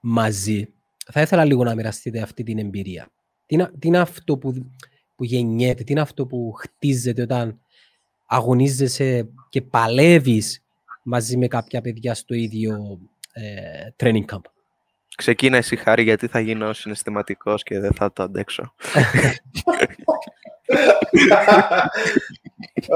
μαζί; 0.00 0.68
Θα 1.12 1.20
ήθελα 1.20 1.44
λίγο 1.44 1.64
να 1.64 1.74
μοιραστείτε 1.74 2.20
αυτή 2.20 2.42
την 2.42 2.58
εμπειρία. 2.58 3.08
Τι 3.46 3.54
είναι, 3.54 3.70
τι 3.78 3.86
είναι 3.88 3.98
αυτό 3.98 4.36
που, 4.38 4.70
που 5.16 5.24
γεννιέται, 5.24 5.82
τι 5.84 5.92
είναι 5.92 6.00
αυτό 6.00 6.26
που 6.26 6.52
χτίζεται 6.58 7.22
όταν 7.22 7.60
αγωνίζεσαι 8.26 9.28
και 9.48 9.62
παλεύεις 9.62 10.64
μαζί 11.02 11.36
με 11.36 11.46
κάποια 11.46 11.80
παιδιά 11.80 12.14
στο 12.14 12.34
ίδιο 12.34 12.98
ε, 13.32 13.88
training 13.96 14.24
camp; 14.24 14.40
Ξεκίνα 15.20 15.56
εσύ 15.56 15.76
χάρη 15.76 16.02
γιατί 16.02 16.26
θα 16.26 16.40
γίνω 16.40 16.72
συναισθηματικός 16.72 17.62
και 17.62 17.78
δεν 17.78 17.92
θα 17.94 18.12
το 18.12 18.22
αντέξω. 18.22 18.74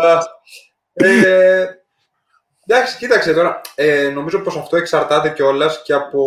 Α, 0.03 0.19
ε, 0.93 1.67
εντάξει, 2.67 2.97
κοίταξε 2.97 3.35
τώρα. 3.35 3.61
Ε, 3.75 4.09
νομίζω 4.09 4.39
πως 4.41 4.57
αυτό 4.57 4.77
εξαρτάται 4.77 5.31
κιόλας 5.31 5.83
και 5.83 5.93
από 5.93 6.23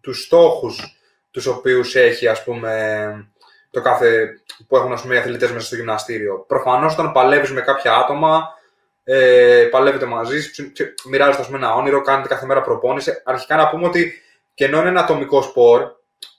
τους 0.00 0.22
στόχους 0.22 0.98
τους 1.30 1.46
οποίους 1.46 1.94
έχει, 1.94 2.28
ας 2.28 2.44
πούμε, 2.44 3.30
το 3.70 3.80
κάθε, 3.82 4.28
που 4.68 4.76
έχουν 4.76 4.92
ας 4.92 5.02
πούμε, 5.02 5.14
οι 5.14 5.18
αθλητές 5.18 5.52
μέσα 5.52 5.66
στο 5.66 5.76
γυμναστήριο. 5.76 6.44
Προφανώς 6.48 6.92
όταν 6.92 7.12
παλεύεις 7.12 7.50
με 7.52 7.60
κάποια 7.60 7.94
άτομα, 7.94 8.48
ε, 9.04 9.68
παλεύετε 9.70 10.06
μαζί, 10.06 10.50
ψ- 10.50 10.72
ψ- 10.72 11.06
μοιράζεστε 11.08 11.40
ας 11.40 11.46
πούμε, 11.46 11.58
ένα 11.58 11.74
όνειρο, 11.74 12.00
κάνετε 12.02 12.28
κάθε 12.28 12.46
μέρα 12.46 12.60
προπόνηση. 12.60 13.22
Αρχικά 13.24 13.56
να 13.56 13.68
πούμε 13.68 13.86
ότι 13.86 14.20
και 14.56 14.64
ενώ 14.64 14.78
είναι 14.78 14.88
ένα 14.88 15.00
ατομικό 15.00 15.42
σπορ, 15.42 15.90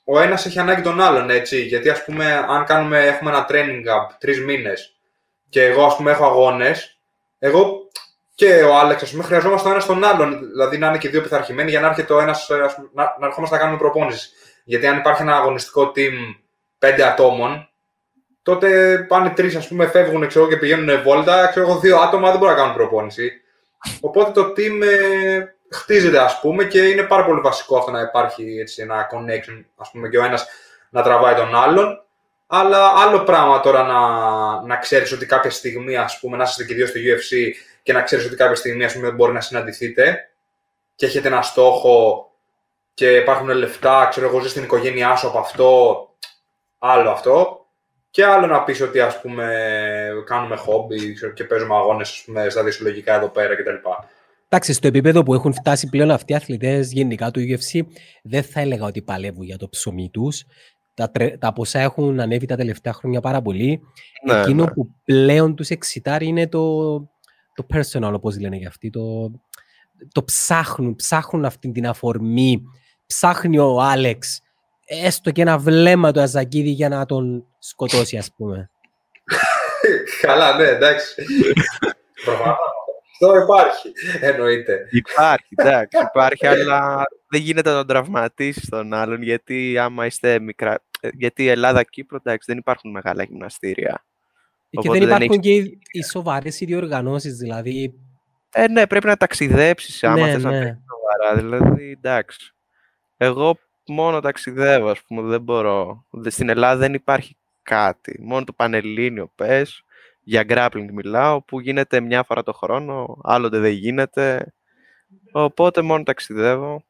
ο 0.03 0.19
ένας 0.19 0.45
έχει 0.45 0.59
ανάγκη 0.59 0.81
τον 0.81 1.01
άλλον, 1.01 1.29
έτσι. 1.29 1.61
Γιατί 1.61 1.89
ας 1.89 2.03
πούμε, 2.03 2.45
αν 2.47 2.65
κάνουμε, 2.65 3.05
έχουμε 3.05 3.29
ένα 3.29 3.45
training 3.49 3.83
up 3.95 4.15
τρεις 4.19 4.43
μήνες 4.43 4.95
και 5.49 5.65
εγώ 5.65 5.85
ας 5.85 5.95
πούμε 5.95 6.11
έχω 6.11 6.25
αγώνες, 6.25 6.97
εγώ 7.39 7.89
και 8.35 8.61
ο 8.61 8.77
Άλεξ, 8.77 9.01
ας 9.01 9.11
πούμε, 9.11 9.23
χρειαζόμαστε 9.23 9.67
ο 9.67 9.71
ένας 9.71 9.85
τον 9.85 10.03
άλλον. 10.03 10.39
Δηλαδή 10.39 10.77
να 10.77 10.87
είναι 10.87 10.97
και 10.97 11.09
δύο 11.09 11.21
πειθαρχημένοι 11.21 11.69
για 11.69 11.79
να 11.79 11.87
έρχεται 11.87 12.13
ο 12.13 12.19
ένας, 12.19 12.49
ε, 12.49 12.61
ας 12.61 12.75
πούμε, 12.75 12.89
να, 12.93 13.15
να 13.19 13.25
ερχόμαστε 13.25 13.55
να 13.55 13.61
κάνουμε 13.61 13.79
προπόνησης. 13.79 14.33
Γιατί 14.63 14.87
αν 14.87 14.97
υπάρχει 14.97 15.21
ένα 15.21 15.35
αγωνιστικό 15.35 15.91
team 15.95 16.13
πέντε 16.79 17.03
ατόμων, 17.03 17.69
τότε 18.43 18.97
πάνε 19.07 19.29
τρεις, 19.29 19.55
ας 19.55 19.67
πούμε, 19.67 19.87
φεύγουν 19.87 20.27
ξέρω, 20.27 20.47
και 20.47 20.57
πηγαίνουν 20.57 21.01
βόλτα. 21.01 21.47
Ξέρω 21.47 21.69
εγώ, 21.69 21.79
δύο 21.79 21.97
άτομα 21.97 22.29
δεν 22.29 22.39
μπορούν 22.39 22.55
να 22.55 22.59
κάνουν 22.59 22.75
προπόνηση. 22.75 23.31
Οπότε 24.01 24.31
το 24.31 24.53
team 24.57 24.81
ε, 24.81 25.45
χτίζεται, 25.71 26.19
ας 26.19 26.39
πούμε, 26.39 26.63
και 26.63 26.81
είναι 26.81 27.03
πάρα 27.03 27.25
πολύ 27.25 27.39
βασικό 27.39 27.77
αυτό 27.77 27.91
να 27.91 28.01
υπάρχει 28.01 28.57
έτσι, 28.59 28.81
ένα 28.81 29.07
connection, 29.13 29.63
ας 29.75 29.91
πούμε, 29.91 30.09
και 30.09 30.17
ο 30.17 30.23
ένας 30.23 30.47
να 30.89 31.01
τραβάει 31.01 31.35
τον 31.35 31.55
άλλον. 31.55 32.01
Αλλά 32.47 32.93
άλλο 32.95 33.23
πράγμα 33.23 33.59
τώρα 33.59 33.83
να, 33.83 34.01
να 34.65 34.77
ξέρεις 34.77 35.11
ότι 35.11 35.25
κάποια 35.25 35.51
στιγμή, 35.51 35.97
ας 35.97 36.19
πούμε, 36.19 36.37
να 36.37 36.43
είστε 36.43 36.63
και 36.63 36.73
δύο 36.73 36.87
στο 36.87 36.99
UFC 36.99 37.53
και 37.83 37.93
να 37.93 38.01
ξέρεις 38.01 38.25
ότι 38.25 38.35
κάποια 38.35 38.55
στιγμή, 38.55 38.85
ας 38.85 38.93
πούμε, 38.93 39.11
μπορεί 39.11 39.33
να 39.33 39.41
συναντηθείτε 39.41 40.29
και 40.95 41.05
έχετε 41.05 41.27
ένα 41.27 41.41
στόχο 41.41 42.27
και 42.93 43.15
υπάρχουν 43.15 43.49
λεφτά, 43.49 44.07
ξέρω 44.09 44.27
εγώ, 44.27 44.39
ζεις 44.39 44.51
στην 44.51 44.63
οικογένειά 44.63 45.15
σου 45.15 45.27
από 45.27 45.39
αυτό, 45.39 46.01
άλλο 46.79 47.09
αυτό. 47.09 47.65
Και 48.09 48.25
άλλο 48.25 48.45
να 48.45 48.63
πεις 48.63 48.81
ότι, 48.81 48.99
ας 48.99 49.21
πούμε, 49.21 49.45
κάνουμε 50.25 50.55
χόμπι 50.55 51.13
ξέρω, 51.13 51.31
και 51.31 51.43
παίζουμε 51.43 51.75
αγώνες, 51.75 52.09
ας 52.09 52.23
πούμε, 52.25 52.49
στα 52.49 52.63
δυσυλλογικά 52.63 53.15
εδώ 53.15 53.27
πέρα 53.27 53.55
κτλ. 53.55 53.75
Εντάξει, 54.49 54.73
στο 54.73 54.87
επίπεδο 54.87 55.23
που 55.23 55.33
έχουν 55.33 55.53
φτάσει 55.53 55.89
πλέον 55.89 56.11
αυτοί 56.11 56.31
οι 56.31 56.35
αθλητές 56.35 56.91
γενικά 56.91 57.31
του 57.31 57.39
UFC, 57.39 57.81
δεν 58.23 58.43
θα 58.43 58.59
έλεγα 58.59 58.85
ότι 58.85 59.01
παλεύουν 59.01 59.43
για 59.43 59.57
το 59.57 59.69
ψωμί 59.69 60.09
τους. 60.09 60.43
Τα, 60.93 61.11
τρε- 61.11 61.37
τα 61.37 61.53
ποσά 61.53 61.79
έχουν 61.79 62.19
ανέβει 62.19 62.45
τα 62.45 62.55
τελευταία 62.55 62.93
χρόνια 62.93 63.21
πάρα 63.21 63.41
πολύ. 63.41 63.81
Ναι, 64.25 64.39
Εκείνο 64.39 64.63
ναι. 64.63 64.71
που 64.71 64.89
πλέον 65.03 65.55
τους 65.55 65.69
εξητάρει 65.69 66.25
είναι 66.27 66.47
το, 66.47 66.95
το 67.53 67.65
personal, 67.73 68.11
όπως 68.13 68.39
λένε 68.39 68.55
για 68.55 68.67
αυτοί. 68.67 68.89
Το, 68.89 69.31
το 70.11 70.23
ψάχνουν, 70.23 70.95
ψάχνουν 70.95 71.45
αυτή 71.45 71.71
την 71.71 71.87
αφορμή. 71.87 72.61
Ψάχνει 73.05 73.57
ο 73.57 73.81
Άλεξ 73.81 74.41
έστω 74.87 75.31
και 75.31 75.41
ένα 75.41 75.57
βλέμμα 75.57 76.11
του 76.11 76.21
Αζακίδη 76.21 76.69
για 76.69 76.89
να 76.89 77.05
τον 77.05 77.45
σκοτώσει, 77.59 78.17
ας 78.17 78.31
πούμε. 78.35 78.69
Καλά, 80.21 80.55
ναι, 80.55 80.63
εντάξει. 80.63 81.23
Προφανώς. 83.19 83.41
Αυτό 83.41 83.43
υπάρχει, 83.43 83.91
εννοείται. 84.21 84.87
Υπάρχει, 84.91 85.47
εντάξει, 85.55 85.97
υπάρχει, 86.13 86.47
αλλά 86.47 87.03
δεν 87.29 87.41
γίνεται 87.41 87.69
να 87.69 87.75
τον 87.75 87.87
τραυματίσεις 87.87 88.69
τον 88.69 88.93
άλλον, 88.93 89.21
γιατί 89.21 89.77
άμα 89.77 90.05
είστε 90.05 90.39
μικρά... 90.39 90.79
ε, 90.99 91.09
Γιατί 91.13 91.43
η 91.43 91.47
Ελλάδα-Κύπρο, 91.47 92.17
εντάξει, 92.23 92.45
δεν 92.47 92.57
υπάρχουν 92.57 92.91
μεγάλα 92.91 93.23
γυμναστήρια. 93.23 94.05
και 94.69 94.77
Οπότε 94.79 94.99
δεν 94.99 95.07
δεν 95.07 95.21
υπάρχουν 95.21 95.39
έχεις- 95.49 95.63
και 95.63 95.69
οι, 95.69 95.79
οι 95.91 96.03
σοβαρές 96.03 96.59
ιδιοργανώσεις, 96.61 97.37
δηλαδή. 97.37 97.93
Ε, 98.51 98.67
ναι, 98.67 98.87
πρέπει 98.87 99.05
να 99.05 99.17
ταξιδέψεις 99.17 100.03
άμα 100.03 100.25
ναι, 100.25 100.31
θες 100.31 100.43
να 100.43 100.49
ναι. 100.51 100.59
παίξεις 100.59 100.83
σοβαρά, 100.89 101.41
δηλαδή, 101.41 101.91
εντάξει. 101.91 102.53
Εγώ 103.17 103.57
μόνο 103.87 104.19
ταξιδεύω, 104.19 104.89
ας 104.89 105.01
πούμε, 105.07 105.21
δεν 105.29 105.41
μπορώ. 105.41 106.05
Δε- 106.09 106.29
Στην 106.29 106.49
Ελλάδα 106.49 106.77
δεν 106.77 106.93
υπάρχει 106.93 107.37
κάτι. 107.63 108.19
Μόνο 108.21 108.43
το 108.43 108.53
Πανελλήνιο 108.53 109.31
πες, 109.35 109.81
για 110.27 110.45
grappling 110.47 110.87
μιλάω, 110.93 111.41
που 111.41 111.59
γίνεται 111.59 111.99
μια 111.99 112.23
φορά 112.23 112.43
το 112.43 112.53
χρόνο, 112.53 113.17
άλλοτε 113.23 113.59
δεν 113.59 113.71
γίνεται. 113.71 114.53
Οπότε 115.31 115.81
μόνο 115.81 116.03
ταξιδεύω. 116.03 116.83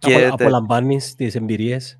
Απο, 0.00 0.14
τε- 0.14 0.32
απολαμβάνεις 0.32 1.14
τις 1.14 1.34
εμπειρίες; 1.34 1.98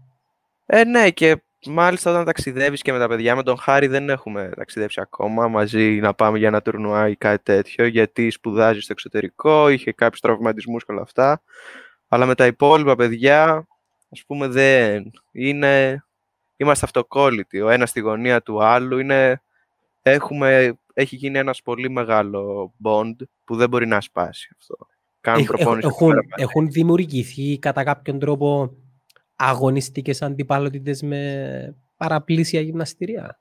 Ε, 0.67 0.85
ναι, 0.85 1.11
και 1.11 1.43
μάλιστα 1.67 2.11
όταν 2.11 2.25
ταξιδεύεις 2.25 2.83
και 2.83 2.93
με 2.93 2.99
τα 2.99 3.09
παιδιά, 3.09 3.37
με 3.37 3.43
τον 3.43 3.59
Χάρη 3.59 3.87
δεν 3.87 4.09
έχουμε 4.09 4.53
ταξιδέψει 4.57 5.01
ακόμα 5.01 5.49
μαζί 5.49 6.01
να 6.01 6.15
πάμε 6.15 6.39
για 6.39 6.49
ένα 6.49 6.63
τουρνουά 6.63 7.09
ή 7.09 7.17
κάτι 7.17 7.43
τέτοιο, 7.43 7.87
γιατί 7.87 8.31
σπουδάζει 8.31 8.81
στο 8.81 8.93
εξωτερικό, 8.93 9.69
είχε 9.69 9.93
κάποιους 9.93 10.21
τραυματισμούς 10.21 10.85
και 10.85 10.93
όλα 10.93 11.03
αυτά. 11.03 11.43
Αλλά 12.09 12.27
με 12.27 12.35
τα 12.35 12.47
υπόλοιπα 12.47 12.97
παιδιά, 12.97 13.67
ας 14.11 14.25
πούμε, 14.27 14.47
δεν 14.47 15.11
είναι... 15.33 16.05
Είμαστε 16.57 16.85
αυτοκόλλητοι, 16.85 17.61
ο 17.61 17.69
ένας 17.69 17.91
στη 17.91 18.01
γωνία 18.01 18.43
του 18.43 18.65
άλλου, 18.65 18.99
είναι... 18.99 19.43
Έχουμε... 20.03 20.77
Έχει 20.95 21.17
γίνει 21.17 21.39
ένας 21.39 21.63
πολύ 21.63 21.91
μεγάλο 21.91 22.73
bond 22.85 23.15
που 23.45 23.57
δεν 23.57 23.69
μπορεί 23.69 23.87
να 23.87 24.01
σπάσει 24.01 24.49
αυτό. 24.59 24.77
Κάνουν 25.21 25.41
Έχ- 25.41 25.49
έχ- 25.51 25.57
προπόνηση 25.59 25.87
έχουν, 25.87 26.09
κάθε 26.09 26.15
μέρα 26.15 26.27
μαζί. 26.31 26.43
έχουν 26.43 26.71
δημιουργηθεί 26.71 27.59
κατά 27.59 27.85
κάποιον 27.85 28.19
τρόπο 28.19 28.77
αγωνιστικές 29.37 30.23
αντιπαλότητες 30.23 31.03
με 31.03 31.77
παραπλήσια 31.97 32.61
γυμναστηρία. 32.61 33.39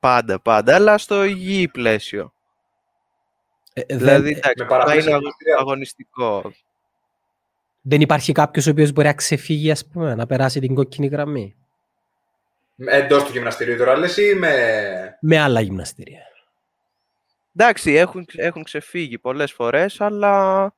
Πάντα, 0.00 0.40
πάντα, 0.40 0.74
αλλά 0.74 0.98
στο 0.98 1.24
υγιή 1.24 1.68
πλαίσιο. 1.68 2.32
Ε, 3.72 3.82
δεν, 3.88 3.98
Δηλαδή, 3.98 4.28
εντάξει, 4.30 4.52
με 4.56 4.64
θα 4.64 4.66
παραπλήσια 4.66 5.00
είναι 5.00 5.10
αγω- 5.10 5.18
γυμναστήρια. 5.20 5.56
αγωνιστικό. 5.58 6.52
δεν 7.80 8.00
υπάρχει 8.00 8.32
κάποιος 8.32 8.66
ο 8.66 8.70
οποίος 8.70 8.92
μπορεί 8.92 9.06
να 9.06 9.14
ξεφύγει, 9.14 9.70
ας 9.70 9.86
πούμε, 9.86 10.14
να 10.14 10.26
περάσει 10.26 10.60
την 10.60 10.74
κόκκινη 10.74 11.06
γραμμή. 11.06 11.56
Εντός 12.86 13.24
του 13.24 13.32
γυμναστηρίου 13.32 13.76
τώρα 13.76 13.96
λες 13.96 14.16
ή 14.16 14.34
με. 14.34 15.18
Με 15.20 15.38
άλλα 15.38 15.60
γυμναστήρια. 15.60 16.20
Εντάξει, 17.56 17.92
έχουν, 17.92 18.26
έχουν 18.36 18.62
ξεφύγει 18.62 19.18
πολλές 19.18 19.52
φορές, 19.52 20.00
αλλά 20.00 20.74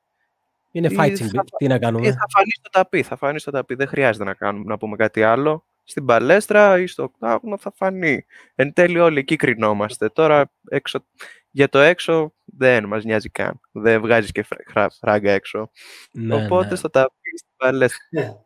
Είναι 0.71 0.87
Τι 0.87 0.95
fighting, 0.99 1.15
θα- 1.35 1.43
τι 1.57 1.67
να 1.67 1.73
ε, 1.75 1.79
κάνουμε. 1.79 2.11
θα 2.11 2.25
φανεί 2.29 2.51
στο 2.59 2.69
ταπί, 2.69 3.03
θα 3.03 3.15
φανεί 3.15 3.39
στο 3.39 3.51
ταπί. 3.51 3.75
Δεν 3.75 3.87
χρειάζεται 3.87 4.23
να, 4.25 4.33
κάνουμε, 4.33 4.63
να 4.67 4.77
πούμε 4.77 4.95
κάτι 4.95 5.23
άλλο. 5.23 5.65
Στην 5.83 6.05
παλέστρα 6.05 6.79
ή 6.79 6.87
στο 6.87 7.03
οκτάγωνο 7.03 7.57
θα 7.57 7.71
φανεί. 7.75 8.25
Εν 8.55 8.73
τέλει 8.73 8.99
όλοι 8.99 9.19
εκεί 9.19 9.35
κρινόμαστε. 9.35 10.09
Τώρα 10.09 10.51
έξω, 10.69 11.05
για 11.51 11.69
το 11.69 11.79
έξω 11.79 12.33
δεν 12.45 12.85
μας 12.85 13.03
νοιάζει 13.03 13.29
καν. 13.29 13.59
Δεν 13.71 14.01
βγάζεις 14.01 14.31
και 14.31 14.43
φρα- 14.43 14.63
φρά- 14.67 14.91
φράγκα 14.99 15.31
έξω. 15.31 15.71
Ναι, 16.11 16.35
Οπότε 16.45 16.69
ναι. 16.69 16.75
στο 16.75 16.89
ταπί, 16.89 17.37
στην 17.37 17.51
παλέστρα. 17.57 17.99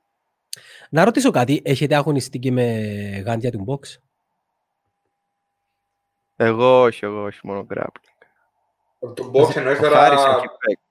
Να 0.89 1.03
ρωτήσω 1.03 1.31
κάτι, 1.31 1.61
έχετε 1.65 1.95
αγωνιστική 1.95 2.51
με 2.51 2.63
γάντια 3.25 3.51
του 3.51 3.65
box; 3.67 3.97
Εγώ 6.35 6.81
όχι, 6.81 7.05
εγώ 7.05 7.23
όχι, 7.23 7.39
μόνο 7.43 7.67
grappling. 7.73 9.13
Το 9.15 9.31
box 9.33 9.55
εννοείς 9.55 9.79
Ο 9.79 9.81
τώρα... 9.81 9.97
Χάρης 9.99 10.23
έχει 10.23 10.47
παίξει. 10.59 10.83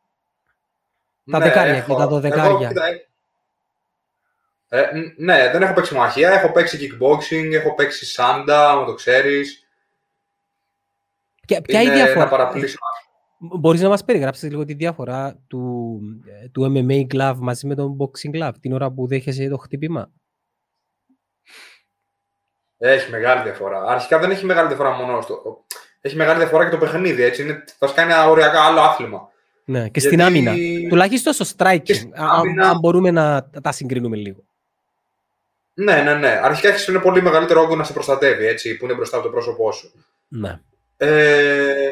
Τα 1.31 1.38
Ναι, 1.38 1.44
δεκάρια 1.44 1.74
έχω. 1.74 1.92
και 1.94 1.98
τα 2.00 2.07
δωδεκάρια. 2.09 2.44
Εγώ, 2.44 2.66
κοίτα, 2.68 2.87
ε, 2.87 2.98
ε, 4.68 4.90
ν- 4.98 5.14
ναι, 5.16 5.50
δεν 5.50 5.62
έχω 5.62 5.72
παίξει 5.74 5.94
μαχία, 5.94 6.31
έχω 6.31 6.53
παίξει 6.53 6.79
kickboxing, 6.81 7.50
έχω 7.53 7.74
παίξει 7.74 8.07
σάντα, 8.07 8.70
αν 8.70 8.85
το 8.87 8.94
ξέρεις. 8.94 9.66
Και 11.46 11.61
ποια 11.61 11.81
είναι 11.83 11.90
η 11.90 11.94
Είναι 11.94 12.03
ένα 12.03 12.12
διαφορά. 12.12 12.29
παραπλήσιο. 12.29 12.79
Μπορείς 13.38 13.81
να 13.81 13.88
μας 13.88 14.05
περιγράψεις 14.05 14.51
λίγο 14.51 14.64
τη 14.64 14.75
διαφορά 14.75 15.42
του, 15.47 16.01
ε, 16.42 16.49
του 16.49 16.73
MMA 16.75 17.07
glove 17.14 17.37
μαζί 17.38 17.66
με 17.66 17.75
τον 17.75 17.97
boxing 17.99 18.37
glove 18.42 18.53
την 18.61 18.73
ώρα 18.73 18.90
που 18.90 19.07
δέχεσαι 19.07 19.49
το 19.49 19.57
χτύπημα; 19.57 20.11
Έχει 22.79 23.11
μεγάλη 23.11 23.42
διαφορά. 23.42 23.85
Αρχικά 23.85 24.18
δεν 24.18 24.31
έχει 24.31 24.44
μεγάλη 24.44 24.68
διαφορά 24.68 24.90
μόνο 24.90 25.20
στο. 25.20 25.64
Έχει 26.01 26.16
μεγάλη 26.16 26.38
διαφορά 26.38 26.64
και 26.64 26.70
το 26.70 26.79
παιχνίδι, 26.79 27.23
έτσι. 27.23 27.42
Είναι, 27.42 27.64
βασικά 27.79 28.03
είναι 28.03 28.14
οριακά 28.29 28.61
άλλο 28.62 28.81
άθλημα. 28.81 29.29
Ναι, 29.64 29.88
και 29.88 30.01
στην 30.01 30.18
Γιατί- 30.18 30.38
άμυνα. 30.49 30.88
Τουλάχιστον 30.88 31.33
στο 31.33 31.44
Και 31.44 31.51
striking, 31.57 31.94
στην 31.94 32.12
αν, 32.14 32.29
άμυνα- 32.29 32.68
αν 32.68 32.79
μπορούμε 32.79 33.11
να 33.11 33.51
τα 33.62 33.73
συγκρίνουμε 33.73 34.16
λίγο. 34.16 34.44
Ναι, 35.75 36.03
ναι, 36.03 36.14
ναι. 36.14 36.29
Αρχικά 36.42 36.68
έχεις 36.68 36.88
ένα 36.88 37.01
πολύ 37.01 37.23
μεγαλύτερο 37.23 37.61
όγκο 37.62 37.77
να 37.77 37.85
σε 37.85 37.92
προστατεύει, 37.92 38.47
έτσι, 38.47 38.77
που 38.77 38.85
είναι 38.85 38.94
μπροστά 38.94 39.16
από 39.16 39.27
το 39.27 39.33
πρόσωπό 39.33 39.73
σου. 39.73 39.92
Ναι. 40.29 40.61
Ε, 40.97 41.90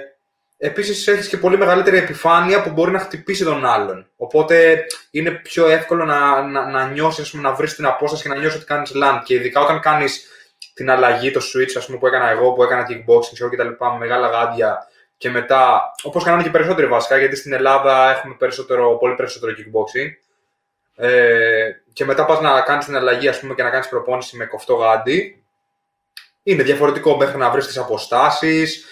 Επίσης 0.64 1.06
έχεις 1.06 1.28
και 1.28 1.36
πολύ 1.36 1.58
μεγαλύτερη 1.58 1.96
επιφάνεια 1.96 2.62
που 2.62 2.70
μπορεί 2.70 2.90
να 2.90 2.98
χτυπήσει 2.98 3.44
τον 3.44 3.66
άλλον. 3.66 4.10
Οπότε 4.16 4.86
είναι 5.10 5.30
πιο 5.30 5.68
εύκολο 5.68 6.04
να, 6.04 6.42
να, 6.42 6.70
να 6.70 6.86
νιώσεις, 6.86 7.32
να 7.32 7.52
βρεις 7.52 7.74
την 7.74 7.86
απόσταση 7.86 8.22
και 8.22 8.28
να 8.28 8.36
νιώσεις 8.36 8.56
ότι 8.56 8.64
κάνεις 8.64 8.92
land. 8.94 9.20
Και 9.24 9.34
ειδικά 9.34 9.60
όταν 9.60 9.80
κάνεις 9.80 10.26
την 10.74 10.90
αλλαγή, 10.90 11.30
το 11.30 11.40
switch 11.40 11.72
ας 11.76 11.86
πούμε, 11.86 11.98
που 11.98 12.06
έκανα 12.06 12.30
εγώ, 12.30 12.52
που 12.52 12.62
έκανα 12.62 12.86
kickboxing 12.88 13.32
ξέρω, 13.32 13.50
και 13.50 13.56
τα 13.56 13.64
λοιπά, 13.64 13.92
με 13.92 13.98
μεγάλα 13.98 14.28
γάντια 14.28 14.88
και 15.16 15.30
μετά, 15.30 15.92
όπως 16.02 16.24
κάνανε 16.24 16.42
και 16.42 16.50
περισσότεροι 16.50 16.86
βασικά, 16.86 17.18
γιατί 17.18 17.36
στην 17.36 17.52
Ελλάδα 17.52 18.10
έχουμε 18.10 18.34
περισσότερο, 18.38 18.96
πολύ 18.96 19.14
περισσότερο 19.14 19.52
kickboxing. 19.52 20.10
Ε, 20.96 21.70
και 21.92 22.04
μετά 22.04 22.24
πας 22.24 22.40
να 22.40 22.60
κάνεις 22.60 22.84
την 22.84 22.96
αλλαγή 22.96 23.28
ας 23.28 23.40
πούμε, 23.40 23.54
και 23.54 23.62
να 23.62 23.70
κάνεις 23.70 23.88
προπόνηση 23.88 24.36
με 24.36 24.44
κοφτό 24.44 24.74
γάντι. 24.74 25.44
Είναι 26.42 26.62
διαφορετικό 26.62 27.16
μέχρι 27.16 27.38
να 27.38 27.50
βρεις 27.50 27.66
τις 27.66 27.78
αποστάσεις. 27.78 28.86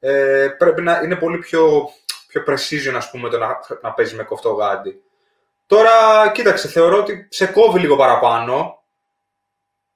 Ε, 0.00 0.48
πρέπει 0.58 0.82
να 0.82 1.00
είναι 1.04 1.16
πολύ 1.16 1.38
πιο, 1.38 1.90
πιο 2.28 2.44
precision 2.46 2.94
ας 2.96 3.10
πούμε, 3.10 3.28
το 3.28 3.38
να, 3.38 3.58
να 3.82 3.92
παίζεις 3.92 4.14
με 4.16 4.22
κοφτό 4.22 4.50
γάντι. 4.52 5.00
Τώρα, 5.66 5.90
κοίταξε, 6.32 6.68
θεωρώ 6.68 6.98
ότι 6.98 7.26
σε 7.30 7.46
κόβει 7.46 7.80
λίγο 7.80 7.96
παραπάνω. 7.96 8.82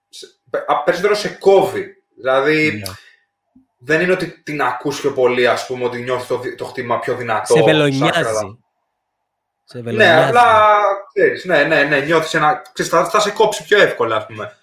Σε, 0.09 0.27
α, 0.67 0.83
περισσότερο 0.83 1.15
σε 1.15 1.29
κόβει. 1.29 2.03
Δηλαδή, 2.17 2.71
Ναι. 2.87 2.93
δεν 3.79 4.01
είναι 4.01 4.13
ότι 4.13 4.27
την 4.43 4.63
ακούς 4.63 5.01
πιο 5.01 5.13
πολύ, 5.13 5.47
ας 5.47 5.67
πούμε, 5.67 5.85
ότι 5.85 5.99
νιώθεις 6.03 6.27
το, 6.27 6.39
δι- 6.39 6.57
το 6.57 6.65
χτύπημα 6.65 6.99
πιο 6.99 7.15
δυνατό. 7.15 7.47
Σε 7.47 7.53
σάκρα. 7.53 7.73
βελονιάζει. 7.73 8.59
Σε 9.65 9.77
Ναι, 9.79 9.83
βελονιάζει. 9.83 10.29
απλά 10.29 10.77
ξέρεις, 11.15 11.45
ναι, 11.45 11.65
ναι, 11.65 11.83
ναι, 11.83 12.01
νιώθεις 12.01 12.35
ένα. 12.35 12.63
Ξέρεις, 12.73 12.91
θα, 12.93 13.05
θα 13.05 13.21
σε 13.21 13.31
κόψει 13.31 13.65
πιο 13.65 13.81
εύκολα, 13.81 14.17
ας 14.17 14.27
πούμε. 14.27 14.57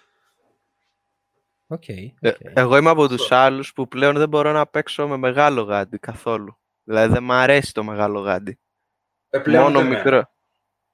Οκ, 1.68 1.88
Ε, 1.88 2.12
οκ. 2.22 2.36
Εγώ 2.42 2.78
είμαι 2.78 2.90
από 2.90 3.08
τους 3.08 3.32
άλλους 3.32 3.74
που 3.74 3.88
πλέον 3.88 4.16
δεν 4.18 4.30
μπορώ 4.30 4.52
να 4.52 4.68
παίξω 4.68 5.08
με 5.08 5.18
μεγάλο 5.18 5.62
γάντι 5.62 5.98
καθόλου. 5.98 6.58
Δηλαδή 6.84 7.14
δεν 7.14 7.24
μ' 7.24 7.32
αρέσει 7.32 7.74
το 7.74 7.84
μεγάλο 7.84 8.20
γάντι. 8.20 8.60
Ε, 9.30 9.40
πλέον 9.40 9.64
Μόνο 9.64 9.80
δεν 9.80 9.88
με. 9.88 9.96
μικρό. 9.96 10.24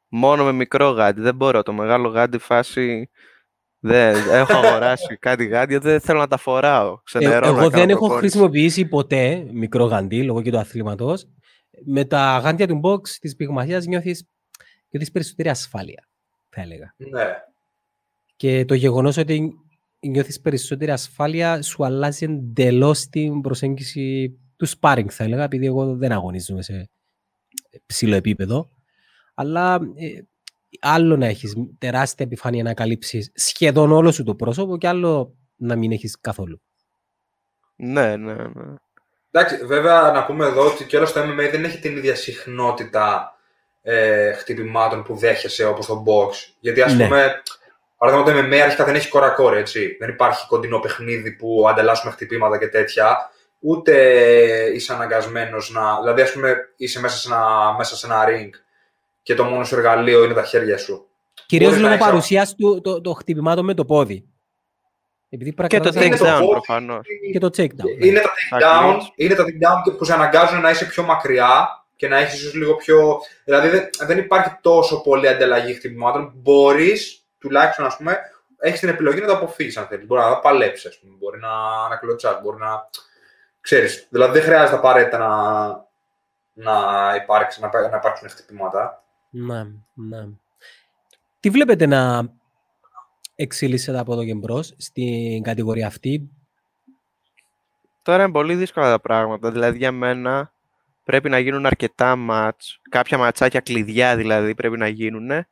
Μόνο 0.08 0.44
με 0.44 0.52
μικρό 0.52 0.90
γάντι. 0.90 1.22
Δεν 1.22 1.36
μπορώ. 1.36 1.64
Το 1.64 1.74
μεγάλο 1.74 2.08
γάντι 2.10 2.38
φάση. 2.38 3.10
Δεν, 3.86 4.16
έχω 4.30 4.54
αγοράσει 4.54 5.18
κάτι 5.28 5.46
γάντια, 5.46 5.80
δεν 5.80 6.00
θέλω 6.00 6.20
να 6.20 6.28
τα 6.28 6.38
φοράω. 6.38 6.94
Ε, 6.94 6.98
Ξενερώνω 7.04 7.40
να 7.42 7.48
εγώ 7.48 7.58
κάνω 7.58 7.70
δεν 7.70 7.90
έχω 7.90 8.00
προπόνηση. 8.00 8.20
χρησιμοποιήσει 8.20 8.86
ποτέ 8.86 9.48
μικρό 9.52 9.86
γάντι 9.86 10.24
λόγω 10.24 10.42
και 10.42 10.52
του 10.52 10.58
αθλήματος. 10.60 11.26
Με 11.86 12.06
τα 12.06 12.38
γάντια 12.38 12.68
του 12.68 12.82
box 12.84 13.08
της 13.10 13.36
πυγμαχίας 13.36 13.86
νιώθεις, 13.86 14.28
νιώθεις 14.90 15.12
περισσότερη 15.12 15.50
ασφάλεια, 15.50 16.08
θα 16.50 16.62
έλεγα. 16.62 16.94
Ναι. 16.98 17.34
Και 18.36 18.66
το 18.66 18.74
γεγονός 18.74 19.18
ότι 19.18 19.54
νιώθεις 20.08 20.42
περισσότερη 20.42 20.92
ασφάλεια 20.92 21.62
σου 21.62 21.86
αλλάζει 21.86 22.26
εντελώς 22.26 23.08
την 23.08 23.42
προσέγγιση 23.42 24.38
του 24.56 24.68
sparring, 24.80 25.06
θα 25.10 25.24
έλεγα, 25.24 25.44
επειδή 25.44 25.66
εγώ 25.66 25.96
δεν 25.96 26.12
αγωνίζομαι 26.12 26.62
σε 26.62 26.90
ψηλό 27.86 28.16
επίπεδο. 28.16 28.70
Αλλά 29.34 29.80
ε, 29.96 30.08
άλλο 30.80 31.18
να 31.18 31.26
έχεις 31.26 31.54
τεράστια 31.78 32.26
επιφάνεια 32.26 32.64
να 32.64 32.74
καλύψεις 32.74 33.32
σχεδόν 33.36 33.92
όλο 33.92 34.12
σου 34.12 34.24
το 34.24 34.36
πρόσωπο 34.36 34.78
και 34.78 34.88
άλλο 34.88 35.38
να 35.56 35.76
μην 35.76 35.92
έχεις 35.92 36.18
καθόλου. 36.22 36.62
Ναι, 37.76 38.16
ναι, 38.16 38.34
ναι. 38.34 38.74
Εντάξει, 39.32 39.66
βέβαια 39.66 40.12
να 40.12 40.26
πούμε 40.26 40.46
εδώ 40.46 40.66
ότι 40.66 40.86
και 40.86 40.98
όλο 40.98 41.06
το 41.12 41.22
MMA 41.22 41.50
δεν 41.52 41.64
έχει 41.64 41.80
την 41.80 41.98
ίδια 41.98 42.16
συχνότητα 42.16 43.34
ε, 43.82 44.34
χτυπημάτων 44.34 45.04
που 45.04 45.16
δέχεσαι 45.16 45.66
όπως 45.66 45.86
το 45.86 46.04
box. 46.08 46.32
Γιατί 46.60 46.82
ας 46.82 46.96
Ναι. 46.96 47.04
πούμε, 47.04 47.42
παράδειγμα 48.08 48.42
το 48.42 48.48
MMA 48.48 48.60
αρχικά 48.60 48.86
δεν 48.86 48.96
έχει 48.96 49.10
κορακόρ, 49.10 49.54
έτσι. 49.58 49.96
Δεν 50.00 50.10
υπάρχει 50.10 50.48
κοντινό 50.48 50.80
παιχνίδι 50.80 51.32
που 51.32 51.66
ανταλλάσσουμε 51.70 52.12
χτυπήματα 52.12 52.58
και 52.58 52.68
τέτοια. 52.68 53.18
Ούτε 53.60 53.94
είσαι 54.74 54.94
αναγκασμένος 54.94 55.72
να. 55.72 56.00
Δηλαδή, 56.00 56.22
ας 56.22 56.32
πούμε, 56.32 56.56
είσαι 56.78 57.00
μέσα 57.00 57.18
σε 57.18 57.28
ένα, 57.34 57.74
μέσα 57.78 57.96
σε 57.96 58.06
ένα 58.06 58.24
ring 58.28 58.50
και 59.24 59.36
το 59.36 59.44
μόνο 59.44 59.64
σου 59.64 59.76
εργαλείο 59.76 60.24
είναι 60.24 60.34
τα 60.34 60.44
χέρια 60.44 60.78
σου. 60.78 61.08
Κυρίως 61.46 61.70
Μπορείς 61.70 61.84
να 61.84 61.90
λόγω 61.90 62.00
έχεις- 62.02 62.12
παρουσίας 62.14 62.56
του 62.56 62.82
το, 62.82 63.02
το 63.02 63.14
χτυπημάτων 63.14 63.66
με 63.66 63.74
το 63.74 63.86
πόδι. 63.86 64.26
Επειδή 65.30 65.50
Και 65.54 65.56
το 65.56 65.68
πρακτικά- 65.68 66.06
Είναι 66.06 66.18
το 66.18 66.26
takedown 66.26 66.40
πόδι. 66.40 66.52
προφανώς. 66.52 67.06
και 67.32 67.40
το 67.40 67.50
checkdown. 67.58 67.98
ναι. 68.00 68.06
Είναι 68.08 68.20
τα 68.20 68.30
takedown, 68.30 68.78
Ακριβώς. 68.84 69.14
είναι 69.16 69.36
τα 69.36 69.44
takedown 69.44 69.98
που 69.98 70.04
σε 70.06 70.14
αναγκάζουν 70.14 70.62
να 70.62 70.70
είσαι 70.70 70.86
πιο 70.86 71.04
μακριά 71.04 71.68
και 71.96 72.08
να 72.08 72.18
έχεις 72.18 72.40
ίσως 72.42 72.54
λίγο 72.54 72.76
πιο. 72.76 73.20
Δηλαδή 73.44 73.68
δεν, 73.70 73.90
δεν 74.08 74.18
υπάρχει 74.18 74.50
τόσο 74.62 75.02
πολύ 75.02 75.28
ανταλλαγή 75.28 75.74
χτυπημάτων. 75.74 76.32
Μπορείς, 76.36 77.23
τουλάχιστον 77.44 77.86
ας 77.86 77.98
πούμε, 77.98 78.20
έχεις 78.58 78.80
την 78.80 78.90
επιλογή 78.90 79.20
να 79.20 79.28
το 79.28 79.34
αποφύγεις 79.34 79.78
αν 79.78 79.88
θέλεις. 79.88 80.06
Μπορεί 80.06 80.22
να 80.22 80.40
παλέψεις, 80.40 80.86
ας 80.86 81.00
πούμε. 81.00 81.16
Μπορεί 81.20 81.40
να, 81.40 81.88
να 81.90 81.96
κλωτσάς, 81.96 82.42
μπορεί 82.42 82.58
να. 82.58 82.90
Ξέρεις, 83.62 84.08
δηλαδή 84.10 84.34
δεν 84.34 84.42
χρειάζεται 84.42 84.78
απαραίτητα 84.78 85.18
να, 85.18 85.32
να, 86.54 87.16
υπάρξει, 87.16 87.62
να, 87.62 87.90
να 87.90 87.98
υπάρξουν 87.98 88.30
χτυπήματα. 88.30 89.04
Ναι, 89.30 89.64
ναι. 89.94 90.28
Τι 91.40 91.50
βλέπετε 91.50 91.86
να 91.86 92.30
εξελίσσεται 93.36 94.00
από 94.00 94.14
εδώ 94.14 94.26
και 94.26 94.34
μπρος 94.34 94.76
στην 94.78 95.44
κατηγορία 95.44 95.88
αυτή; 95.88 96.30
Τώρα 98.02 98.24
είναι 98.24 98.32
πολύ 98.32 98.56
δύσκολα 98.56 98.90
τα 98.90 99.00
πράγματα. 99.00 99.52
Δηλαδή 99.52 99.78
για 99.78 99.92
μένα 99.92 100.54
πρέπει 101.04 101.30
να 101.30 101.40
γίνουν 101.40 101.66
αρκετά 101.66 102.16
μάτς, 102.16 102.80
κάποια 102.90 103.18
ματσάκια 103.18 103.60
κλειδιά 103.60 104.16
δηλαδή 104.16 104.56
πρέπει 104.56 104.78
να 104.78 104.88
γίνουν 104.88 105.46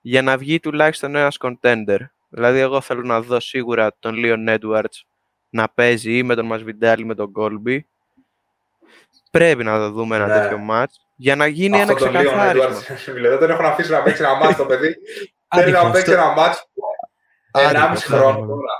για 0.00 0.22
να 0.22 0.38
βγει 0.38 0.60
τουλάχιστον 0.60 1.14
ένας 1.16 1.36
contender. 1.40 1.98
Δηλαδή 2.28 2.58
εγώ 2.58 2.80
θέλω 2.80 3.02
να 3.02 3.20
δω 3.20 3.40
σίγουρα 3.40 3.96
τον 3.98 4.14
Leon 4.16 4.58
Edwards 4.58 5.00
να 5.50 5.68
παίζει 5.68 6.16
ή 6.16 6.22
με 6.22 6.34
τον 6.34 6.48
Masvidal 6.52 6.94
ή 6.98 7.04
με 7.04 7.14
τον 7.14 7.32
Colby. 7.36 7.78
Πρέπει 9.30 9.64
να 9.64 9.78
το 9.78 9.90
δούμε 9.90 10.16
ένα 10.16 10.26
Ναι. 10.26 10.32
τέτοιο 10.40 10.58
μάτς 10.58 11.00
για 11.16 11.36
να 11.36 11.46
γίνει 11.46 11.80
Αυτό 11.80 11.92
ένα 11.92 11.98
τον 12.00 12.08
Leon 12.08 12.24
ξεκαθάρισμα. 12.24 12.68
Edwards, 12.70 12.96
δηλαδή, 13.14 13.28
δεν 13.28 13.38
τον 13.38 13.50
έχω 13.50 13.62
αφήσει 13.62 13.90
να 13.90 14.02
παίξει 14.02 14.22
ένα 14.22 14.34
μάτς 14.34 14.56
το 14.56 14.66
παιδί. 14.66 14.96
Θέλει 15.54 15.70
να 15.72 15.78
Άτυχος. 15.78 15.96
παίξει 15.96 16.12
ένα 16.12 16.32
μάτς 16.32 16.68
Άτυχος, 17.50 17.82
1,5 17.84 17.90
ναι, 17.90 17.96
χρόνο 18.16 18.40
ναι. 18.40 18.46
τώρα. 18.46 18.72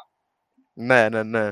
Ναι, 0.72 1.08
ναι, 1.08 1.22
ναι. 1.22 1.48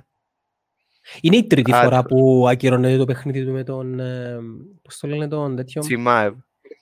Είναι 1.20 1.37
η 1.37 1.46
τρίτη 1.46 1.72
Άτυχος. 1.72 1.88
φορά 1.88 2.02
που 2.05 2.46
ακυρώνεται 2.48 2.96
το 2.96 3.05
παιχνίδι 3.05 3.44
του 3.44 3.52
με 3.52 3.64
τον... 3.64 4.00
Ε, 4.00 4.38
πώς 4.83 4.98
το 4.98 5.07
λένε 5.09 5.29
τον 5.29 5.57
τέτοιο... 5.57 5.81
Τσιμάευ. 5.81 6.35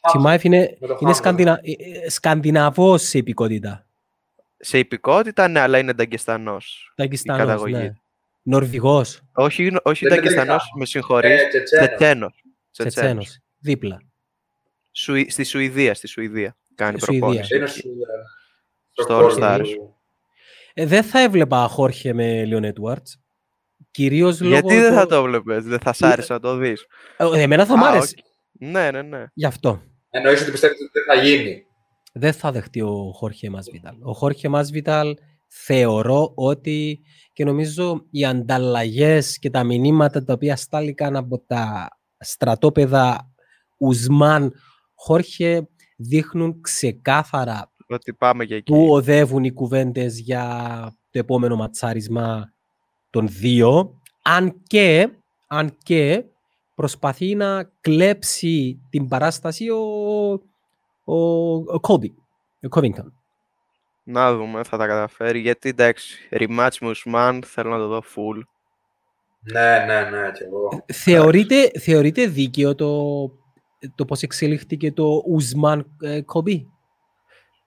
Τσιμάεφ 0.06 0.44
είναι, 0.44 0.58
Με 0.58 0.66
το 0.68 0.76
είναι 0.86 0.86
Χάμιλτον. 0.94 1.14
σκανδινα, 1.14 1.60
ε, 1.62 1.72
ε, 2.04 2.08
σκανδιναβός 2.10 3.02
σε 3.02 3.18
υπηκότητα. 3.18 3.86
Σε 4.56 4.78
υπηκότητα, 4.78 5.48
ναι, 5.48 5.60
αλλά 5.60 5.78
είναι 5.78 5.92
Νταγκεστανός. 5.92 6.92
Ταγκιστανός, 6.96 7.46
καταγωγή. 7.46 7.72
ναι. 7.74 7.92
Νορβηγός, 8.42 9.20
Όχι, 9.32 9.62
όχι 9.82 10.04
Δεν 10.06 10.12
είναι 10.12 10.20
Νταγκεστανός, 10.22 10.46
Νταγκεστανός. 10.46 10.72
με 10.78 10.84
συγχωρείς. 10.86 11.30
Ε, 11.42 11.48
Τσετσένος. 11.48 11.80
Τσετσένος. 11.80 12.32
Τσετσένος. 12.70 12.92
Τσετσένος, 12.92 13.38
δίπλα. 13.58 14.02
Σουη- 14.92 15.30
Στη 15.30 15.44
Σουηδία, 15.44 15.94
στη 15.94 16.06
Σουηδία. 16.06 16.56
Κάνει 16.74 17.00
Σουηδία. 17.00 17.20
προπόνηση. 17.20 17.54
Είναι 17.56 17.64
εκεί. 17.64 17.78
στο, 18.90 19.02
Στο 19.02 19.06
κόλπο 19.14 19.34
All 19.34 19.42
Stars. 19.42 19.60
του. 19.62 19.94
Ε, 20.74 20.86
δεν 20.86 21.02
θα 21.02 21.20
έβλεπα 21.20 21.68
Χόρχε 21.68 22.12
με 22.12 22.44
Λίον 22.44 22.64
Έντουαρντς. 22.64 23.18
Κυρίως 23.90 24.40
λόγω... 24.40 24.52
Γιατί 24.54 24.74
δεν 24.76 24.88
του- 24.88 24.94
θα 24.94 25.06
το 25.06 25.22
βλέπεις, 25.22 25.64
δεν 25.64 25.78
θα 25.78 25.92
σ' 25.92 26.02
άρεσε 26.02 26.32
να 26.32 26.40
το 26.40 26.56
δεις. 26.56 26.86
Ε, 27.16 27.42
Εμένα 27.42 27.66
θα 27.66 27.76
μ' 27.76 27.84
Α, 27.84 27.88
άρεσε. 27.88 28.14
οκ. 28.18 28.24
Ναι, 28.52 28.90
ναι, 28.90 29.02
ναι. 29.02 29.24
Γι' 29.34 29.46
αυτό. 29.46 29.82
Εννοείς 30.16 30.42
ότι 30.42 30.50
πιστεύετε 30.50 30.82
ότι 30.82 30.92
δεν 30.92 31.16
θα 31.16 31.22
γίνει. 31.22 31.66
δεν 32.12 32.32
θα 32.32 32.52
δεχτεί 32.52 32.80
ο 32.80 33.12
Χόρχε 33.14 33.50
Μασβιντάλ. 33.50 33.94
Ο 34.02 34.12
Χόρχε 34.12 34.48
Μασβιντάλ 34.48 35.16
θεωρώ 35.48 36.32
ότι 36.34 37.00
και 37.32 37.44
νομίζω 37.44 38.06
οι 38.10 38.24
ανταλλαγές 38.24 39.38
και 39.38 39.50
τα 39.50 39.64
μηνύματα 39.64 40.24
τα 40.24 40.32
οποία 40.32 40.56
στάληκαν 40.56 41.16
από 41.16 41.44
τα 41.46 41.88
στρατόπεδα 42.18 43.32
Ουσμάν 43.78 44.52
Χόρχε 44.94 45.68
δείχνουν 45.96 46.60
ξεκάθαρα 46.60 47.72
ότι 47.88 48.14
πάμε 48.14 48.44
για 48.44 48.56
εκεί. 48.56 48.72
που 48.72 48.86
οδεύουν 48.90 49.44
οι 49.44 49.52
κουβέντες 49.52 50.18
για 50.18 50.46
το 51.10 51.18
επόμενο 51.18 51.56
ματσάρισμα 51.56 52.52
των 53.10 53.28
δύο, 53.28 54.00
αν 54.22 54.62
και, 54.66 55.08
αν 55.46 55.76
και 55.82 56.24
προσπαθεί 56.74 57.34
να 57.34 57.72
κλέψει 57.80 58.80
την 58.90 59.08
παράσταση 59.08 59.68
ο, 59.68 60.03
ο, 61.04 61.16
ο 61.54 61.80
Kobe, 61.88 62.10
ο 62.62 62.68
Covington. 62.70 63.12
Να 64.06 64.34
δούμε, 64.36 64.62
θα 64.64 64.76
τα 64.76 64.86
καταφέρει. 64.86 65.38
Γιατί 65.38 65.68
εντάξει, 65.68 66.28
rematch 66.30 66.76
με 66.80 66.88
Ουσμάν 66.88 67.42
θέλω 67.46 67.70
να 67.70 67.78
το 67.78 67.86
δω 67.86 67.98
full. 68.14 68.40
Ναι, 69.52 69.84
ναι, 69.86 70.10
ναι, 70.10 70.30
και 70.30 70.44
εγώ. 70.44 70.68
Θεωρείτε, 70.92 71.70
θεωρείτε 71.80 72.26
δίκαιο 72.26 72.74
το, 72.74 73.04
το 73.94 74.04
πώς 74.04 74.22
εξελίχθηκε 74.22 74.92
το 74.92 75.22
Ουσμάν 75.26 75.86
Kobe. 76.34 76.60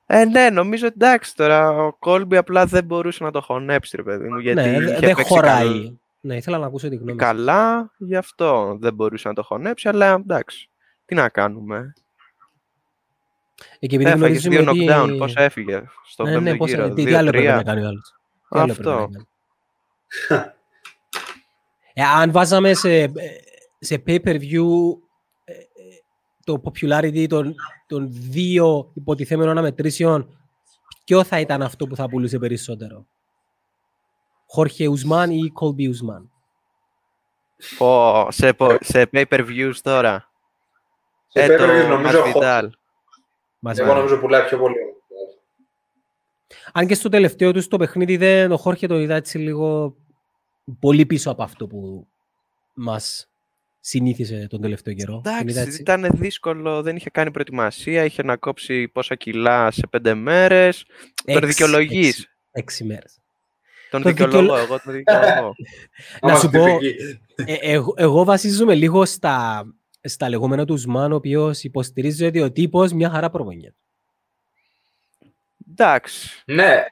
Ε, 0.06 0.26
ναι, 0.26 0.50
νομίζω 0.50 0.86
εντάξει 0.88 1.36
τώρα. 1.36 1.70
Ο 1.86 1.94
Κόλμπι 2.00 2.38
απλά 2.38 2.66
δεν 2.66 2.84
μπορούσε 2.84 3.24
να 3.24 3.32
το 3.32 3.42
χωνέψει, 3.42 3.96
ρε 3.96 4.04
παιδί 4.04 4.30
μου. 4.30 4.38
Γιατί 4.40 4.62
ναι, 4.70 4.76
είχε 4.78 4.80
δεν 5.00 5.00
παίξει 5.00 5.24
χωράει. 5.24 5.68
καλ- 5.68 5.94
Ναι, 6.22 6.36
ήθελα 6.36 6.58
να 6.58 6.66
ακούσω 6.66 6.90
τη 6.90 6.96
γνώμη 6.96 7.12
σου. 7.12 7.18
καλά, 7.18 7.92
γι' 7.98 8.16
αυτό 8.16 8.78
δεν 8.80 8.94
μπορούσε 8.94 9.28
να 9.28 9.34
το 9.34 9.44
χωνέψει, 9.44 9.88
αλλά 9.88 10.14
εντάξει. 10.14 10.70
Τι 11.06 11.16
να 11.16 11.30
κάνουμε. 11.30 11.94
Ε, 13.80 13.88
και 13.88 13.96
επειδή 13.96 14.12
Έφαγες 14.12 14.42
δύο 14.42 14.62
γνωρίζουμε 14.62 14.94
knockdown, 14.96 15.04
ότι- 15.10 15.18
πώς 15.18 15.36
έφυγε 15.36 15.84
στο 16.06 16.24
ναι, 16.24 16.30
πέμπτο 16.32 16.50
ναι, 16.52 16.58
πώς, 16.58 16.70
γύρο. 16.70 16.94
τι, 16.94 17.06
τι 17.06 17.14
άλλο 17.14 17.28
έπρεπε 17.28 17.48
να 17.48 17.54
Δύο-τρία. 17.54 17.74
κάνει 17.74 17.86
ο 17.86 17.88
άλλος. 17.88 18.14
Τι 18.50 18.60
άλλο 18.60 18.72
έπρεπε 18.72 18.90
να 18.90 18.96
Αυτό. 18.96 19.10
κάνει. 19.12 19.28
Ε, 21.94 22.04
αν 22.04 22.32
βάζαμε 22.32 22.74
σε, 22.74 23.12
σε 23.80 24.04
pay-per-view 24.08 24.66
ε, 25.46 25.52
ε, 25.54 25.58
το 26.44 26.62
popularity 26.66 27.26
των, 27.30 27.56
των 27.88 28.08
δύο 28.12 28.92
υποτιθέμενων 28.94 29.52
αναμετρήσεων, 29.52 30.38
ποιο 31.06 31.24
θα 31.24 31.40
ήταν 31.40 31.62
αυτό 31.62 31.88
που 31.88 31.96
θα 31.96 32.08
πουλούσε 32.10 32.40
περισσότερο; 32.40 33.06
Χόρχε 34.48 34.88
Ουσμάν 34.88 35.32
ή 35.32 35.52
Colby 35.62 35.90
Ουσμάν; 35.90 36.32
Πω, 37.78 38.28
σε, 38.32 38.54
πο- 38.54 38.78
σε 38.82 39.10
pay-per-views 39.12 39.74
τώρα. 39.82 40.32
Σε 41.28 41.44
Ε, 41.44 41.48
το 41.58 41.64
pay-per-view 41.64 41.88
νομίζω, 41.90 42.24
Masvidal. 42.26 42.70
Μας 43.68 43.78
εγώ 43.78 43.88
βάλε. 43.88 44.00
νομίζω 44.00 44.20
πουλάει 44.20 44.44
πιο 44.48 44.58
πολύ. 44.58 44.76
Αν 46.74 46.88
και 46.88 46.94
στο 46.96 47.10
τελευταίο 47.10 47.52
του 47.54 47.68
το 47.68 47.78
παιχνίδι 47.78 48.18
δεν, 48.18 48.52
ο 48.52 48.58
Χόρχε 48.58 48.88
το 48.88 49.00
είδα 49.00 49.16
έτσι 49.16 49.38
λίγο 49.38 49.96
πολύ 50.80 51.06
πίσω 51.06 51.32
από 51.32 51.44
αυτό 51.44 51.68
που 51.68 52.08
μας 52.74 53.30
συνήθισε 53.80 54.48
τον 54.50 54.62
τελευταίο 54.62 54.94
καιρό. 54.94 55.22
Τον 55.24 55.32
είδα 55.34 55.40
Εντάξει, 55.40 55.62
έτσι. 55.68 55.82
ήταν 55.82 56.08
δύσκολο, 56.14 56.82
δεν 56.82 56.96
είχε 56.96 57.10
κάνει 57.10 57.32
προετοιμασία, 57.32 58.04
είχε 58.06 58.24
να 58.24 58.36
κόψει 58.38 58.88
πόσα 58.88 59.16
κιλά 59.16 59.72
σε 59.72 59.88
πέντε 59.90 60.14
μέρες. 60.14 60.86
Τον 61.26 61.36
Έξι- 61.36 61.48
δικαιολογείς. 61.48 62.08
έξι- 62.10 62.30
Έξι 62.52 62.84
μέρες. 62.84 63.20
Τον 63.92 64.02
Το 64.02 64.10
δικαιολογώ, 64.10 64.40
δικαιολο- 64.42 64.64
εγώ 64.64 64.80
τον 64.80 64.94
δικαιολογώ. 64.94 65.56
Να 66.22 66.30
Άμα 66.30 66.40
σου 66.40 66.48
στη 66.48 66.58
πω, 66.58 66.66
τυπική. 66.66 67.20
Ε, 67.36 67.54
εγώ, 67.62 67.94
εγώ 67.98 68.24
βασίζομαι 68.24 68.76
λίγο 68.76 69.06
στα, 69.06 69.66
στα 70.08 70.30
λεγόμενα 70.30 70.66
τους 70.66 70.80
Ουσμάν, 70.80 71.12
ο 71.12 71.16
οποίος 71.16 71.64
υποστηρίζει 71.64 72.26
ότι 72.26 72.42
ο 72.42 72.52
τύπος 72.52 72.92
μια 72.92 73.10
χαρά 73.10 73.30
προπονιέται. 73.30 73.76
Εντάξει. 75.72 76.44
Ναι. 76.46 76.86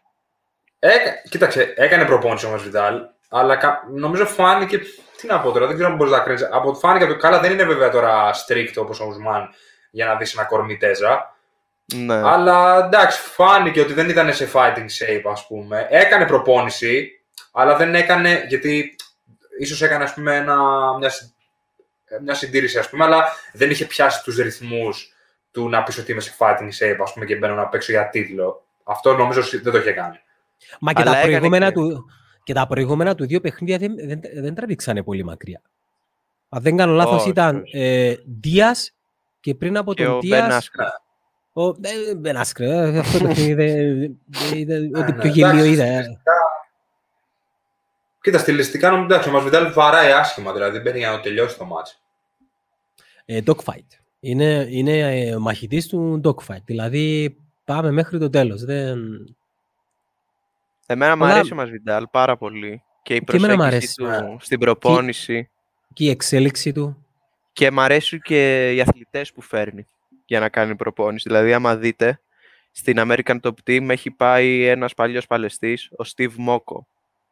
Έκα... 0.80 1.22
Κοίταξε, 1.30 1.74
έκανε 1.76 2.06
προπόνηση 2.06 2.46
όμως 2.46 2.64
Βιντάλ, 2.64 3.02
αλλά 3.30 3.56
κα... 3.56 3.88
νομίζω 3.94 4.26
φάνηκε. 4.26 4.80
Τι 5.18 5.28
να 5.28 5.40
πω 5.40 5.52
τώρα, 5.52 5.66
δεν 5.66 5.76
ξέρω 5.76 5.90
αν 5.90 5.96
μπορείς 5.96 6.14
να 6.14 6.20
κρίνεις. 6.20 6.48
Από 6.52 6.70
ό,τι 6.70 6.80
φάνηκε 6.80 7.06
το 7.06 7.18
καλά 7.18 7.40
δεν 7.40 7.52
είναι 7.52 7.64
βέβαια 7.64 7.90
τώρα 7.90 8.32
strict 8.34 8.74
όπως 8.76 9.00
ο 9.00 9.06
Ουσμάν 9.06 9.50
για 9.92 10.06
να 10.06 10.16
δεις 10.16 10.34
ένα 10.34 10.44
κορμί 10.44 10.78
τέζα. 10.78 11.36
Ναι. 11.94 12.14
Αλλά 12.14 12.86
εντάξει, 12.86 13.20
φάνηκε 13.20 13.82
ότι 13.82 13.94
δεν 13.94 14.10
ήταν 14.10 14.34
σε 14.34 14.50
fighting 14.54 14.88
shape, 15.00 15.32
ας 15.32 15.48
πούμε. 15.48 15.88
Έκανε 15.90 16.26
προπόνηση, 16.26 17.22
αλλά 17.52 17.76
δεν 17.76 17.96
έκανε, 17.96 18.46
γιατί 18.48 18.96
ίσως 19.60 19.82
έκανε, 19.82 20.04
ας 20.04 20.14
πούμε, 20.14 20.36
ένα, 20.36 20.58
μια, 20.98 21.10
συ- 21.10 21.35
μια 22.24 22.34
συντήρηση, 22.34 22.78
ας 22.80 22.90
πούμε, 22.90 23.04
αλλά 23.04 23.24
δεν 23.54 23.70
είχε 23.70 23.86
πιάσει 23.86 24.24
τους 24.24 24.38
ρυθμούς 24.38 25.14
του 25.52 25.70
να 25.70 25.84
πεις 25.84 25.98
ότι 25.98 26.12
είμαι 26.12 26.22
σε 26.22 26.34
fighting 26.40 26.70
shape, 26.80 26.98
ας 27.04 27.14
πούμε, 27.14 27.26
και 27.26 27.36
μπαίνω 27.36 27.56
να 27.56 27.68
παίξω 27.68 27.92
για 27.92 28.10
τίτλο. 28.10 28.66
Αυτό 28.84 29.14
νομίζω 29.16 29.40
ότι 29.42 29.58
δεν 29.58 29.72
το 29.72 29.78
είχε 29.78 29.92
κάνει. 29.92 30.20
Μα 30.80 30.94
και 30.94 31.02
Αλλά 31.02 31.12
τα, 31.12 31.18
έκανε 31.18 31.32
προηγούμενα 31.32 31.68
και- 31.68 31.74
του, 31.74 32.06
και 32.44 32.54
τα 32.54 32.68
προηγούμενα 32.68 33.16
του 33.16 33.26
δύο 33.26 33.40
παιχνίδια 33.42 33.78
δεν, 33.78 33.96
δεν, 34.08 34.20
δεν 34.42 34.56
τραβήξανε 34.56 35.04
πολύ 35.04 35.24
μακριά. 35.24 35.62
Αν 36.50 36.62
δεν 36.62 36.78
κάνω 36.78 36.94
λάθος 36.94 37.22
Όχι, 37.22 37.30
ήταν 37.30 37.56
όχι. 37.62 37.78
ε, 37.78 38.16
Δίας 38.42 38.92
και 39.40 39.56
πριν 39.56 39.78
από 39.78 39.94
και 39.94 40.04
τον 40.04 40.14
ο 40.14 40.20
Δίας... 40.20 40.42
Μπεν 40.42 40.52
Άσκρεν. 40.56 40.88
Ο 41.54 41.68
ε, 41.68 42.16
Μπεν 42.16 42.38
Άσκρεν, 42.38 42.96
ε, 42.96 43.00
αυτό 43.00 43.18
το 43.20 43.26
παιχνίδι 43.28 43.54
δεν- 43.54 44.18
δεν- 44.28 44.58
ήταν 44.60 44.92
ό,τι 44.96 45.12
ναι, 45.12 45.22
πιο 45.22 45.30
γελίο 45.32 45.50
εντάξει, 45.50 45.70
είδα. 45.72 46.22
Ε. 48.34 48.38
στιλιστικά- 48.38 48.38
Κοίτα, 48.38 48.38
στιλιστικά 48.38 48.90
νομίζω 48.90 49.06
εντάξει, 49.06 49.30
ο 49.30 49.32
Μασβιντάλ 49.32 49.74
βαράει 49.74 50.12
άσχημα, 50.12 50.54
δηλαδή 50.54 50.80
μπαίνει 50.80 50.98
για 50.98 51.10
να 51.10 51.16
το 51.16 51.22
τελειώσει 51.22 51.58
το 51.58 51.66
μάτς. 51.66 52.02
Ε, 53.26 53.42
dogfight. 53.46 53.88
Είναι, 54.20 54.68
είναι 54.70 55.00
ε, 55.00 55.38
μαχητής 55.38 55.88
του 55.88 56.22
dogfight. 56.24 56.62
Δηλαδή 56.66 57.36
πάμε 57.66 57.92
μέχρι 57.92 58.20
το 58.20 58.30
τέλος. 58.30 58.64
Δεν... 58.66 59.00
Εμένα 60.86 61.16
μου 61.16 61.24
Αλλά- 61.26 61.34
αρέσει 61.34 61.54
ο 61.54 61.56
Μασβιντάλ 61.56 62.08
πάρα 62.12 62.38
πολύ. 62.38 62.84
Και 63.04 63.16
η 63.16 63.22
Και 63.24 63.36
εμένα 63.36 63.54
μ' 63.54 63.58
προσέγγιση 63.58 64.04
αρέσει. 64.06 64.22
του 64.22 64.38
στην 64.40 64.60
προπόνηση. 64.60 65.50
Και 65.94 66.04
η 66.04 66.10
εξέλιξη 66.10 66.72
του. 66.72 67.06
Και 67.54 67.72
μ' 67.72 67.80
αρέσουν 67.80 68.20
και 68.22 68.72
οι 68.74 68.82
αθλητές 68.82 69.34
που 69.34 69.42
φέρνει 69.42 69.88
για 70.26 70.40
να 70.40 70.50
κάνει 70.50 70.76
προπόνηση. 70.76 71.24
Δηλαδή, 71.30 71.54
άμα 71.54 71.76
δείτε, 71.76 72.20
στην 72.72 72.96
American 73.00 73.40
Top 73.42 73.54
Team 73.68 73.90
έχει 73.90 74.12
πάει 74.12 74.66
ένας 74.66 74.94
παλιός 74.94 75.28
παλαιστής, 75.28 75.90
ο 75.92 76.04
Steve 76.16 76.32
Moko, 76.48 76.80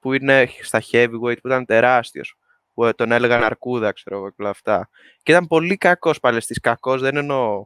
που 0.03 0.13
είναι 0.13 0.47
στα 0.61 0.81
heavyweight, 0.91 1.37
που 1.41 1.47
ήταν 1.47 1.65
τεράστιος, 1.65 2.35
που 2.73 2.85
ε, 2.85 2.93
τον 2.93 3.11
έλεγαν 3.11 3.43
Αρκούδα, 3.43 3.91
ξέρω 3.91 4.15
εγώ, 4.17 4.29
και 4.29 4.35
όλα 4.39 4.49
αυτά. 4.49 4.89
Και 5.23 5.31
ήταν 5.31 5.47
πολύ 5.47 5.77
κακός 5.77 6.19
παλαιστής. 6.19 6.59
Κακός 6.59 7.01
δεν 7.01 7.15
εννοώ, 7.15 7.65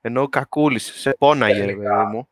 εννοώ 0.00 0.28
κακούλης, 0.28 0.92
σε 1.00 1.14
πόναγε, 1.18 1.58
ρε 1.60 1.66
Τεχνικά. 1.66 1.96
παιδί 1.96 2.10
μου. 2.16 2.28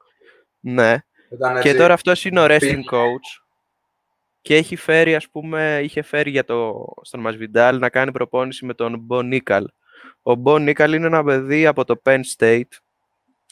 Ναι. 0.60 0.96
Ήταν 1.32 1.52
Και 1.60 1.68
έτσι, 1.68 1.80
τώρα 1.80 1.94
αυτός 1.94 2.24
είναι 2.24 2.40
ο 2.40 2.44
wrestling 2.44 2.58
πήγε. 2.58 2.82
coach 2.90 3.42
και 4.40 4.56
έχει 4.56 4.76
φέρει, 4.76 5.14
ας 5.14 5.28
πούμε, 5.28 5.80
είχε 5.82 6.02
φέρει 6.02 6.30
για 6.30 6.44
το, 6.44 6.84
στον 7.02 7.24
Masvidal 7.26 7.76
να 7.80 7.88
κάνει 7.88 8.12
προπόνηση 8.12 8.64
με 8.64 8.74
τον 8.74 9.06
Bo 9.10 9.18
Nickel. 9.18 9.64
Ο 10.22 10.32
Bo 10.44 10.54
Nickel 10.68 10.92
είναι 10.94 11.06
ένα 11.06 11.24
παιδί 11.24 11.66
από 11.66 11.84
το 11.84 12.00
Penn 12.04 12.20
State, 12.38 12.62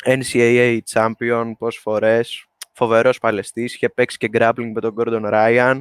NCAA 0.05 0.79
champion 0.93 1.53
πόσες 1.59 1.81
φορές, 1.83 2.48
φοβερός 2.79 3.19
παλαιστής, 3.19 3.75
είχε 3.75 3.89
παίξει 3.89 4.17
και 4.19 4.29
grappling 4.33 4.71
με 4.75 4.81
τον 4.81 4.95
Gordon 4.99 5.33
Ryan. 5.33 5.79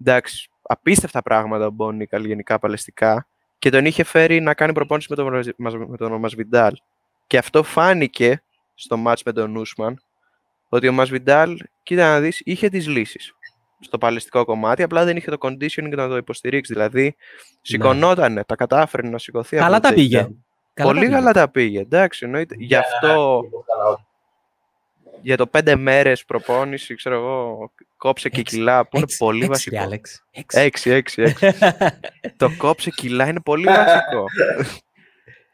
Εντάξει, 0.00 0.48
απίστευτα 0.62 1.22
πράγματα 1.22 1.66
ο 1.66 1.74
Bo 1.78 1.86
Nickel 1.88 2.24
γενικά 2.26 2.58
παλαιστικά 2.58 3.26
και 3.58 3.70
τον 3.70 3.84
είχε 3.84 4.04
φέρει 4.04 4.40
να 4.40 4.54
κάνει 4.54 4.72
προπόνηση 4.72 5.06
με 5.10 5.16
τον, 5.16 5.42
Mas- 5.64 5.86
με 5.88 5.96
τον 5.96 6.22
Masvidal. 6.24 6.70
Και 7.26 7.38
αυτό 7.38 7.62
φάνηκε 7.62 8.42
στο 8.74 9.02
match 9.06 9.20
με 9.24 9.32
τον 9.32 9.62
Usman 9.66 9.94
ότι 10.68 10.88
ο 10.88 10.94
Masvidal, 10.98 11.54
κοίτα 11.82 12.02
να 12.08 12.20
δεις, 12.20 12.40
είχε 12.44 12.68
τις 12.68 12.88
λύσεις 12.88 13.32
στο 13.80 13.98
παλαιστικό 13.98 14.44
κομμάτι, 14.44 14.82
απλά 14.82 15.04
δεν 15.04 15.16
είχε 15.16 15.30
το 15.30 15.36
conditioning 15.40 15.92
να 15.96 16.08
το 16.08 16.16
υποστηρίξει. 16.16 16.72
Δηλαδή, 16.72 17.16
σηκωνότανε, 17.62 18.44
τα 18.44 18.54
κατάφερε 18.56 19.08
να 19.08 19.18
σηκωθεί. 19.18 19.56
από 19.56 19.64
Καλά 19.64 19.80
το 19.80 19.88
τα 19.88 19.94
πήγε. 19.94 20.26
takedown. 20.74 20.82
Πολύ 20.82 21.08
καλά 21.08 21.32
τα 21.32 21.48
πήγε, 21.50 21.80
εντάξει, 21.80 22.24
εννοείται. 22.24 22.54
Γι' 22.58 22.74
Ναι, 22.74 22.78
αυτό, 22.78 23.40
ναι, 23.42 23.48
καλά. 23.76 24.06
Για 25.24 25.36
το 25.36 25.46
πέντε 25.46 25.76
μέρες 25.76 26.24
προπόνηση, 26.24 26.94
ξέρω 26.94 27.14
εγώ, 27.14 27.70
κόψε 27.96 28.28
και 28.28 28.40
Έξι- 28.40 28.56
κιλά, 28.56 28.82
που 28.82 28.88
είναι 28.92 29.02
Έξι- 29.04 29.18
πολύ 29.18 29.38
έξι, 29.38 29.48
βασικό. 29.50 29.76
ρε, 29.76 29.82
Άλεξ. 29.82 30.24
Έξι. 30.30 30.60
Έξι, 30.60 30.90
έξι, 30.90 31.22
έξι. 31.22 31.54
το 32.36 32.50
κόψε 32.56 32.90
κιλά 32.90 33.28
είναι 33.28 33.40
πολύ 33.40 33.64
βασικό. 33.64 34.24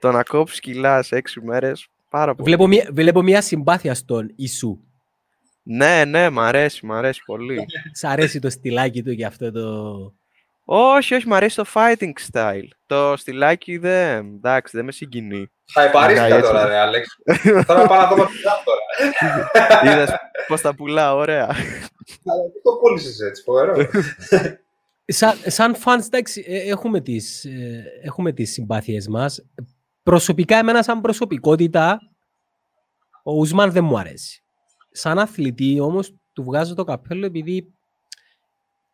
το 0.00 0.10
να 0.12 0.22
κόψεις 0.22 0.60
κιλά 0.60 1.02
σε 1.02 1.16
έξι 1.16 1.40
μέρες, 1.40 1.86
πάρα 2.08 2.34
πολύ. 2.34 2.48
Βλέπω 2.48 2.66
μια, 2.66 2.88
βλέπω 2.92 3.22
μια 3.22 3.40
συμπάθεια 3.40 3.94
στον 3.94 4.32
Ισού. 4.36 4.78
Ναι, 5.62 6.04
ναι, 6.04 6.30
μ' 6.30 6.40
αρέσει, 6.40 6.86
μ' 6.86 6.92
αρέσει 6.92 7.22
πολύ. 7.26 7.64
Σ' 7.92 8.04
αρέσει 8.04 8.38
το 8.38 8.50
στυλάκι 8.50 9.02
του 9.02 9.14
και 9.14 9.24
αυτό 9.26 9.52
το... 9.52 9.70
όχι, 10.64 11.14
όχι, 11.14 11.28
μ' 11.28 11.34
αρέσει 11.34 11.56
το 11.56 11.64
fighting 11.74 12.12
style. 12.32 12.68
Το 12.86 13.14
στυλάκι 13.16 13.78
δεν, 13.78 14.26
εντάξει, 14.26 14.76
δεν 14.76 14.84
με 14.84 14.92
συγκινεί. 14.92 15.50
Θα 15.72 15.82
επαρίστηκα 15.82 16.28
Ναι, 16.28 16.34
έτσι. 16.34 16.50
τώρα, 16.52 16.66
ρε 16.66 16.76
Άλεξ. 16.76 17.08
Τώρα 17.66 17.86
πάω 17.86 18.00
να 18.00 18.06
δω 18.16 18.28
το 19.00 19.26
πιλάω 19.26 19.46
τώρα. 19.52 19.92
Είδες 19.94 20.10
πώς 20.46 20.60
τα 20.60 20.74
πουλά, 20.74 21.14
ωραία. 21.14 21.44
Αλλά 22.24 22.50
τι 22.52 22.62
το 22.62 22.70
πούλησες 22.80 23.20
έτσι, 23.20 23.42
φοβερό. 23.42 23.86
Σαν, 25.04 25.34
σαν 25.46 25.76
fans, 25.84 26.04
εντάξει, 26.06 26.44
ε, 26.46 26.58
έχουμε 26.70 27.00
τις, 27.00 27.44
ε, 27.44 27.84
έχουμε 28.02 28.32
τις 28.32 28.52
συμπάθειες 28.52 29.08
μας. 29.08 29.44
Προσωπικά, 30.02 30.56
εμένα 30.56 30.82
σαν 30.82 31.00
προσωπικότητα, 31.00 31.98
ο 33.24 33.32
Ουσμάν 33.32 33.70
δεν 33.72 33.84
μου 33.84 33.98
αρέσει. 33.98 34.44
Σαν 34.90 35.18
αθλητή, 35.18 35.80
όμως, 35.80 36.14
του 36.32 36.44
βγάζω 36.44 36.74
το 36.74 36.84
καπέλο 36.84 37.26
επειδή 37.26 37.74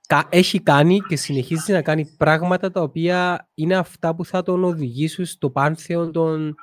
κα- 0.07 0.29
έχει 0.31 0.61
κάνει 0.63 1.01
και 1.01 1.17
συνεχίζει 1.17 1.73
να 1.73 1.83
κάνει 1.83 2.15
πράγματα 2.17 2.71
τα 2.71 2.81
οποία 2.83 3.49
είναι 3.55 3.77
αυτά 3.77 4.15
που 4.15 4.25
θα 4.25 4.43
τον 4.43 4.65
οδηγήσουν 4.65 5.25
στο 5.25 5.51
πάνθεο 5.51 6.11
των 6.11 6.55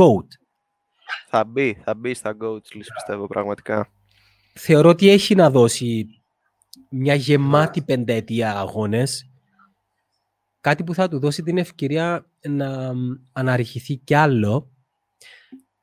GOAT. 0.00 0.26
Θα 1.28 1.44
μπει, 1.44 1.80
θα 1.84 1.94
μπει 1.94 2.14
στα 2.14 2.36
coach 2.40 2.76
list, 2.76 2.88
πιστεύω 2.94 3.26
πραγματικά. 3.26 3.88
Θεωρώ 4.54 4.88
ότι 4.88 5.10
έχει 5.10 5.34
να 5.34 5.50
δώσει 5.50 6.06
μια 6.90 7.14
γεμάτη 7.14 7.82
πενταετία 7.82 8.58
αγώνες. 8.58 9.30
Κάτι 10.60 10.84
που 10.84 10.94
θα 10.94 11.08
του 11.08 11.18
δώσει 11.18 11.42
την 11.42 11.58
ευκαιρία 11.58 12.26
να 12.48 12.92
αναρριχηθεί 13.32 13.96
κι 13.96 14.14
άλλο. 14.14 14.70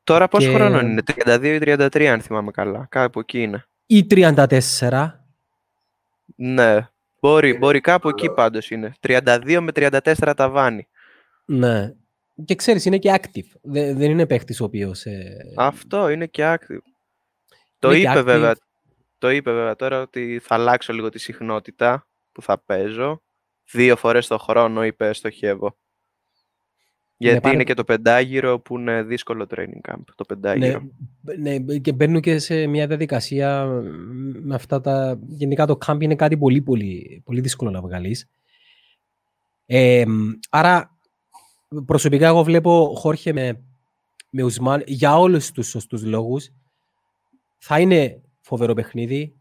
Τώρα 0.04 0.28
πόσο 0.28 0.48
Και- 0.50 0.54
χρόνο 0.56 0.80
είναι, 0.80 1.02
32 1.02 1.54
ή 1.56 1.60
33 1.60 2.06
αν 2.06 2.22
θυμάμαι 2.22 2.52
καλά, 2.52 2.88
κάπου 2.90 3.20
εκεί 3.20 3.42
είναι. 3.42 3.66
Ή 3.86 4.06
34. 4.10 5.26
Ναι, 6.36 6.90
μπορεί, 7.22 7.54
μπορεί 7.58 7.80
κάπου 7.82 8.10
εκεί 8.10 8.30
πάντως 8.30 8.70
είναι. 8.72 8.94
32 9.00 9.60
με 9.62 9.72
34 9.76 10.34
ταβάνι. 10.36 10.88
Ναι. 11.46 11.94
Και 12.46 12.56
ξέρεις, 12.56 12.86
είναι 12.86 12.98
και 12.98 13.14
active. 13.22 13.58
Δε- 13.62 13.94
δεν 13.94 14.12
είναι 14.12 14.26
παίχτης 14.26 14.62
ο 14.62 14.64
οποίος... 14.64 15.06
ε, 15.06 15.38
Αυτό 15.58 16.10
είναι 16.10 16.26
και 16.28 16.44
active. 16.46 16.78
Το 17.80 17.88
Είναι 17.92 17.98
και 17.98 18.10
είπε 18.10 18.20
active. 18.20 18.24
βέβαια, 18.24 18.56
το 19.18 19.30
είπε 19.30 19.52
βέβαια 19.52 19.76
τώρα 19.76 20.02
ότι 20.02 20.40
θα 20.44 20.56
αλλάξω 20.56 20.94
λίγο 20.94 21.10
τη 21.10 21.20
συχνότητα 21.20 22.08
που 22.32 22.42
θα 22.42 22.58
παίζω. 22.58 23.22
Δύο 23.72 23.96
φορές 23.96 24.28
το 24.28 24.38
χρόνο 24.38 24.84
είπε 24.86 25.14
στοχεύω. 25.14 25.76
Γιατί 27.18 27.40
πάρε- 27.40 27.56
είναι 27.56 27.64
και 27.64 27.74
το 27.74 27.84
πεντάγυρο 27.84 28.60
που 28.60 28.78
είναι 28.80 29.04
δύσκολο 29.04 29.48
training 29.56 29.90
camp. 29.92 30.00
Το 30.16 30.16
ναι, 30.18 30.26
πεντάγυρο. 30.28 30.82
ναι, 31.40 31.78
και 31.78 31.92
μπαίνουν 31.94 32.22
και 32.22 32.40
σε 32.40 32.68
μια 32.68 32.88
διαδικασία 32.88 33.66
μ, 33.66 33.82
με 34.44 34.56
αυτά 34.56 34.82
τα... 34.82 35.20
Γενικά 35.28 35.66
το 35.66 35.78
camp 35.86 35.98
είναι 36.00 36.16
κάτι 36.16 36.38
πολύ, 36.38 36.62
πολύ, 36.62 37.22
πολύ 37.26 37.42
δύσκολο 37.42 37.72
να 37.72 37.82
βγάλεις. 37.82 38.28
Ε, 39.66 40.04
μ, 40.08 40.30
άρα, 40.50 40.98
προσωπικά 41.86 42.28
εγώ 42.28 42.44
βλέπω 42.44 42.94
Χόρχε 42.98 43.34
με, 43.34 43.64
με 44.30 44.44
Ουσμάν 44.44 44.84
για 44.86 45.18
όλους 45.18 45.52
τους 45.52 45.68
σωστούς 45.68 46.04
λόγους. 46.04 46.50
Θα 47.58 47.80
είναι 47.80 48.22
φοβερό 48.42 48.74
παιχνίδι. 48.74 49.36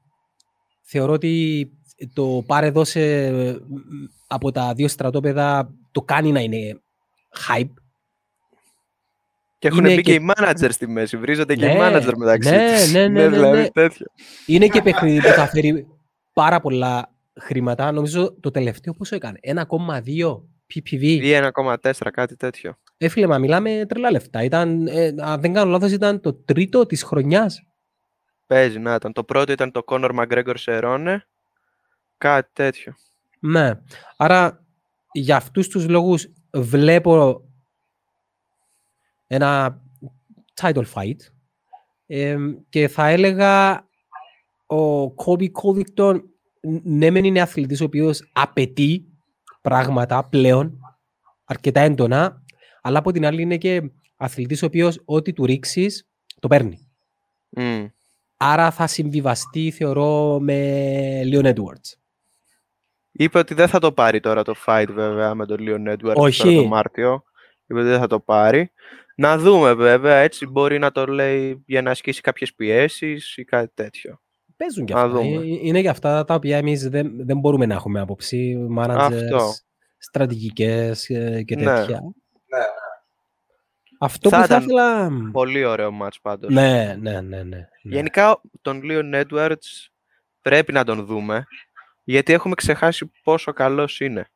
Θεωρώ 0.82 1.12
ότι 1.12 1.66
το 2.12 2.42
πάρε 2.46 2.70
δώσε 2.70 3.30
μ, 3.68 3.74
από 4.26 4.50
τα 4.50 4.74
δύο 4.74 4.88
στρατόπεδα 4.88 5.74
το 5.92 6.02
κάνει 6.02 6.32
να 6.32 6.40
είναι 6.40 6.80
hype. 7.48 7.70
Και 9.58 9.68
έχουν 9.68 9.78
είναι 9.84 9.94
μπει 9.94 10.02
και- 10.02 10.18
και... 10.18 10.22
οι 10.24 10.26
managers 10.36 10.68
στη 10.70 10.88
μέση. 10.88 11.16
Βρίζονται 11.16 11.54
και 11.54 11.66
οι 11.66 11.74
Ναι, 11.74 11.78
managers 11.80 12.12
μεταξύ 12.16 12.50
ναι, 12.50 12.74
τους. 12.78 12.92
ναι, 12.92 13.08
ναι, 13.08 13.08
ναι, 13.08 13.28
δηλαδή 13.28 13.60
ναι. 13.60 13.68
τέτοιο. 13.68 14.06
Είναι 14.46 14.66
και 14.66 14.82
παιχνίδι 14.82 15.20
που 15.20 15.28
θα 15.28 15.46
φέρει 15.46 15.86
πάρα 16.32 16.60
πολλά 16.60 17.14
χρήματα. 17.40 17.92
Νομίζω 17.92 18.36
το 18.40 18.50
τελευταίο 18.50 18.92
πόσο 18.94 19.14
έκανε. 19.14 19.38
1,2 19.42 20.42
PPV. 20.74 21.02
Ή 21.02 21.32
1,4 21.54 21.92
κάτι 22.12 22.36
τέτοιο. 22.36 22.78
Έφυλε, 22.96 23.26
μα 23.26 23.38
μιλάμε 23.38 23.84
τρελά 23.88 24.10
λεφτά. 24.10 24.42
Ήταν, 24.42 24.86
ε, 24.86 25.14
αν 25.18 25.40
δεν 25.40 25.52
κάνω 25.52 25.70
λάθος, 25.70 25.92
ήταν 25.92 26.20
το 26.20 26.34
τρίτο 26.34 26.86
της 26.86 27.02
χρονιάς. 27.02 27.62
Παίζει 28.46 28.78
να 28.78 28.94
ήταν. 28.94 29.12
Το 29.12 29.24
πρώτο 29.24 29.52
ήταν 29.52 29.70
το 29.70 29.82
Conor 29.86 30.10
McGregor 30.14 30.54
Σερώνε. 30.56 31.26
Κάτι 32.18 32.50
τέτοιο. 32.52 32.94
Ναι. 33.40 33.70
Άρα, 34.16 34.64
για 35.12 35.36
αυτούς 35.36 35.68
τους 35.68 35.88
λόγους 35.88 36.26
βλέπω 36.52 37.42
ένα 39.26 39.82
title 40.60 40.84
fight 40.94 41.16
ε, 42.06 42.36
και 42.68 42.88
θα 42.88 43.06
έλεγα 43.06 43.88
ο 44.66 45.04
Kobe 45.04 45.48
Covington 45.62 46.20
ναι 46.82 47.10
μεν 47.10 47.24
είναι 47.24 47.40
αθλητής 47.40 47.80
ο 47.80 47.84
οποίος 47.84 48.30
απαιτεί 48.32 49.09
πράγματα 49.60 50.24
πλέον 50.24 50.78
αρκετά 51.44 51.80
έντονα 51.80 52.42
αλλά 52.82 52.98
από 52.98 53.12
την 53.12 53.26
άλλη 53.26 53.42
είναι 53.42 53.56
και 53.56 53.90
αθλητής 54.16 54.62
ο 54.62 54.66
οποίος 54.66 55.02
ό,τι 55.04 55.32
του 55.32 55.46
ρίξεις 55.46 56.08
το 56.40 56.48
παίρνει. 56.48 56.90
Μμ. 57.48 57.86
Άρα 58.36 58.70
θα 58.70 58.86
συμβιβαστεί 58.86 59.70
θεωρώ 59.70 60.38
με 60.40 61.20
Leon 61.24 61.54
Edwards. 61.54 62.00
Είπε 63.12 63.38
ότι 63.38 63.54
δεν 63.54 63.68
θα 63.68 63.78
το 63.78 63.92
πάρει 63.92 64.20
τώρα 64.20 64.42
το 64.42 64.54
fight 64.66 64.88
βέβαια 64.90 65.34
με 65.34 65.46
τον 65.46 65.56
Leon 65.60 65.96
Edwards 65.96 66.14
Όχι. 66.14 66.42
τώρα 66.42 66.62
το 66.62 66.68
Μάρτιο. 66.68 67.22
Είπε 67.66 67.78
ότι 67.78 67.88
δεν 67.88 67.98
θα 67.98 68.06
το 68.06 68.20
πάρει. 68.20 68.72
Να 69.16 69.38
δούμε 69.38 69.74
βέβαια, 69.74 70.16
έτσι 70.16 70.46
μπορεί 70.46 70.78
να 70.78 70.90
το 70.90 71.06
λέει 71.06 71.64
για 71.66 71.82
να 71.82 71.90
ασκήσει 71.90 72.20
κάποιες 72.20 72.54
πιέσεις 72.54 73.36
ή 73.36 73.44
κάτι 73.44 73.72
τέτοιο. 73.74 74.20
Παίζουν 74.60 74.84
και 74.84 74.94
Να 74.94 75.00
αυτά. 75.00 75.12
δούμε. 75.18 75.36
Ε, 75.36 75.58
Είναι 75.62 75.80
και 75.80 75.88
αυτά 75.88 76.24
τα 76.24 76.34
οποία 76.34 76.56
εμείς 76.56 76.88
δεν, 76.88 77.12
δεν 77.26 77.38
μπορούμε 77.38 77.66
να 77.66 77.74
έχουμε 77.74 78.00
άποψη. 78.00 78.68
Managers, 78.78 78.96
Αυτό. 78.98 79.52
στρατηγικές 79.98 81.08
ε, 81.10 81.42
και 81.42 81.56
Ναι. 81.56 81.64
τέτοια. 81.64 82.00
Ναι. 82.46 82.64
Αυτό 83.98 84.28
Θα 84.28 84.36
που 84.40 84.46
θα 84.46 84.54
ήταν 84.54 84.62
ήθελα... 84.62 85.10
Πολύ 85.32 85.64
ωραίο 85.64 85.90
μάτς 85.90 86.20
πάντως. 86.20 86.52
Ναι, 86.54 86.96
ναι, 87.00 87.10
ναι, 87.20 87.20
ναι. 87.20 87.42
ναι. 87.42 87.68
Γενικά 87.82 88.40
τον 88.62 88.80
Leon 88.84 89.24
Edwards 89.24 89.88
πρέπει 90.42 90.72
να 90.72 90.84
τον 90.84 91.04
δούμε 91.06 91.44
γιατί 92.04 92.32
έχουμε 92.32 92.54
ξεχάσει 92.54 93.10
πόσο 93.22 93.52
καλός 93.52 94.00
είναι. 94.00 94.30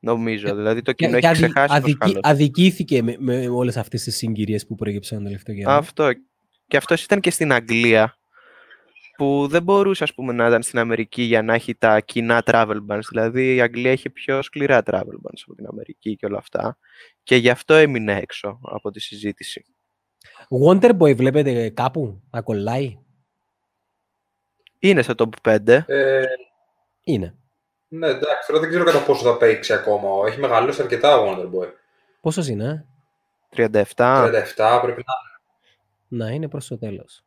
Νομίζω, 0.00 0.54
δηλαδή 0.54 0.82
το 0.82 0.92
Και- 0.92 1.04
κοινό 1.06 1.18
και 1.18 1.26
έχει 1.26 1.36
αδι- 1.36 1.52
ξεχάσει 1.52 1.66
πόσο 1.68 1.78
αδικη- 1.80 1.98
καλός. 1.98 2.20
αδικήθηκε 2.22 3.02
με, 3.02 3.16
με 3.18 3.48
όλες 3.48 3.76
αυτές 3.76 4.02
τις 4.02 4.16
συγκυρίες 4.16 4.66
που 4.66 4.74
προέκυψαν 4.74 5.18
τον 5.18 5.26
τελευταίο 5.26 5.54
καιρό. 5.54 5.70
Αυτό. 5.70 6.10
Και 6.66 6.76
αυτός 6.76 7.04
ήταν 7.04 7.20
και 7.20 7.30
στην 7.30 7.52
Αγγλία 7.52 8.17
που 9.18 9.46
δεν 9.50 9.62
μπορούσε 9.62 10.04
ας 10.04 10.14
πούμε, 10.14 10.32
να 10.32 10.46
ήταν 10.46 10.62
στην 10.62 10.78
Αμερική 10.78 11.22
για 11.22 11.42
να 11.42 11.54
έχει 11.54 11.74
τα 11.74 12.00
κοινά 12.00 12.42
travel 12.44 12.78
bans. 12.88 13.00
Δηλαδή 13.08 13.54
η 13.54 13.60
Αγγλία 13.60 13.92
είχε 13.92 14.10
πιο 14.10 14.42
σκληρά 14.42 14.82
travel 14.84 14.98
bans 14.98 15.40
από 15.44 15.54
την 15.54 15.66
Αμερική 15.66 16.16
και 16.16 16.26
όλα 16.26 16.38
αυτά. 16.38 16.78
Και 17.22 17.36
γι' 17.36 17.50
αυτό 17.50 17.74
έμεινε 17.74 18.16
έξω 18.18 18.58
από 18.62 18.90
τη 18.90 19.00
συζήτηση. 19.00 19.64
Wonderboy 20.66 21.16
βλέπετε 21.16 21.68
κάπου 21.68 22.22
να 22.30 22.42
κολλάει; 22.42 22.98
Είναι 24.78 25.02
στο 25.02 25.14
top 25.18 25.56
5. 25.66 25.82
Ε, 25.86 26.22
Είναι. 27.04 27.34
ναι, 27.88 28.06
εντάξει, 28.06 28.46
τώρα 28.46 28.60
δεν 28.60 28.68
ξέρω 28.68 28.84
κατά 28.84 29.04
πόσο 29.04 29.22
θα 29.22 29.36
παίξει 29.36 29.72
ακόμα. 29.72 30.26
Έχει 30.26 30.40
μεγαλώσει 30.40 30.82
αρκετά 30.82 31.18
ο 31.18 31.30
Wonderboy. 31.30 31.68
Πόσος 32.20 32.48
είναι, 32.48 32.86
ε; 33.50 33.68
37, 33.70 34.30
37 34.56 34.78
πρέπει 34.82 35.04
να 35.06 35.14
Να, 36.26 36.30
είναι 36.30 36.48
προς 36.48 36.66
το 36.66 36.78
τέλος. 36.78 37.22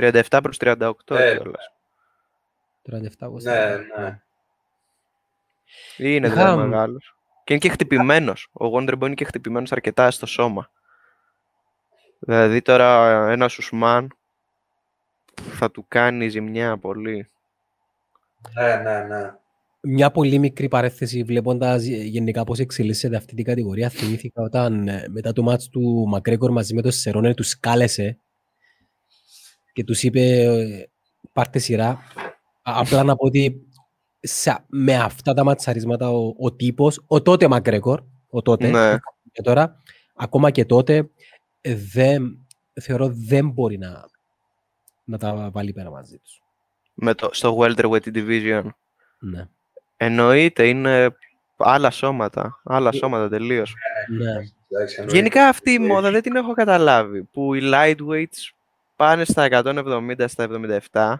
37 0.00 0.40
προς 0.42 0.56
38 0.60 0.90
Ε, 1.16 1.36
κιόλας. 1.36 1.72
37 2.82 3.26
όπως 3.26 3.42
Ναι, 3.44 3.76
ναι. 3.98 4.20
Είναι 5.96 6.26
Είχα- 6.26 6.36
δηλαδή 6.36 6.68
μεγάλος. 6.68 7.14
Και 7.44 7.52
είναι 7.52 7.62
και 7.62 7.68
χτυπημένος. 7.68 8.48
Ο 8.52 8.66
Wonderboy 8.76 9.00
είναι 9.06 9.14
και 9.14 9.24
χτυπημένος 9.24 9.72
αρκετά 9.72 10.10
στο 10.10 10.26
σώμα. 10.26 10.70
Δηλαδή 12.18 12.62
τώρα 12.62 13.06
ένας 13.30 13.58
Ουσμάν 13.58 14.16
θα 15.42 15.70
του 15.70 15.84
κάνει 15.88 16.28
ζημιά 16.28 16.78
πολύ. 16.78 17.30
Ναι, 18.54 18.76
ναι, 18.76 19.00
ναι. 19.00 19.34
Μια 19.82 20.10
πολύ 20.10 20.38
μικρή 20.38 20.68
παρέθεση 20.68 21.22
βλέποντας 21.22 21.82
ε, 21.84 21.88
γενικά 21.96 22.44
πώς 22.44 22.58
εξελίσσεται 22.58 23.16
αυτή 23.16 23.34
την 23.34 23.44
κατηγορία. 23.44 23.88
Θυμήθηκα 23.88 24.42
όταν 24.42 24.88
ε, 24.88 25.06
μετά 25.10 25.32
το 25.32 25.42
μάτς 25.42 25.68
του 25.68 26.04
Μακρέκορ 26.08 26.50
μαζί 26.50 26.74
με 26.74 26.82
τον 26.82 26.90
Σερόνε 26.92 27.34
τους 27.34 27.60
κάλεσε 27.60 28.18
και 29.80 29.86
τους 29.86 30.02
είπε 30.02 30.20
ε, 30.42 30.88
πάρτε 31.32 31.58
σειρά. 31.58 31.88
Α- 31.88 31.98
Απλά 32.62 33.02
να 33.02 33.16
πω 33.16 33.26
ότι 33.26 33.66
σε- 34.20 34.64
με 34.66 34.94
αυτά 34.96 35.34
τα 35.34 35.44
ματσαρίσματα 35.44 36.10
ο, 36.10 36.34
ο 36.38 36.52
τύπος, 36.52 37.02
ο 37.06 37.22
τότε 37.22 37.48
Μακρέκορ, 37.48 38.02
ο 38.30 38.42
τότε 38.42 38.68
Ναι. 38.68 38.96
και 39.32 39.42
τώρα, 39.42 39.82
ακόμα 40.16 40.50
και 40.50 40.64
τότε 40.64 41.10
ε, 41.60 41.74
δεν, 41.92 42.46
θεωρώ 42.80 43.08
δεν 43.12 43.48
μπορεί 43.48 43.78
να, 43.78 44.04
να 45.04 45.18
τα 45.18 45.50
βάλει 45.52 45.72
πέρα 45.72 45.90
μαζί 45.90 46.18
τους. 46.18 46.42
Με 46.94 47.14
το, 47.14 47.28
στο 47.32 47.56
welterweight 47.60 48.14
division. 48.14 48.62
Ναι. 49.18 49.48
Εννοείται, 49.96 50.68
είναι 50.68 51.16
άλλα 51.56 51.90
σώματα. 51.90 52.60
Άλλα 52.64 52.92
σώματα 52.92 53.28
τελείως. 53.28 53.74
ναι. 54.18 54.30
Εντάξει, 54.72 54.94
εννοείται. 54.98 55.16
Γενικά 55.16 55.48
αυτή 55.48 55.70
η 55.70 55.78
μόδα 55.78 56.10
δεν 56.10 56.22
την 56.22 56.36
έχω 56.36 56.52
καταλάβει. 56.52 57.22
Που 57.22 57.54
οι 57.54 57.60
lightweights 57.74 58.50
πάνε 59.00 59.24
στα 59.24 59.48
170, 59.50 60.24
στα 60.26 60.48
77 60.92 61.14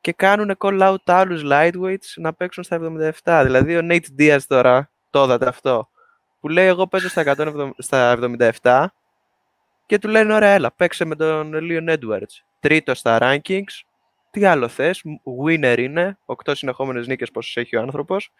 και 0.00 0.12
κάνουν 0.12 0.56
call 0.58 0.80
out 0.80 0.96
άλλους 1.04 1.42
lightweights 1.44 2.14
να 2.16 2.32
παίξουν 2.32 2.64
στα 2.64 2.78
77. 3.24 3.42
Δηλαδή 3.44 3.76
ο 3.76 3.80
Nate 3.82 4.06
Diaz 4.18 4.38
τώρα, 4.46 4.90
το 5.10 5.24
είδατε 5.24 5.48
αυτό, 5.48 5.88
που 6.40 6.48
λέει 6.48 6.66
εγώ 6.66 6.86
παίζω 6.86 7.08
στα, 7.08 7.22
170, 7.36 7.70
στα 7.78 8.18
77 8.62 8.86
και 9.86 9.98
του 9.98 10.08
λένε 10.08 10.34
ωραία 10.34 10.50
έλα 10.50 10.72
παίξε 10.72 11.04
με 11.04 11.16
τον 11.16 11.52
Leon 11.54 11.96
Edwards. 11.98 12.42
Τρίτο 12.60 12.94
στα 12.94 13.18
rankings, 13.20 13.84
τι 14.30 14.44
άλλο 14.44 14.68
θες, 14.68 15.02
winner 15.44 15.78
είναι, 15.78 16.18
8 16.44 16.52
συνεχόμενες 16.54 17.06
νίκες 17.06 17.30
πόσες 17.30 17.56
έχει 17.56 17.76
ο 17.76 17.80
άνθρωπος 17.80 18.32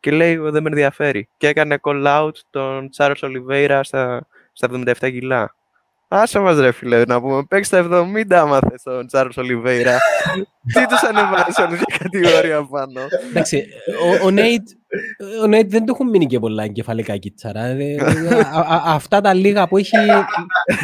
και 0.00 0.10
λέει 0.10 0.36
δεν 0.36 0.62
με 0.62 0.68
ενδιαφέρει. 0.68 1.28
Και 1.36 1.48
έκανε 1.48 1.78
call 1.82 2.06
out 2.06 2.36
τον 2.50 2.88
Charles 2.96 3.20
Oliveira 3.20 3.80
στα, 3.82 4.26
στα 4.52 4.68
77 4.70 4.94
κιλά. 4.98 5.54
Άσε 6.16 6.38
μας 6.38 6.58
ρε 6.58 6.72
φίλε 6.72 7.02
να 7.04 7.20
πούμε, 7.20 7.44
παίξει 7.48 7.64
στα 7.70 7.88
70 7.90 8.34
άμα 8.34 8.58
θες 8.70 8.82
τον 8.82 9.06
Charles 9.12 9.34
Oliveira. 9.42 9.96
Τι 10.74 10.86
τους 10.86 11.02
ανεβάζεις 11.08 11.58
όλη 11.58 11.70
μια 11.72 11.98
κατηγορία 11.98 12.66
πάνω. 12.70 13.00
Εντάξει, 13.30 13.64
ο, 14.22 14.24
ο, 14.26 14.30
Νέιτ, 14.30 14.68
ο 15.42 15.46
Νέιτ 15.46 15.70
δεν 15.70 15.84
του 15.84 15.92
έχουν 15.94 16.08
μείνει 16.08 16.26
και 16.26 16.38
πολλά 16.38 16.62
εγκεφαλικά 16.64 17.16
κύτσαρα. 17.16 17.64
Ε, 17.64 17.96
α- 18.52 18.74
α- 18.74 18.82
αυτά 18.94 19.20
τα 19.20 19.34
λίγα 19.34 19.68
που 19.68 19.76
έχει 19.76 19.96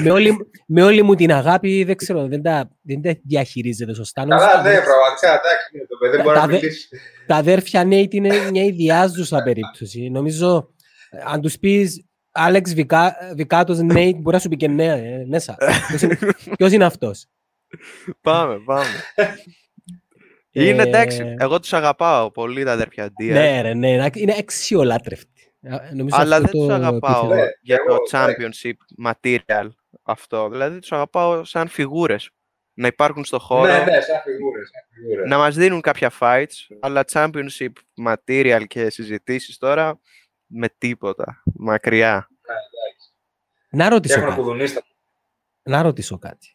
με 0.03 0.11
όλη, 0.11 0.37
με 0.67 0.83
όλη 0.83 1.03
μου 1.03 1.15
την 1.15 1.33
αγάπη, 1.33 1.85
δεν 1.85 1.97
ξέρω, 1.97 2.27
δεν 2.29 2.43
τα, 2.43 2.69
δεν 2.83 3.03
τα 3.03 3.15
διαχειρίζεται 3.25 3.95
σωστά. 3.95 4.25
Νομίζω 4.25 4.47
Καλά, 4.47 4.57
τα 4.57 4.63
ναι, 4.63 4.69
αδέρφια- 4.69 4.93
πραγματικά, 4.95 5.29
εντάξει, 5.29 5.69
ναι, 5.73 5.81
το 5.87 5.97
παιδί 6.01 6.17
δεν 6.17 6.25
μπορεί 6.25 6.35
Τα 6.37 6.41
να 6.41 6.47
δε- 6.47 6.53
μιλήσει. 6.55 6.89
Τα 7.27 7.37
αδέρφια 7.37 7.85
Νέιτ 7.85 8.15
είναι 8.15 8.31
μια 8.53 8.65
ιδιάζουσα 8.65 9.43
περίπτωση. 9.43 10.09
Νομίζω, 10.11 10.69
ε, 11.11 11.19
αν 11.33 11.41
τους 11.41 11.59
πεις 11.59 12.05
Άλεξ 12.33 12.75
Βικα, 12.75 13.17
Βικάτος 13.35 13.79
Νέιτ, 13.79 14.17
μπορεί 14.17 14.37
να 14.37 14.43
σου 14.43 14.49
πει 14.49 14.57
και 14.57 14.69
ναι, 14.69 14.87
ε, 14.87 15.25
μέσα. 15.29 15.57
Ποιος 15.89 16.03
είναι, 16.03 16.19
ποιος 16.57 16.73
είναι 16.73 16.85
αυτός; 16.85 17.27
Πάμε, 18.21 18.59
πάμε. 18.65 18.87
Είναι 20.53 20.83
Ε, 20.83 20.87
εντάξει. 20.87 21.35
Εγώ 21.39 21.61
τους 21.61 21.73
αγαπάω 21.73 22.31
πολύ 22.31 22.65
τα 22.65 22.73
αδέρφια 22.73 23.07
Diaz. 23.07 23.33
Ναι, 23.33 23.61
ρε, 23.61 23.75
ναι, 23.75 24.09
είναι 24.15 24.35
αξιολάτρευτοι. 24.39 25.53
Ε, 25.61 25.77
Νομίζω 25.95 26.17
αλλά 26.19 26.37
αυτό 26.37 26.49
δεν 26.49 26.51
τους 26.51 26.67
το 26.69 26.75
αγαπάω 26.75 27.25
επίθετο. 27.25 27.35
Ναι, 27.35 27.49
για 27.61 27.77
το 27.77 27.83
εγώ, 27.89 27.99
championship 28.11 29.07
material 29.09 29.69
αυτό. 30.03 30.49
Δηλαδή 30.49 30.79
τους 30.79 30.93
αγαπάω 30.93 31.45
σαν 31.45 31.69
φιγούρες. 31.69 32.31
Να 32.75 32.87
υπάρχουν 32.87 33.25
στο 33.25 33.39
χώρο, 33.39 33.73
Ναι, 33.73 33.79
ναι, 33.79 34.01
σαν 34.01 34.21
φιγούρες, 34.25 34.69
σαν 34.71 34.83
φιγούρες. 34.95 35.29
να 35.29 35.39
μας 35.39 35.55
δίνουν 35.55 35.81
κάποια 35.81 36.13
fights, 36.21 36.77
αλλά 36.81 37.05
championship 37.13 37.73
material 38.09 38.63
και 38.67 38.91
συζητήσεις 38.91 39.59
τώρα 39.59 40.01
με 40.53 40.69
τίποτα. 40.69 41.43
Μακριά. 41.55 42.29
Να 43.71 43.85
Και 43.85 43.91
ρωτήσω 43.95 44.15
έχουν 44.15 44.29
κάτι. 44.29 44.41
κουδουνίσει 44.41 44.75
τα 44.75 44.83
Να 45.63 45.83
ρωτήσω 45.83 46.19
κάτι. 46.19 46.55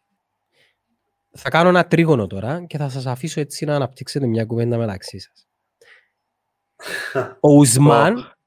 Θα 1.38 1.50
κάνω 1.50 1.70
ένα 1.70 1.88
τρίγωνο 1.88 2.28
τώρα 2.28 2.66
και 2.66 2.78
θα 2.78 2.89
σας 2.89 3.06
αφήσω 3.06 3.39
έτσι 3.39 3.66
να 3.66 3.76
αναπτύξετε 3.76 4.26
μια 4.28 4.46
κουβέντα 4.46 4.78
μεταξύ 4.78 5.20
σας. 5.20 5.48
Ο 7.39 7.52
Ουσμάν 7.54 8.38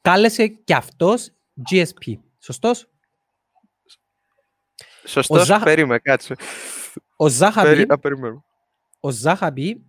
κάλεσε 0.00 0.46
και 0.46 0.74
αυτός 0.74 1.30
GSP. 1.70 2.14
Σωστός; 2.38 2.90
Σωστός, 5.06 5.46
Ζάχα- 5.46 5.64
περίμενε, 5.64 5.98
κάτσε. 5.98 6.34
Ο 7.16 7.28
Ζάχαμπι, 7.28 7.68
Περί... 7.68 7.84
Α, 7.88 7.98
περιμένω. 7.98 8.44
ο 9.00 9.10
Ζάχαμπι 9.10 9.86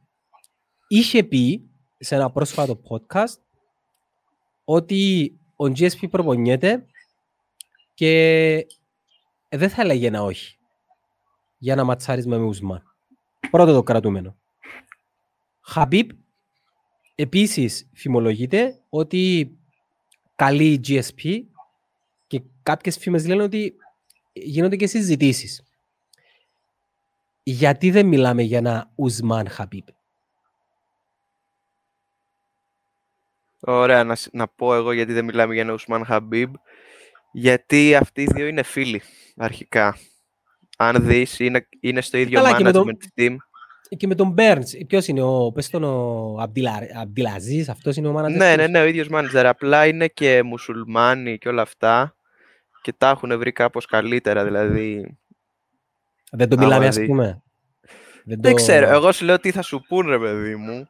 είχε 0.88 1.24
πει 1.24 1.70
σε 2.00 2.16
ένα 2.16 2.32
πρόσφατο 2.32 2.82
podcast 2.90 3.38
ότι 4.72 5.34
ο 5.56 5.66
GSP 5.66 6.10
προπονιέται 6.10 6.86
και 7.94 8.68
δεν 9.50 9.70
θα 9.70 9.82
έλεγε 9.82 10.08
ένα 10.08 10.24
όχι 10.24 10.58
για 11.58 11.76
να 11.76 11.84
ματσάρισμα 11.84 12.38
με 12.38 12.44
Ουσμάν. 12.44 12.84
Πρώτο 13.52 13.74
το 13.74 13.84
κρατούμενο. 13.84 14.38
Χαμπίπ 15.62 16.10
επίσης 17.16 17.90
φημολογείται 17.94 18.82
ότι 18.90 19.52
καλεί 20.36 20.82
GSP 20.88 21.42
και 22.28 22.42
κάποιες 22.64 22.98
φήμες 22.98 23.28
λένε 23.28 23.44
ότι 23.44 23.76
γίνονται 24.34 24.76
και 24.76 24.88
συζητήσεις. 24.88 25.64
Γιατί 27.44 27.92
δεν 27.92 28.06
μιλάμε 28.06 28.42
για 28.42 28.58
ένα 28.58 28.92
Ουσμάν 28.96 29.48
Χαμπίπ; 29.48 29.88
Ωραία, 33.72 34.04
να, 34.04 34.16
σ- 34.16 34.34
να 34.34 34.48
πω 34.48 34.76
εγώ 34.76 34.92
γιατί 34.92 35.14
δεν 35.14 35.26
μιλάμε 35.26 35.54
για 35.54 35.62
ένα 35.64 35.74
Ουσμάν 35.74 36.06
Χαμπίμπ. 36.06 36.54
Γιατί 37.32 37.96
αυτοί 37.96 38.22
οι 38.22 38.28
δύο 38.34 38.48
είναι 38.48 38.64
φίλοι, 38.64 39.02
αρχικά. 39.38 39.98
Αν 40.78 41.06
δεις, 41.06 41.40
είναι, 41.40 41.68
είναι 41.80 42.02
στο 42.02 42.18
ίδιο 42.18 42.42
Καλά, 42.42 42.58
και 42.58 42.64
με 42.64 42.70
management 42.70 42.74
τον- 42.74 42.98
team. 43.16 43.36
Και 43.98 44.08
με 44.08 44.16
τον 44.16 44.34
Burns, 44.38 44.86
ποιος 44.88 45.08
είναι 45.08 45.22
ο, 45.22 45.52
πες 45.52 45.70
τον 45.70 45.84
ο 45.84 46.36
Αμπτιλα- 46.40 46.98
Αμπτιλαζής, 47.02 47.70
αυτός 47.70 47.96
είναι 47.96 48.08
ο 48.08 48.18
manager 48.20 48.32
Ναι, 48.32 48.48
τους; 48.48 48.56
ναι, 48.56 48.68
ναι, 48.68 48.80
ο 48.82 48.86
ίδιος 48.86 49.08
manager. 49.12 49.44
Απλά 49.46 49.86
είναι 49.88 50.08
και 50.08 50.44
μουσουλμάνοι 50.44 51.38
και 51.38 51.50
όλα 51.50 51.62
αυτά. 51.62 52.16
Και 52.82 52.94
τα 52.94 53.10
έχουν 53.10 53.38
βρει 53.38 53.52
κάπως 53.52 53.86
καλύτερα, 53.86 54.44
δηλαδή. 54.44 55.18
Δεν 56.32 56.50
το 56.50 56.56
Άμα 56.56 56.66
μιλάμε, 56.66 56.88
ας 56.88 56.96
δει. 56.96 57.06
πούμε. 57.06 57.42
Δεν, 58.26 58.42
Δεν 58.42 58.52
το- 58.52 58.54
ξέρω, 58.54 58.88
εγώ 58.90 59.12
σου 59.12 59.26
λέω 59.26 59.40
τι 59.40 59.52
θα 59.52 59.62
σου 59.62 59.82
πούν 59.88 60.08
ρε 60.10 60.20
παιδί 60.20 60.56
μου. 60.56 60.90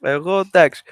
Εγώ 0.00 0.38
εντάξει. 0.38 0.82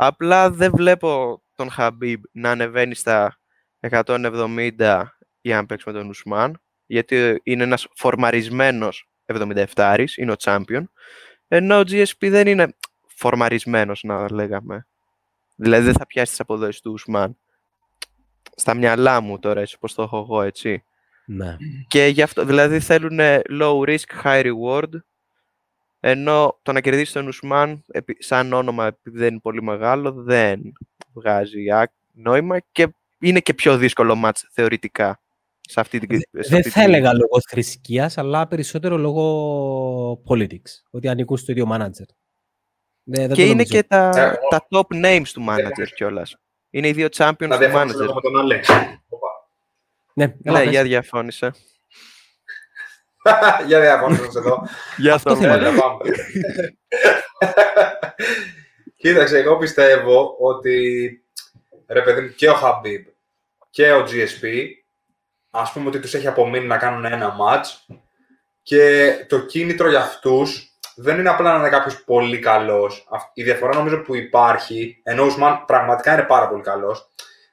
Απλά 0.00 0.50
δεν 0.50 0.72
βλέπω 0.74 1.42
τον 1.54 1.70
Χαμπίμπ 1.70 2.22
να 2.32 2.50
ανεβαίνει 2.50 2.94
στα 2.94 3.38
170 3.80 5.02
για 5.40 5.56
να 5.56 5.66
παίξει 5.66 5.88
με 5.88 5.98
τον 5.98 6.08
Ουσμάν. 6.08 6.60
Γιατί 6.86 7.40
είναι 7.42 7.62
ένας 7.62 7.86
φορμαρισμένος 7.94 9.08
77 9.26 10.06
είναι 10.16 10.32
ο 10.32 10.34
champion. 10.38 10.82
Ενώ 11.48 11.78
ο 11.78 11.80
GSP 11.80 12.28
δεν 12.30 12.46
είναι 12.46 12.76
φορμαρισμένος 13.06 14.02
να 14.02 14.32
λέγαμε. 14.32 14.86
Δηλαδή 15.56 15.84
δεν 15.84 15.94
θα 15.94 16.06
πιάσει 16.06 16.30
τις 16.30 16.40
αποδόσεις 16.40 16.80
του 16.80 16.92
Ουσμάν. 16.92 17.38
Στα 18.54 18.74
μυαλά 18.74 19.20
μου 19.20 19.38
τώρα, 19.38 19.60
έτσι 19.60 19.74
όπως 19.76 19.94
το 19.94 20.02
έχω 20.02 20.18
εγώ, 20.18 20.42
έτσι. 20.42 20.84
Ναι. 21.26 21.56
Και 21.88 22.06
γι' 22.06 22.22
αυτό, 22.22 22.44
δηλαδή 22.44 22.80
θέλουν 22.80 23.18
low 23.60 23.84
risk, 23.86 24.22
high 24.24 24.52
reward, 24.52 24.90
ενώ 26.00 26.58
το 26.62 26.72
να 26.72 26.80
κερδίσεις 26.80 27.12
τον 27.12 27.26
Ουσμάν, 27.26 27.84
επί- 27.88 28.22
σαν 28.22 28.52
όνομα, 28.52 28.86
επειδή 28.86 29.18
δεν 29.18 29.28
είναι 29.28 29.40
πολύ 29.40 29.62
μεγάλο, 29.62 30.12
δεν 30.12 30.60
βγάζει 31.12 31.70
α- 31.70 31.92
νόημα 32.12 32.58
και 32.72 32.88
είναι 33.20 33.40
και 33.40 33.54
πιο 33.54 33.76
δύσκολο 33.76 34.14
μάτς 34.14 34.48
θεωρητικά. 34.52 35.20
Σε 35.60 35.80
αυτή 35.80 35.98
την, 35.98 36.18
σε 36.20 36.28
Δεν 36.30 36.58
αυτή 36.58 36.70
θα 36.70 36.80
την- 36.80 36.88
έλεγα 36.94 37.12
λόγω 37.12 37.40
θρησκείας, 37.48 38.18
αλλά 38.18 38.46
περισσότερο 38.48 38.96
λόγω 38.96 40.22
politics. 40.28 40.82
Ότι 40.90 41.08
ανήκουν 41.08 41.36
στο 41.36 41.52
ίδιο 41.52 41.68
manager. 41.72 42.06
Ναι, 43.02 43.18
δεν 43.20 43.28
Και 43.28 43.34
το 43.34 43.40
είναι 43.42 43.50
νομίζω. 43.50 43.72
και 43.74 43.82
τα, 43.82 44.08
Ε, 44.16 44.38
τα 44.50 44.66
top 44.70 45.04
names 45.04 45.28
του 45.32 45.44
manager 45.48 45.86
κιόλας. 45.94 46.36
Είναι 46.70 46.88
οι 46.88 46.92
δύο 46.92 47.06
champions 47.16 47.34
Να 47.38 47.48
του 47.48 47.56
διαφωνήσω 47.58 47.98
manager. 47.98 48.02
εδώ 48.02 48.14
με 48.14 48.20
τον 48.20 48.38
Αλέξ. 48.38 48.68
Οπα. 49.08 49.28
Ναι, 50.14 50.24
έλα, 50.42 50.58
Ναι, 50.58 50.64
πες. 50.64 50.70
για 50.70 51.02
διαφώνησε. 53.28 53.64
Για 53.66 53.80
διαφωνήσω 53.80 54.38
εδώ. 54.38 54.62
Για 54.96 55.14
Αυτό 55.14 55.32
αυτό. 55.32 55.44
θέλω. 55.44 55.54
Έλα, 55.66 55.80
πάμε. 55.80 56.14
Κοίταξε, 58.96 59.38
εγώ 59.38 59.56
πιστεύω 59.56 60.36
ότι 60.40 61.08
ρε 61.86 62.02
παιδί 62.02 62.20
μου, 62.20 62.28
και 62.36 62.48
ο 62.50 62.54
Χαμπίμπ 62.54 63.06
και 63.70 63.92
ο 63.92 64.00
GSP 64.00 64.66
ας 65.50 65.72
πούμε 65.72 65.88
ότι 65.88 65.98
τους 66.00 66.14
έχει 66.14 66.26
απομείνει 66.26 66.66
να 66.66 66.76
κάνουν 66.76 67.04
ένα 67.04 67.36
match 67.40 67.94
και 68.62 69.12
το 69.28 69.38
κίνητρο 69.40 69.88
για 69.88 69.98
αυτούς 70.00 70.62
δεν 70.96 71.18
είναι 71.18 71.28
απλά 71.28 71.52
να 71.52 71.58
είναι 71.58 71.68
κάποιος 71.68 72.04
πολύ 72.04 72.38
καλός. 72.38 73.06
Αυ- 73.10 73.30
Η 73.34 73.42
διαφορά 73.42 73.76
νομίζω 73.76 74.02
που 74.02 74.14
υπάρχει, 74.16 75.00
ενώ 75.02 75.22
ο 75.22 75.26
Ουσμάν 75.26 75.64
πραγματικά 75.66 76.12
είναι 76.12 76.22
πάρα 76.22 76.48
πολύ 76.48 76.62
καλός, 76.62 77.08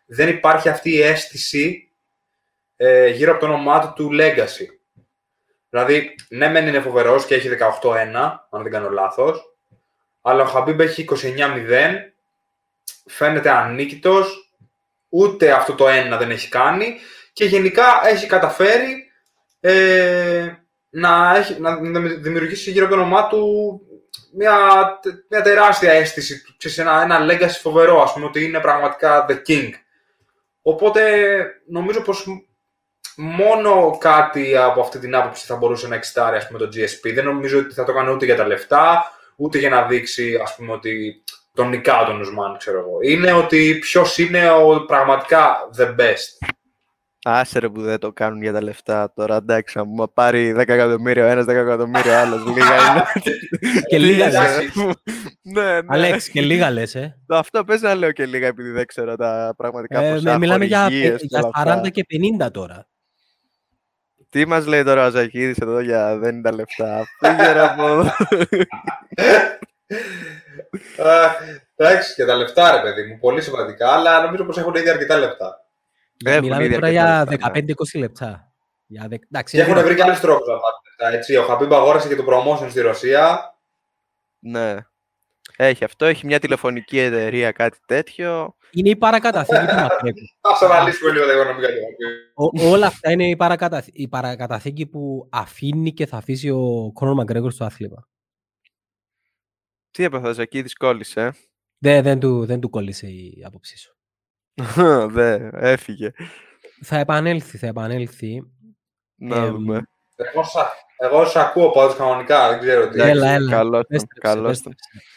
δεν 0.05 0.27
υπάρχει 0.29 0.69
αυτή 0.69 0.89
η 0.93 1.01
αίσθηση 1.01 1.89
ε, 2.75 3.07
γύρω 3.07 3.31
από 3.31 3.39
το 3.39 3.45
όνομά 3.45 3.79
του 3.79 3.93
του 3.95 4.09
Legacy. 4.13 4.65
Δηλαδή, 5.75 6.15
ναι, 6.29 6.49
μεν 6.49 6.67
είναι 6.67 6.79
φοβερός 6.79 7.25
και 7.25 7.35
έχει 7.35 7.49
18-1, 7.49 7.55
αν 8.49 8.63
δεν 8.63 8.71
κάνω 8.71 8.89
λάθος. 8.89 9.55
Αλλά 10.21 10.43
ο 10.43 10.45
Χαμπίμπ 10.45 10.79
έχει 10.79 11.05
29-0. 11.09 12.13
Φαίνεται 13.05 13.49
ανίκητος. 13.49 14.53
Ούτε 15.09 15.51
αυτό 15.51 15.73
το 15.73 15.87
ένα 15.87 16.17
δεν 16.17 16.31
έχει 16.31 16.49
κάνει. 16.49 16.95
Και 17.33 17.45
γενικά 17.45 17.83
έχει 18.05 18.27
καταφέρει 18.27 19.11
ε, 19.59 20.53
να, 20.89 21.35
έχει, 21.35 21.59
να, 21.59 21.81
να 21.81 21.99
δημιουργήσει 21.99 22.71
γύρω 22.71 22.85
από 22.85 22.95
το 22.95 23.01
όνομά 23.01 23.27
του 23.27 23.81
μια, 24.33 24.57
τε- 25.01 25.25
μια 25.29 25.41
τεράστια 25.41 25.91
αίσθηση. 25.91 26.43
Ξέρεις, 26.57 26.77
ένα, 26.77 27.01
ένα 27.01 27.19
legacy 27.29 27.59
φοβερό, 27.61 28.01
ας 28.01 28.13
πούμε, 28.13 28.25
ότι 28.25 28.43
είναι 28.43 28.59
πραγματικά 28.59 29.25
the 29.29 29.41
king. 29.47 29.69
Οπότε 30.61 31.21
νομίζω 31.67 32.01
πως 32.01 32.27
μόνο 33.17 33.97
κάτι 33.99 34.57
από 34.57 34.81
αυτή 34.81 34.99
την 34.99 35.15
άποψη 35.15 35.45
θα 35.45 35.55
μπορούσε 35.55 35.87
να 35.87 35.95
εξητάρει 35.95 36.37
ας 36.37 36.47
πούμε, 36.47 36.59
το 36.59 36.65
GSP. 36.73 37.13
Δεν 37.13 37.25
νομίζω 37.25 37.59
ότι 37.59 37.73
θα 37.73 37.83
το 37.83 37.93
κάνει 37.93 38.11
ούτε 38.11 38.25
για 38.25 38.35
τα 38.35 38.47
λεφτά, 38.47 39.11
ούτε 39.35 39.57
για 39.57 39.69
να 39.69 39.81
δείξει 39.85 40.39
ας 40.43 40.55
πούμε, 40.55 40.71
ότι 40.71 41.23
τον 41.53 41.69
νικάω 41.69 42.05
τον 42.05 42.19
Ουσμάν, 42.19 42.57
ξέρω 42.57 42.79
εγώ. 42.79 42.97
Είναι 43.01 43.31
ότι 43.33 43.77
ποιος 43.81 44.17
είναι 44.17 44.49
ο 44.51 44.85
πραγματικά 44.85 45.55
the 45.77 45.95
best. 45.95 46.47
Άσε 47.27 47.59
ρε 47.59 47.69
που 47.69 47.81
δεν 47.81 47.99
το 47.99 48.11
κάνουν 48.13 48.41
για 48.41 48.53
τα 48.53 48.61
λεφτά 48.63 49.11
τώρα. 49.15 49.35
Εντάξει, 49.35 49.79
αν 49.79 49.85
μου 49.87 50.13
πάρει 50.13 50.51
10 50.57 50.57
εκατομμύρια 50.57 51.25
ο 51.25 51.27
ένας, 51.27 51.45
10 51.45 51.47
εκατομμύρια 51.47 52.17
ο 52.17 52.21
άλλος. 52.21 52.43
Λίγα 52.45 52.75
είναι. 52.75 53.03
Και 53.89 53.97
λίγα 53.97 54.25
λες. 54.25 54.35
Εντάξει. 54.35 54.71
ναι, 55.41 55.63
ναι. 55.73 55.79
Αλέξ, 55.87 56.29
και 56.29 56.41
λίγα 56.41 56.71
λες, 56.71 56.95
ε. 56.95 57.17
Αυτό 57.29 57.63
πες 57.63 57.81
να 57.81 57.95
λέω 57.95 58.11
και 58.11 58.25
λίγα 58.25 58.47
επειδή 58.47 58.69
δεν 58.69 58.85
ξέρω 58.85 59.15
τα 59.15 59.53
πραγματικά 59.57 60.01
Ε, 60.01 60.13
ποσά, 60.13 60.31
με- 60.31 60.37
μιλάμε 60.37 60.65
για, 60.65 60.81
χορηγίες 60.81 61.19
και 61.19 61.25
για 61.29 61.39
όλα 61.39 61.49
40 61.63 61.67
αυτά. 61.75 61.89
και 61.89 62.05
50 62.45 62.51
τώρα. 62.51 62.87
Τι 64.35 64.45
μας 64.45 64.65
λέει 64.65 64.83
τώρα 64.83 65.05
ο 65.05 65.09
Ζαχίδης 65.09 65.57
εδώ 65.57 65.79
για 65.79 66.17
δεν 66.17 66.33
είναι 66.33 66.41
τα 66.41 66.55
λεφτά. 66.55 67.07
Πήγε 67.19 67.51
ρε 67.51 67.59
από 67.59 67.87
εδώ. 67.87 68.01
Α, 71.09 71.35
Εντάξει, 71.75 72.13
και 72.13 72.25
τα 72.25 72.35
λεφτά, 72.35 72.71
ρε 72.71 72.81
παιδί 72.81 73.03
μου, 73.07 73.19
πολύ 73.19 73.41
σημαντικά, 73.41 73.91
αλλά 73.91 74.21
νομίζω 74.21 74.45
πως 74.45 74.57
έχουν 74.57 74.75
ήδη 74.75 74.89
αρκετά 74.89 75.17
λεφτά. 75.17 75.65
Έχουν 76.25 76.43
Μιλάμε 76.43 76.63
ήδη 76.63 76.73
τώρα 76.73 76.87
αρκετά 76.87 77.05
για 77.05 77.25
λεφτά, 77.29 77.51
ναι. 77.51 77.73
15-20 77.95 77.99
λεπτά. 77.99 78.53
Για 78.85 79.07
δε... 79.07 79.17
Εντάξει, 79.31 79.55
Και 79.55 79.61
είναι 79.61 79.71
έχουν 79.71 79.83
βρει 79.83 79.95
και 79.95 80.03
άλλους 80.03 80.19
τρόπους 80.19 80.47
να 80.47 80.53
πάρουν 80.53 80.79
λεφτά, 80.99 81.17
έτσι. 81.17 81.35
Ο 81.35 81.43
Χαμπίμπ 81.43 81.73
αγόρασε 81.73 82.07
και 82.07 82.15
το 82.15 82.25
promotion 82.27 82.69
στη 82.69 82.81
Ρωσία. 82.81 83.55
ναι. 84.39 84.75
Έχει 85.57 85.83
αυτό, 85.83 86.05
έχει 86.05 86.25
μια 86.25 86.39
τηλεφωνική 86.39 86.99
εταιρεία, 86.99 87.51
κάτι 87.51 87.77
τέτοιο. 87.85 88.55
Είναι 88.71 88.89
η 88.89 88.95
παρακαταθήκη 88.95 89.65
του 89.65 89.75
Μακρέκου. 89.75 90.19
Ας 90.41 90.61
αναλύσουμε 90.61 91.11
λίγο 91.11 91.25
τα 91.25 91.33
οικονομικά 91.33 91.67
του 91.67 91.73
Ο- 92.33 92.69
όλα 92.69 92.87
αυτά 92.87 93.11
είναι 93.11 93.29
η, 93.29 93.35
παρακαταθ... 93.35 93.87
η 93.91 94.07
παρακαταθήκη 94.07 94.85
που 94.85 95.27
αφήνει 95.31 95.93
και 95.93 96.05
θα 96.05 96.17
αφήσει 96.17 96.49
ο 96.49 96.91
Κόνορ 96.93 97.15
Μαγκρέγκορ 97.15 97.51
στο 97.51 97.65
άθλημα. 97.65 98.07
Τι 99.91 100.03
έπαθες 100.03 100.37
εκεί, 100.37 100.61
δυσκόλυσε. 100.61 101.33
Δεν, 101.77 102.03
δεν, 102.03 102.19
του, 102.19 102.45
δεν 102.45 102.59
του 102.59 102.69
κόλλησε 102.69 103.07
η 103.07 103.43
άποψή 103.45 103.77
σου. 103.77 103.97
ε. 104.81 105.05
Δε, 105.15 105.49
έφυγε. 105.53 106.11
Θα 106.83 106.97
επανέλθει, 106.97 107.57
θα 107.57 107.67
επανέλθει. 107.67 108.43
Να 109.15 109.35
Εμ, 109.35 109.51
δούμε. 109.53 109.81
Εγώ, 110.15 110.43
σα, 110.43 110.71
εγώ 111.05 111.25
σας 111.25 111.35
ακούω 111.35 111.69
πάντως 111.71 111.95
κανονικά, 111.95 112.49
δεν 112.49 112.59
ξέρω 112.59 112.89
τι. 112.89 113.01
Έλα, 113.01 113.29
έλα. 113.29 113.51
Καλώς 113.51 113.71
τον, 113.71 113.79
Επέστρεψε, 113.89 114.19
καλώς 114.19 114.61
τον. 114.61 114.71
επέστρεψε. 114.71 115.09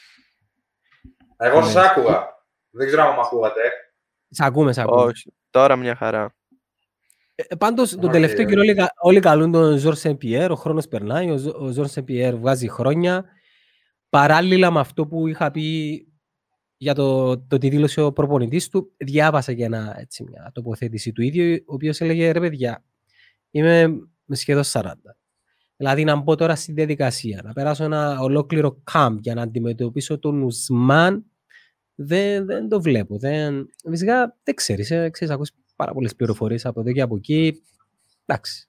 Εγώ 1.37 1.63
σας 1.63 1.75
Ναι. 1.75 1.81
άκουγα. 1.85 2.37
Δεν 2.71 2.87
ξέρω 2.87 3.03
αν 3.03 3.15
με 3.15 3.21
ακούγατε. 3.25 3.61
Σ' 4.31 4.41
ακούμε, 4.41 4.73
σ' 4.73 4.79
ακούμε. 4.79 5.03
Όχι, 5.03 5.33
τώρα 5.51 5.77
μια 5.77 5.95
χαρά. 5.95 6.37
Ε, 7.35 7.55
πάντως, 7.57 7.91
τον 7.91 7.99
Ωραία. 7.99 8.13
τελευταίο 8.13 8.47
καιρό 8.47 8.61
όλοι, 8.61 8.75
κα- 8.75 8.93
όλοι 9.01 9.21
καλούν 9.21 9.53
τον 9.53 9.77
Ζορζ 9.79 9.95
Σεν 9.95 10.16
Πιέρ, 10.16 10.51
ο 10.51 10.55
χρόνος 10.55 10.89
περνάει, 10.89 11.31
ο, 11.31 11.37
Ζο- 11.37 11.57
ο 11.61 11.67
Ζορζ 11.71 11.87
Σεν 11.87 12.08
Πιέρ 12.08 12.37
βγάζει 12.37 12.69
χρόνια. 12.69 13.25
Παράλληλα 14.09 14.71
με 14.71 14.81
αυτό 14.81 15.07
που 15.07 15.27
είχα 15.27 15.51
πει 15.51 16.03
για 16.77 16.95
το, 16.95 17.39
το 17.39 17.59
τι 17.59 17.69
δήλωσε 17.69 18.01
ο 18.01 18.13
προπονητής 18.13 18.69
του, 18.69 18.93
διάβασα 18.97 19.53
και 19.55 19.65
ένα, 19.65 19.95
έτσι, 19.99 20.25
μια 20.25 20.51
τοποθέτηση 20.55 21.13
του 21.13 21.23
ίδιου, 21.23 21.63
ο 21.67 21.75
οποίος 21.75 22.01
έλεγε, 22.01 22.31
ρε 22.31 22.41
παιδιά, 22.41 22.85
είμαι 23.51 23.89
σχεδόν 24.29 24.63
40. 24.73 24.93
Δηλαδή 25.77 26.05
να 26.05 26.17
μπω 26.17 26.35
τώρα 26.35 26.57
στη 26.57 26.73
διαδικασία, 26.73 27.41
να 27.45 27.53
περάσω 27.53 27.85
ένα 27.85 28.21
ολόκληρο 28.21 28.83
camp 28.93 29.17
για 29.21 29.35
να 29.35 29.43
αντιμετωπίσω 29.43 30.19
τον 30.19 30.43
Ουσμάν, 30.43 31.25
δεν, 32.01 32.47
δεν 32.47 32.69
το 32.69 32.81
βλέπω. 32.81 33.19
Δεν, 33.19 33.71
φυσικά 33.91 34.37
δεν 34.43 34.55
ξέρεις, 34.55 34.91
ε, 34.91 35.11
ξέρεις, 35.11 35.35
ακούς 35.35 35.51
πάρα 35.77 35.93
πολλές 35.93 36.15
πληροφορίες 36.15 36.67
από 36.67 36.81
εδώ 36.81 36.93
και 36.93 37.01
από 37.01 37.17
εκεί. 37.17 37.63
Εντάξει. 38.27 38.69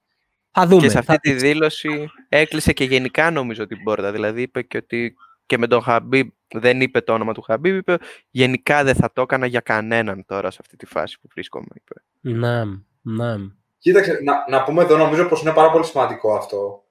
Θα 0.52 0.68
δούμε. 0.68 0.82
Και 0.82 0.90
σε 0.90 0.98
αυτή 0.98 1.12
θα 1.12 1.20
τη 1.20 1.30
δείξει. 1.30 1.48
δήλωση 1.48 2.10
έκλεισε 2.30 2.74
και 2.74 2.84
γενικά 2.84 3.32
νομίζω 3.32 3.68
την 3.68 3.84
πόρτα. 3.84 4.12
Δηλαδή 4.12 4.42
είπε 4.42 4.62
και 4.62 4.78
ότι 4.78 5.16
και 5.46 5.58
με 5.58 5.68
τον 5.68 5.82
Χαμπίπ 5.82 6.30
δεν 6.54 6.82
είπε 6.82 7.02
το 7.02 7.14
όνομα 7.14 7.34
του 7.34 7.42
Χαμπίπ, 7.42 7.76
είπε 7.76 7.98
γενικά 8.30 8.84
δεν 8.84 8.96
θα 8.96 9.12
το 9.14 9.22
έκανα 9.22 9.46
για 9.46 9.60
κανέναν 9.60 10.26
τώρα 10.26 10.52
σε 10.52 10.58
αυτή 10.62 10.76
τη 10.76 10.86
φάση 10.86 11.20
που 11.20 11.28
βρίσκομαι. 11.34 11.68
Είπε. 11.74 12.02
Να, 12.38 12.66
να. 13.02 13.38
Κοίταξε, 13.78 14.20
να, 14.24 14.58
να 14.58 14.64
πούμε 14.64 14.84
εδώ 14.84 14.98
νομίζω 14.98 15.26
πως 15.26 15.42
είναι 15.42 15.54
πάρα 15.54 15.72
πολύ 15.72 15.86
σημαντικό 15.86 16.36
αυτό. 16.36 16.84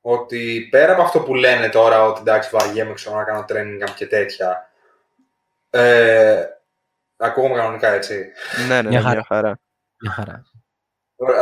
Ότι 0.00 0.68
πέρα 0.70 0.92
από 0.92 1.02
αυτό 1.02 1.20
που 1.20 1.34
λένε 1.34 1.68
τώρα, 1.68 2.04
ότι 2.04 2.20
εντάξει 2.20 2.50
βαριέμαι 2.52 2.92
ξέρω 2.92 3.16
να 3.16 3.24
κάνω 3.24 3.44
training 3.48 3.84
camp 3.84 3.94
και 3.96 4.06
τέτοια. 4.06 4.67
Ε, 5.70 6.44
ακούγομαι 7.16 7.54
κανονικά 7.54 7.92
έτσι. 7.92 8.26
ναι, 8.68 8.82
ναι, 8.82 8.88
Μια 8.88 9.00
ναι, 9.00 9.04
χαρά. 9.04 9.14
μια 9.14 9.22
χαρά. 9.26 9.60
Μια 10.00 10.10
χαρά. 10.12 10.42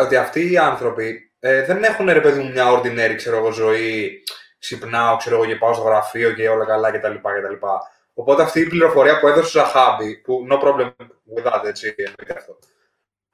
Ότι 0.03 0.17
αυτοί 0.17 0.51
οι 0.53 0.59
άνθρωποι 0.59 1.33
ε, 1.39 1.65
δεν 1.65 1.85
έχουν 1.85 2.11
ρε 2.11 2.21
παιδί 2.21 2.41
μου 2.41 2.51
μια 2.51 2.67
ordinary 2.73 3.15
ξέρω 3.17 3.37
εγώ, 3.37 3.51
ζωή. 3.51 4.23
Ξυπνάω, 4.59 5.17
ξέρω 5.17 5.37
εγώ, 5.37 5.47
και 5.47 5.57
πάω 5.57 5.75
στο 5.75 5.83
γραφείο 5.83 6.33
και 6.33 6.49
όλα 6.49 6.65
καλά 6.65 6.91
κτλ. 6.91 7.15
κτλ. 7.15 7.67
Οπότε 8.15 8.43
αυτή 8.43 8.61
η 8.61 8.67
πληροφορία 8.67 9.21
που 9.21 9.29
έδωσε 9.29 9.59
ο 9.59 9.61
Ζαχάμπη, 9.63 10.17
που 10.17 10.47
no 10.51 10.61
problem 10.63 10.93
with 11.37 11.45
that, 11.53 11.65
έτσι, 11.67 11.95
εννοείται 11.97 12.35
αυτό. 12.37 12.59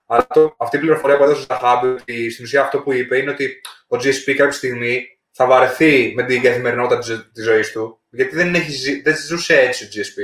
Αλλά 0.07 0.27
το, 0.27 0.55
αυτή 0.59 0.77
η 0.77 0.81
πληροφορία 0.81 1.17
που 1.17 1.23
έδωσε 1.23 1.41
ο 1.43 1.47
Ζαχάμπη, 1.55 1.87
ότι 1.87 2.31
στην 2.31 2.45
ουσία 2.45 2.63
αυτό 2.63 2.79
που 2.81 2.93
είπε 2.93 3.19
είναι 3.19 3.31
ότι 3.31 3.61
ο 3.89 3.97
GSP 3.97 4.35
κάποια 4.37 4.51
στιγμή 4.53 5.07
θα 5.31 5.47
βαρεθεί 5.47 6.13
με 6.17 6.23
την 6.23 6.43
καθημερινότητα 6.43 6.99
της, 6.99 7.31
της 7.33 7.45
ζωής 7.45 7.73
του, 7.73 8.01
γιατί 8.11 8.35
δεν, 8.35 8.55
έχει, 8.55 8.71
ζει- 8.71 9.03
δεν 9.03 9.17
ζούσε 9.17 9.59
έτσι 9.61 9.85
ο 9.85 9.89
GSP. 9.93 10.19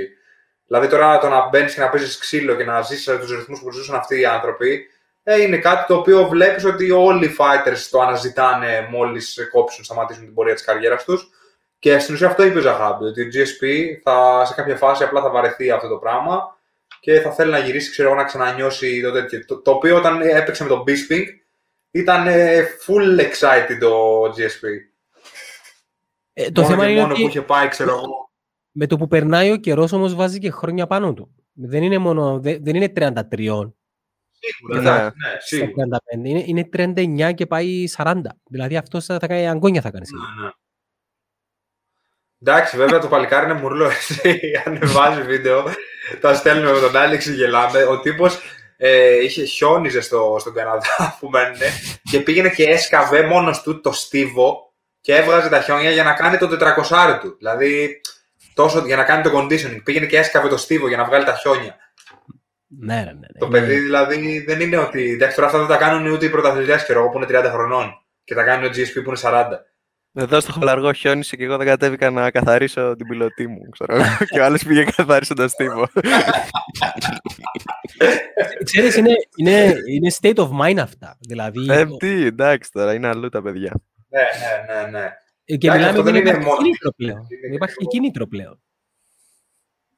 Δηλαδή 0.69 0.87
τώρα 0.87 1.19
το 1.19 1.29
να 1.29 1.49
μπαίνεις 1.49 1.75
και 1.75 1.81
να 1.81 1.89
παίζεις 1.89 2.19
ξύλο 2.19 2.55
και 2.55 2.65
να 2.65 2.83
ζήσεις 2.83 3.05
τους 3.05 3.31
ρυθμούς 3.31 3.61
που 3.61 3.73
ζούσαν 3.73 3.97
αυτοί 3.97 4.21
οι 4.21 4.25
άνθρωποι, 4.25 4.87
ε, 5.23 5.43
είναι 5.43 5.59
κάτι 5.59 5.87
το 5.87 5.95
οποίο 5.95 6.29
βλέπεις 6.29 6.65
ότι 6.65 6.91
όλοι 6.91 7.27
οι 7.27 7.37
fighters 7.39 7.87
το 7.91 8.01
αναζητάνε 8.01 8.89
μόλις 8.91 9.49
κόψουν, 9.53 9.85
σταματήσουν 9.85 10.25
την 10.25 10.35
πορεία 10.35 10.55
της 10.55 10.65
καριέρας 10.65 11.05
τους. 11.05 11.31
Και 11.79 11.99
στην 11.99 12.15
ουσία 12.15 12.27
αυτό 12.27 12.45
είπε 12.45 12.59
ο 12.59 12.61
Ζαχάμπη, 12.61 13.05
ότι 13.05 13.23
ο 13.23 13.29
GSP 13.33 13.67
θα, 14.03 14.45
σε 14.45 14.55
κάποια 14.55 14.77
φάση 14.77 15.03
απλά 15.05 15.23
θα 15.23 15.31
βαρεθεί 15.31 15.71
αυτό 15.71 15.89
το 15.89 15.97
πράγμα 15.97 16.57
και 17.01 17.21
θα 17.21 17.33
θέλει 17.33 17.51
να 17.51 17.59
γυρίσει, 17.59 17.91
ξέρω 17.91 18.09
εγώ, 18.09 18.19
να 18.19 18.25
ξανανιώσει 18.25 19.03
το 19.03 19.13
τέτοιο. 19.13 19.45
Το, 19.45 19.61
το 19.61 19.71
οποίο 19.71 19.97
όταν 19.97 20.21
έπαιξε 20.21 20.63
με 20.63 20.69
τον 20.69 20.85
Bisping 20.87 21.25
ήταν 21.91 22.27
ε, 22.27 22.67
full 22.87 23.21
excited 23.21 23.77
το 23.81 24.23
GSP. 24.25 24.65
Ε, 26.33 26.51
το 26.51 26.61
μόνο 26.61 26.73
θέμα 26.73 26.85
και 26.85 26.91
είναι 26.91 27.01
μόνο 27.01 27.13
ότι 27.13 27.23
που 27.23 27.29
είχε 27.29 27.43
πάει, 27.43 27.69
ξέρω 27.69 27.91
εγώ. 27.91 28.28
Με 28.79 28.87
το 28.87 28.97
που 28.97 29.07
περνάει 29.07 29.51
ο 29.51 29.57
καιρός 29.57 29.93
όμως 29.93 30.15
βάζει 30.15 30.39
και 30.39 30.51
χρόνια 30.51 30.87
πάνω 30.87 31.15
του. 31.15 31.35
Δεν 31.53 31.83
είναι 31.83 31.99
μόνο, 31.99 32.41
δεν, 32.41 32.59
δεν 32.65 32.75
είναι 32.75 32.93
33, 32.97 33.13
Σίγουρα, 34.41 34.75
Ναι. 34.75 34.79
εντάξει, 34.79 35.17
ναι, 35.17 35.31
στα 35.31 35.41
σίγουρα. 35.41 35.87
35, 36.23 36.29
είναι, 36.29 36.43
είναι 36.47 36.69
39 37.29 37.35
και 37.35 37.47
πάει 37.47 37.85
40. 37.97 38.15
Δηλαδή 38.51 38.77
αυτός 38.77 39.05
θα, 39.05 39.19
θα 39.19 39.27
κάνει 39.27 39.49
αγκόνια 39.49 39.81
θα 39.81 39.91
κάνει. 39.91 40.07
σίγουρα. 40.07 40.27
Ναι, 40.39 40.45
ναι. 40.45 40.51
Εντάξει, 42.43 42.77
βέβαια 42.77 42.99
το 42.99 43.09
παλικάρι 43.09 43.51
είναι 43.51 43.61
μουρλό. 43.61 43.85
Έτσι. 43.85 44.41
Ανεβάζει 44.65 45.23
βίντεο, 45.23 45.65
τα 46.21 46.35
στέλνουμε 46.35 46.73
με 46.73 46.81
τον 46.81 46.97
Άλεξ, 46.97 47.27
γελάμε. 47.29 47.83
Ο 47.83 48.01
τύπος 48.01 48.39
ε, 48.77 49.23
είχε 49.25 49.45
χιόνιζε 49.45 50.01
στο, 50.01 50.37
στον 50.41 50.55
Καναδά 50.55 50.87
που 51.21 51.29
μένουν 51.29 51.57
και 52.11 52.21
πήγαινε 52.21 52.49
και 52.51 52.65
έσκαβε 52.65 53.23
μόνος 53.23 53.63
του 53.63 53.81
το 53.81 53.93
στίβο 53.93 54.73
και 55.01 55.15
έβγαζε 55.15 55.49
τα 55.49 55.61
χιόνια 55.61 55.91
για 55.91 56.03
να 56.05 56.13
κάνει 56.13 56.37
το 56.37 56.59
400 56.91 57.19
του. 57.21 57.37
Δηλαδή, 57.39 58.01
τόσο 58.63 58.87
για 58.87 58.97
να 58.97 59.05
κάνει 59.05 59.23
το 59.23 59.31
conditioning. 59.39 59.81
Πήγαινε 59.85 60.07
και 60.07 60.19
έσκαβε 60.19 60.49
το 60.49 60.57
στίβο 60.57 60.89
για 60.89 60.97
να 60.97 61.05
βγάλει 61.05 61.25
τα 61.25 61.35
χιόνια. 61.35 61.77
Ναι, 62.67 62.95
ναι, 62.95 63.03
ναι. 63.03 63.13
ναι. 63.13 63.39
Το 63.39 63.47
Είναι- 63.47 63.59
παιδί 63.61 63.79
δηλαδή 63.79 64.45
δεν 64.47 64.61
είναι 64.61 64.77
ότι. 64.77 65.11
Εντάξει, 65.13 65.35
τώρα 65.35 65.47
αυτά 65.47 65.59
δεν 65.59 65.69
τα 65.69 65.77
κάνουν 65.77 66.13
ούτε 66.13 66.27
οι 66.27 66.31
πρωταθλητές, 66.31 66.83
ξέρω 66.83 67.01
εγώ 67.01 67.09
που 67.09 67.17
είναι 67.17 67.27
30 67.41 67.51
χρονών. 67.53 68.03
Και 68.25 68.35
τα 68.35 68.45
κάνει 68.45 68.67
ο 68.67 68.69
GSP 68.69 69.03
που 69.05 69.09
είναι 69.09 69.19
40. 69.23 69.47
Εδώ 70.15 70.41
στο 70.41 70.53
χαλαργό 70.53 70.93
χιόνισε 70.93 71.37
και 71.37 71.45
εγώ 71.45 71.57
δεν 71.57 71.67
κατέβηκα 71.67 72.11
να 72.11 72.31
καθαρίσω 72.31 72.95
την 72.97 73.07
πιλωτή 73.07 73.47
μου. 73.47 73.69
Ξέρω. 73.69 73.95
εγώ. 73.95 74.05
και 74.33 74.41
ο 74.41 74.45
άλλος 74.45 74.65
πήγε 74.65 74.85
καθαρίσοντας 74.85 75.55
τύπο. 75.55 75.89
Ξέρεις, 78.65 78.97
είναι, 78.97 79.13
είναι, 79.37 79.75
είναι 79.89 80.13
state 80.21 80.35
of 80.35 80.49
mind 80.63 80.79
αυτά. 80.79 81.17
Δηλαδή, 81.21 81.67
ε, 81.71 81.87
τι, 81.99 82.25
εντάξει 82.25 82.73
τώρα, 82.73 82.95
είναι 82.95 83.09
αλλού 83.09 83.29
τα 83.29 83.43
παιδιά. 83.43 83.73
Ναι, 84.09 84.21
ναι, 84.21 84.83
ναι, 84.91 84.99
ναι. 84.99 85.09
Ε, 85.51 85.57
και 85.57 85.67
εντάξει, 85.67 85.79
μιλάμε 85.79 85.87
αυτό 85.89 86.03
δεν 86.03 86.13
δεν 86.13 86.21
είναι 86.21 86.31
υπάρχει 86.31 86.47
μόνο- 86.47 86.63
κίνητρο 86.63 86.91
πλέον. 86.97 87.17
είναι 87.19 87.41
Δεν 87.41 87.53
υπάρχει 87.53 87.75
και 87.75 87.85
και 87.85 87.91
κίνητρο 87.91 88.27
πλέον. 88.27 88.63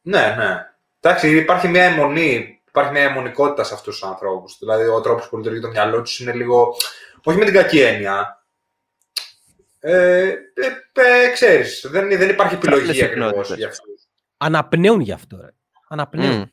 Ναι, 0.02 0.34
ναι. 0.38 0.66
Εντάξει, 1.00 1.36
υπάρχει 1.36 1.68
μια 1.68 1.82
αιμονή, 1.84 2.60
υπάρχει 2.68 2.92
μια 2.92 3.02
αιμονικότητα 3.02 3.64
σε 3.64 3.74
αυτούς 3.74 3.98
τους 3.98 4.08
ανθρώπους. 4.08 4.56
Δηλαδή, 4.58 4.86
ο 4.86 5.00
τρόπος 5.00 5.28
που 5.28 5.36
λειτουργεί 5.36 5.60
το 5.60 5.68
μυαλό 5.68 6.02
τους 6.02 6.20
είναι 6.20 6.32
λίγο. 6.32 6.74
Όχι 7.24 7.38
με 7.38 7.44
την 7.44 7.54
κακή 7.54 7.80
έννοια. 7.80 8.44
Ε, 9.80 10.26
ε, 10.28 10.34
ε, 10.92 11.30
ξέρεις, 11.32 11.86
δεν, 11.90 12.08
δεν 12.08 12.28
υπάρχει 12.28 12.54
επιλογή 12.54 12.82
Άλλες 12.82 13.02
ακριβώς 13.02 13.28
συχνότητες. 13.28 13.56
για 13.58 13.68
αυτούς. 13.68 14.08
Αναπνέουν 14.36 15.00
γι' 15.00 15.12
αυτό. 15.12 15.36
Ρε. 15.40 15.50
Αναπνέουν. 15.88 16.36
Μμ. 16.38 16.44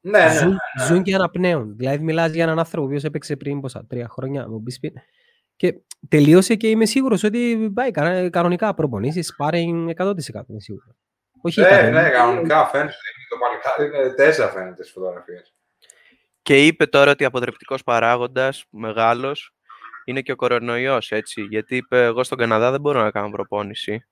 Ναι, 0.00 0.24
ναι. 0.24 0.38
Ζουν, 0.38 0.56
ζουν 0.86 1.02
και 1.02 1.14
αναπνέουν. 1.14 1.76
Δηλαδή, 1.76 2.04
μιλάς 2.04 2.32
για 2.32 2.42
έναν 2.42 2.58
άνθρωπο 2.58 2.88
που 2.88 2.98
έπαιξε 3.02 3.36
πριν 3.36 3.60
πόσα, 3.60 3.86
τρία 3.88 4.08
χρόνια 4.08 4.40
με 4.42 4.48
τον 4.48 4.62
Bisping 4.66 4.94
και 5.58 5.74
τελείωσε 6.08 6.54
και 6.54 6.68
είμαι 6.68 6.86
σίγουρος 6.86 7.22
ότι 7.22 7.70
πάει 7.74 7.90
κα- 7.90 8.30
κανονικά 8.30 8.74
προπονήσεις, 8.74 9.34
πάρει 9.36 9.60
100% 9.96 10.48
είμαι 10.48 10.60
σίγουρος. 10.60 10.94
Όχι 11.42 11.60
Ναι, 11.60 11.66
100%. 11.68 11.90
ναι, 11.92 12.10
κανονικά 12.10 12.66
φαίνεται. 12.66 12.94
Το 13.28 13.36
παλικάρι 13.38 13.98
είναι 14.06 14.14
τέσσερα 14.14 14.48
φαίνεται 14.50 14.82
στις 14.82 14.90
φωτογραφίες. 14.94 15.54
Και 16.42 16.66
είπε 16.66 16.86
τώρα 16.86 17.10
ότι 17.10 17.24
αποτρεπτικός 17.24 17.82
παράγοντας 17.82 18.64
μεγάλος 18.70 19.52
είναι 20.04 20.20
και 20.20 20.32
ο 20.32 20.36
κορονοϊός, 20.36 21.10
έτσι. 21.12 21.42
Γιατί 21.42 21.76
είπε, 21.76 22.04
εγώ 22.04 22.24
στον 22.24 22.38
Καναδά 22.38 22.70
δεν 22.70 22.80
μπορώ 22.80 23.02
να 23.02 23.10
κάνω 23.10 23.30
προπόνηση. 23.30 24.06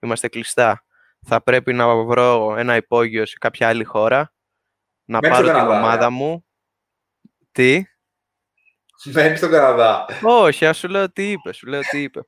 Είμαστε 0.00 0.28
κλειστά. 0.28 0.84
Θα 1.26 1.42
πρέπει 1.42 1.72
να 1.72 1.94
βρω 1.96 2.54
ένα 2.58 2.76
υπόγειο 2.76 3.26
σε 3.26 3.36
κάποια 3.40 3.68
άλλη 3.68 3.84
χώρα, 3.84 4.32
να 5.04 5.18
Μένεις 5.22 5.36
πάρω 5.36 5.48
στον 5.48 5.58
την 5.60 5.68
Καναδά, 5.68 5.86
ομάδα 5.86 6.06
ε. 6.06 6.08
μου. 6.08 6.46
Τι; 7.52 7.82
Μένει 9.04 9.36
στον 9.36 9.50
Καναδά. 9.50 10.06
Όχι, 10.22 10.66
ας 10.66 10.78
σου 10.78 10.88
λέω 10.88 11.12
τι 11.12 11.30
είπες, 11.30 11.56
σου 11.56 11.66
λέω 11.66 11.80
τι 11.90 12.02
είπες. 12.02 12.24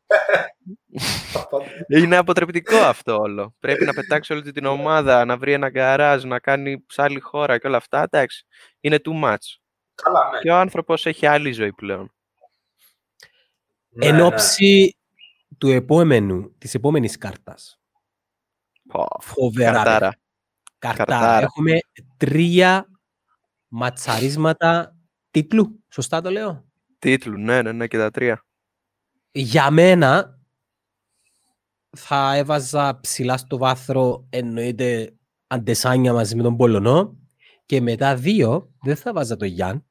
Είναι 1.88 2.16
αποτρεπτικό 2.16 2.76
αυτό 2.76 3.16
όλο. 3.18 3.54
Πρέπει 3.60 3.84
να 3.84 3.92
πετάξει 3.92 4.32
όλη 4.32 4.52
την 4.52 4.64
ομάδα, 4.64 5.24
να 5.24 5.36
βρει 5.36 5.52
ένα 5.52 5.68
γκαράζ, 5.70 6.24
να 6.24 6.38
κάνει 6.38 6.84
σε 6.88 7.02
άλλη 7.02 7.20
χώρα 7.20 7.58
και 7.58 7.66
όλα 7.66 7.76
αυτά. 7.76 8.02
Εντάξει, 8.02 8.46
είναι 8.80 8.98
too 9.04 9.24
much. 9.24 9.36
Καλά, 9.94 10.30
ναι. 10.32 10.38
Και 10.40 10.50
ο 10.50 10.56
άνθρωπος 10.56 11.06
έχει 11.06 11.26
άλλη 11.26 11.52
ζωή 11.52 11.72
πλέον. 11.72 12.12
Ναι, 13.88 14.06
Εν 14.06 14.14
ναι. 14.14 14.22
ώψη 14.22 14.96
του 15.58 15.70
επόμενου, 15.70 16.54
της 16.58 16.74
επόμενης 16.74 17.18
κάρτας. 17.18 17.78
Πω, 18.88 19.06
Φοβερά. 19.20 19.72
ρε. 19.72 19.78
Καρτάρα. 19.78 20.14
Καρτάρα. 20.78 21.04
Καρτάρα. 21.04 21.40
Έχουμε 21.44 21.78
τρία 22.16 22.86
ματσαρίσματα 23.68 24.93
τίτλου. 25.40 25.84
Σωστά 25.88 26.20
το 26.20 26.30
λέω; 26.30 26.64
Τίτλου, 26.98 27.38
ναι, 27.38 27.62
ναι, 27.62 27.72
ναι, 27.72 27.86
και 27.86 27.98
τα 27.98 28.10
τρία. 28.10 28.44
Για 29.32 29.70
μένα 29.70 30.38
θα 31.96 32.36
έβαζα 32.36 32.98
ψηλά 33.00 33.36
στο 33.36 33.58
βάθρο 33.58 34.26
εννοείται 34.30 35.14
Αντεσάνια 35.46 36.12
μαζί 36.12 36.36
με 36.36 36.42
τον 36.42 36.56
Πολωνό 36.56 37.16
και 37.66 37.80
μετά 37.80 38.16
δύο 38.16 38.72
δεν 38.82 38.96
θα 38.96 39.12
βάζα 39.12 39.36
τον 39.36 39.48
Γιάν, 39.48 39.84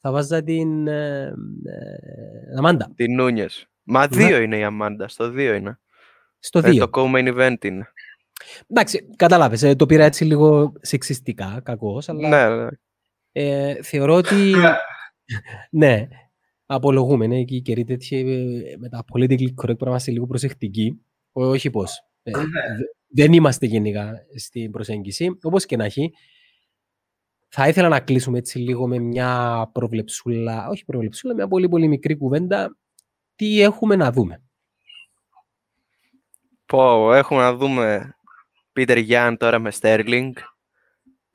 θα 0.00 0.10
βάζα 0.12 0.42
την 0.42 0.86
ε, 0.86 1.22
ε, 1.64 2.58
Αμάντα. 2.58 2.92
Την 2.96 3.14
Νούνιες. 3.14 3.66
Μα 3.82 4.00
Ναι. 4.08 4.16
δύο 4.16 4.40
είναι 4.40 4.58
η 4.58 4.64
Αμάντα, 4.64 5.08
στο 5.08 5.30
δύο 5.30 5.54
είναι. 5.54 5.78
Στο 6.38 6.58
Ε, 6.58 6.70
δύο. 6.70 6.88
το 6.88 7.02
co-main 7.02 7.34
event 7.36 7.64
είναι. 7.64 7.88
Εντάξει, 8.66 9.08
κατάλαβες, 9.16 9.62
ε, 9.62 9.74
το 9.74 9.86
πήρα 9.86 10.04
έτσι 10.04 10.24
λίγο 10.24 10.72
σεξιστικά, 10.80 11.60
κακός, 11.64 12.08
αλλά 12.08 12.28
Ναι, 12.28 12.56
ναι. 12.64 12.68
Ε, 13.38 13.82
θεωρώ 13.82 14.14
ότι 14.14 14.34
ναι, 15.70 16.08
απολογούμε, 16.66 17.24
είναι 17.24 17.44
και 17.44 17.54
οι 17.54 17.60
καιροί 17.62 17.84
τέτοιοι 17.84 18.16
ε, 18.72 18.76
με 18.76 18.88
τα 18.88 19.04
politically 19.14 19.48
correct 19.54 19.54
πρέπει 19.64 19.84
να 19.84 19.88
είμαστε 19.90 20.10
λίγο 20.10 20.26
προσεκτικοί. 20.26 21.00
Ό- 21.32 21.44
Όχι 21.46 21.70
πώς. 21.70 22.04
Ε, 22.22 22.30
Ναι. 22.30 22.42
δε- 22.42 22.84
δεν 23.08 23.32
είμαστε 23.32 23.66
γενικά 23.66 24.12
στην 24.36 24.70
προσέγγιση. 24.70 25.38
Όπως 25.42 25.66
και 25.66 25.76
να 25.76 25.84
έχει, 25.84 26.12
θα 27.48 27.68
ήθελα 27.68 27.88
να 27.88 28.00
κλείσουμε 28.00 28.38
έτσι 28.38 28.58
λίγο 28.58 28.86
με 28.86 28.98
μια 28.98 29.70
προβλεψούλα, 29.72 30.68
όχι 30.68 30.84
προβλεψούλα, 30.84 31.34
μια 31.34 31.48
πολύ 31.48 31.68
πολύ 31.68 31.88
μικρή 31.88 32.16
κουβέντα. 32.16 32.76
Τι 33.34 33.60
έχουμε 33.62 33.96
να 33.96 34.12
δούμε; 34.12 34.42
Πω, 36.66 37.12
έχουμε 37.14 37.40
να 37.40 37.54
δούμε 37.56 38.14
Πίτερ 38.72 38.96
Γιάν 38.98 39.36
τώρα 39.36 39.58
με 39.58 39.72
Sterling. 39.80 40.32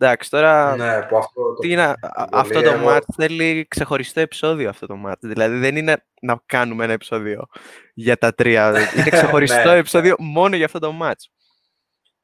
Εντάξει, 0.04 0.30
τώρα 0.30 0.76
Ναι, 0.76 1.02
που 1.02 1.18
αυτό 1.18 1.42
το... 1.42 1.54
τι 1.62 1.72
είναι, 1.72 1.84
α- 1.84 1.96
πολύ 2.14 2.28
αυτό 2.32 2.62
το 2.62 2.70
εγώ- 2.70 2.90
match 2.96 3.00
θέλει 3.16 3.66
ξεχωριστό 3.70 4.20
επεισόδιο 4.20 4.70
αυτό 4.70 4.88
το 4.88 4.96
match. 5.08 5.20
Δηλαδή 5.20 5.58
δεν 5.58 5.76
είναι 5.76 5.96
να 6.22 6.42
κάνουμε 6.46 6.84
ένα 6.84 6.94
επεισόδιο 6.94 7.46
για 7.94 8.18
τα 8.18 8.34
τρία. 8.34 8.70
Είναι 8.98 9.10
ξεχωριστό 9.10 9.70
Ναι. 9.72 9.78
επεισόδιο 9.78 10.16
μόνο 10.20 10.56
για 10.56 10.66
αυτό 10.66 10.80
το 10.80 10.94
match. 11.02 11.24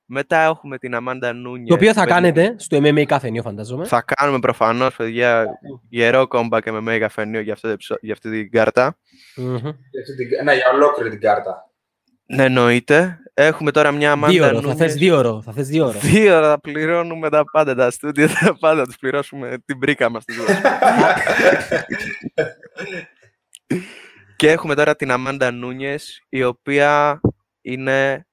Μετά 0.10 0.38
έχουμε 0.38 0.78
την 0.78 0.96
Αμάντα 0.96 1.34
Νούνιες. 1.34 1.68
Το 1.68 1.74
οποίο 1.74 1.94
θα 1.94 2.06
κάνετε 2.06 2.56
στο 2.58 2.78
MMA 2.78 3.04
καφενείο 3.06 3.42
φαντάζομαι. 3.42 3.86
Θα 3.86 4.02
κάνουμε 4.02 4.40
προφανώς, 4.40 4.96
παιδιά, 4.96 5.46
γερό 5.90 6.28
κόμπα 6.28 6.60
και 6.62 6.72
με 6.72 6.80
μέγα 6.82 7.00
καφενείο 7.00 7.40
για, 7.42 7.54
αυτό 7.54 7.68
το 7.68 7.74
επεισο- 7.74 7.98
για 8.02 8.14
αυτή 8.14 8.30
την 8.32 8.52
κάρτα. 8.52 8.98
Μμμ. 9.36 9.56
Για 9.58 10.02
αυτή 10.02 10.16
την- 10.16 10.44
Ναι, 10.44 10.54
για 10.54 10.70
ολόκληρη 10.74 11.10
την 11.10 11.20
κάρτα. 11.20 11.67
Ναι, 12.28 12.44
εννοείται. 12.44 13.20
Έχουμε 13.34 13.72
τώρα 13.72 13.92
μια 13.92 14.00
Δύο 14.00 14.12
Αμάντα 14.44 14.48
ώρο, 14.58 14.62
θα 14.70 14.76
θες 14.76 14.94
δύο 14.94 15.18
ώρο, 15.18 15.42
θα 15.42 15.52
θες 15.52 15.68
δύο 15.68 15.86
ώρο. 15.88 16.00
Δύο 16.00 16.38
ώρα 16.38 16.50
θα 16.50 16.60
πληρώνουμε 16.60 17.30
τα 17.30 17.44
πάντα, 17.52 17.76
τα 17.76 17.92
στούντιο, 17.92 18.28
τα 18.40 18.58
πάντα, 18.60 18.84
τους 18.86 18.98
πληρώσουμε 18.98 19.58
την 19.66 19.80
πρίκα 19.80 20.10
μας. 20.10 20.26
τη 20.26 20.34
δουλειά. 20.34 20.62
και 24.36 24.52
έχουμε 24.52 24.76
τώρα 24.76 24.96
την 24.96 25.12
Αμάντα 25.12 25.52
Νούνιες, 25.52 26.22
η 26.30 26.44
οποία 26.44 27.20
είναι, 27.62 28.28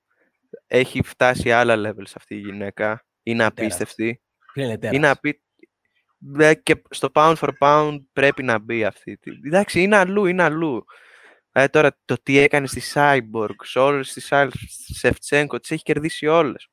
έχει 0.67 1.03
φτάσει 1.05 1.53
άλλα 1.53 1.75
levels 1.77 2.13
αυτή 2.17 2.35
η 2.35 2.39
γυναίκα. 2.39 3.05
Είναι 3.23 3.45
απίστευτη. 3.45 4.21
Είναι 4.55 4.79
τέρας; 4.79 4.97
Είναι 4.97 5.09
απί... 5.09 5.43
Δε- 6.19 6.55
και 6.55 6.83
στο 6.91 7.09
pound 7.15 7.35
for 7.35 7.49
pound 7.59 7.99
πρέπει 8.13 8.43
να 8.43 8.59
μπει 8.59 8.85
αυτή. 8.85 9.17
τη- 9.17 9.31
Εντάξει, 9.47 9.83
είναι 9.83 9.97
αλλού, 9.97 10.27
είναι 10.27 10.43
αλλού. 10.43 10.85
Ε, 11.57 11.69
τώρα 11.69 11.99
το 12.05 12.17
τι 12.23 12.39
έκανε 12.39 12.67
στη 12.67 12.81
Cyborg, 12.95 13.55
σε 13.63 13.79
όλες 13.79 14.13
τις 14.13 14.33
άλλες, 14.33 14.55
στη 14.69 14.95
Σεφτσέγκο, 14.95 15.61
τις 15.61 15.71
έχει 15.71 15.83
κερδίσει 15.83 16.27
όλες. 16.27 16.69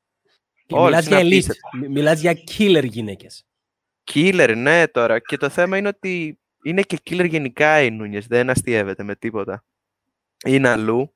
Και 0.66 0.74
όλες 0.74 1.04
μιλάς 1.04 1.06
είναι 1.06 1.14
για 1.16 1.24
elite, 1.24 1.32
απίστευτες. 1.32 1.80
μι- 1.80 1.88
μιλάς 1.88 2.20
για 2.20 2.32
killer 2.32 2.84
γυναίκες. 2.84 3.44
Killer, 4.12 4.54
ναι, 4.56 4.88
τώρα. 4.88 5.18
Και 5.18 5.36
το 5.36 5.48
θέμα 5.48 5.76
είναι 5.76 5.88
ότι 5.88 6.40
είναι 6.62 6.82
και 6.82 6.98
killer 7.10 7.28
γενικά 7.28 7.82
οι 7.82 7.90
Νούνιες. 7.90 8.26
Δεν 8.26 8.50
αστείευεται 8.50 9.02
με 9.02 9.16
τίποτα. 9.16 9.64
Είναι 10.46 10.68
αλλού. 10.68 11.14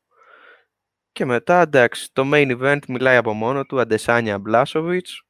Και 1.12 1.24
μετά, 1.24 1.60
εντάξει, 1.60 2.12
το 2.12 2.22
main 2.32 2.58
event 2.60 2.78
μιλάει 2.88 3.16
από 3.16 3.32
μόνο 3.32 3.64
του. 3.66 3.80
Αντεσάνια 3.80 4.38
Μπλάσοβιτς. 4.38 5.22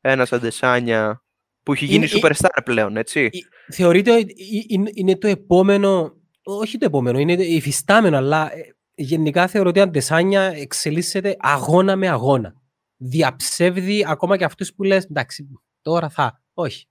Ένας 0.00 0.32
Αντεσάνια 0.32 1.24
που 1.62 1.72
έχει 1.72 1.84
γίνει 1.84 2.06
Είναι- 2.12 2.20
superstar 2.28 2.58
πλέον, 2.64 2.96
έτσι. 2.96 3.20
Ε, 3.32 3.72
Θεωρείτε 3.72 4.12
ότι 4.12 4.20
ε- 4.20 4.64
είναι- 4.68 4.90
είναι 4.94 5.16
το 5.16 5.26
επόμενο, 5.28 6.16
όχι 6.44 6.78
το 6.78 6.84
επόμενο, 6.84 7.18
είναι 7.18 7.32
υφιστάμενο, 7.32 8.16
αλλά 8.16 8.54
ε, 8.54 8.76
γενικά 8.94 9.46
θεωρώ 9.46 9.68
ότι 9.68 9.78
η 9.78 9.82
Αντεσάνια 9.82 10.42
εξελίσσεται 10.42 11.36
αγώνα 11.38 11.96
με 11.96 12.08
αγώνα. 12.08 12.62
Διαψεύδει 12.96 14.04
ακόμα 14.06 14.36
και 14.36 14.44
αυτούς 14.44 14.74
που 14.74 14.82
λες, 14.82 15.04
εντάξει, 15.04 15.48
τώρα 15.82 16.08
θα. 16.08 16.42
Όχι. 16.52 16.86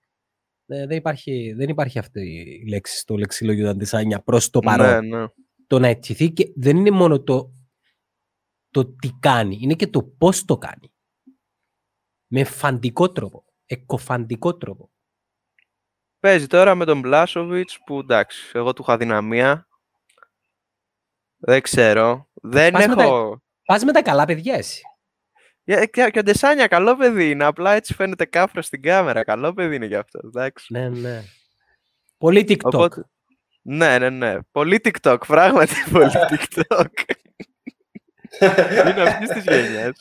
Ε, 0.65 0.85
δεν, 0.87 0.97
υπάρχει, 0.97 1.53
δεν 1.53 1.69
υπάρχει 1.69 1.99
αυτή 1.99 2.21
η 2.63 2.69
λέξη 2.69 2.97
στο 2.97 3.17
λεξιλόγιο 3.17 3.63
του 3.63 3.69
Αντεσάνια 3.69 4.21
προς 4.21 4.49
το 4.49 4.59
παρόν. 4.59 5.07
Ναι, 5.07 5.17
ναι. 5.17 5.25
Το 5.67 5.79
να 5.79 5.87
ετηθεί 5.87 6.31
και 6.31 6.51
δεν 6.55 6.77
είναι 6.77 6.91
μόνο 6.91 7.21
το, 7.21 7.53
το 8.69 8.85
τι 8.85 9.09
κάνει, 9.19 9.57
είναι 9.61 9.73
και 9.73 9.87
το 9.87 10.03
πώς 10.03 10.45
το 10.45 10.57
κάνει. 10.57 10.93
Με 12.27 12.43
φαντικό 12.43 13.11
τρόπο, 13.11 13.45
εκοφαντικό 13.65 14.57
τρόπο. 14.57 14.92
Παίζει 16.23 16.47
τώρα 16.47 16.75
με 16.75 16.85
τον 16.85 16.99
Μπλάσοβιτς 16.99 17.79
που 17.85 17.99
εντάξει, 17.99 18.51
εγώ 18.53 18.73
του 18.73 18.81
είχα 18.81 18.97
δυναμία. 18.97 19.67
Δεν 21.37 21.61
ξέρω. 21.61 22.29
Δεν 22.33 22.71
Πας 22.71 22.87
με 22.87 22.95
τα- 22.95 23.03
έχω... 23.03 23.41
Πας 23.65 23.83
με 23.83 23.91
τα 23.91 24.01
καλά 24.01 24.25
παιδιά 24.25 24.53
εσύ. 24.55 24.81
Και, 25.63 25.85
και, 25.85 26.09
και 26.09 26.19
ο 26.19 26.23
Ντεσάνια 26.23 26.67
καλό 26.67 26.95
παιδί 26.95 27.29
είναι. 27.29 27.43
Απλά 27.43 27.71
έτσι 27.73 27.93
φαίνεται 27.93 28.25
κάφρο 28.25 28.61
στην 28.61 28.81
κάμερα. 28.81 29.23
Καλό 29.23 29.53
παιδί 29.53 29.75
είναι 29.75 29.85
γι' 29.85 29.95
αυτό. 29.95 30.19
Εντάξει. 30.23 30.65
Ναι, 30.73 30.89
ναι. 30.89 31.23
Πολύ 32.17 32.45
TikTok. 32.47 32.59
Οπότε- 32.63 33.05
Ναι, 33.61 33.99
ναι, 33.99 34.09
ναι. 34.09 34.37
Πολύ 34.51 34.79
TikTok. 34.83 35.17
Πράγματι 35.27 35.73
πολύ 35.91 36.11
TikTok. 36.29 36.85
είναι 38.89 39.01
αυτής 39.01 39.29
της 39.29 39.43
γενιάς. 39.43 39.99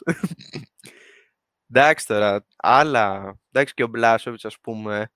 Εντάξει 1.71 2.07
τώρα. 2.07 2.47
Άλλα. 2.57 3.37
Εντάξει 3.53 3.75
και 3.75 3.83
ο 3.83 3.87
Μπλάσοβιτ, 3.87 4.47
ας 4.47 4.59
πούμε. 4.61 5.13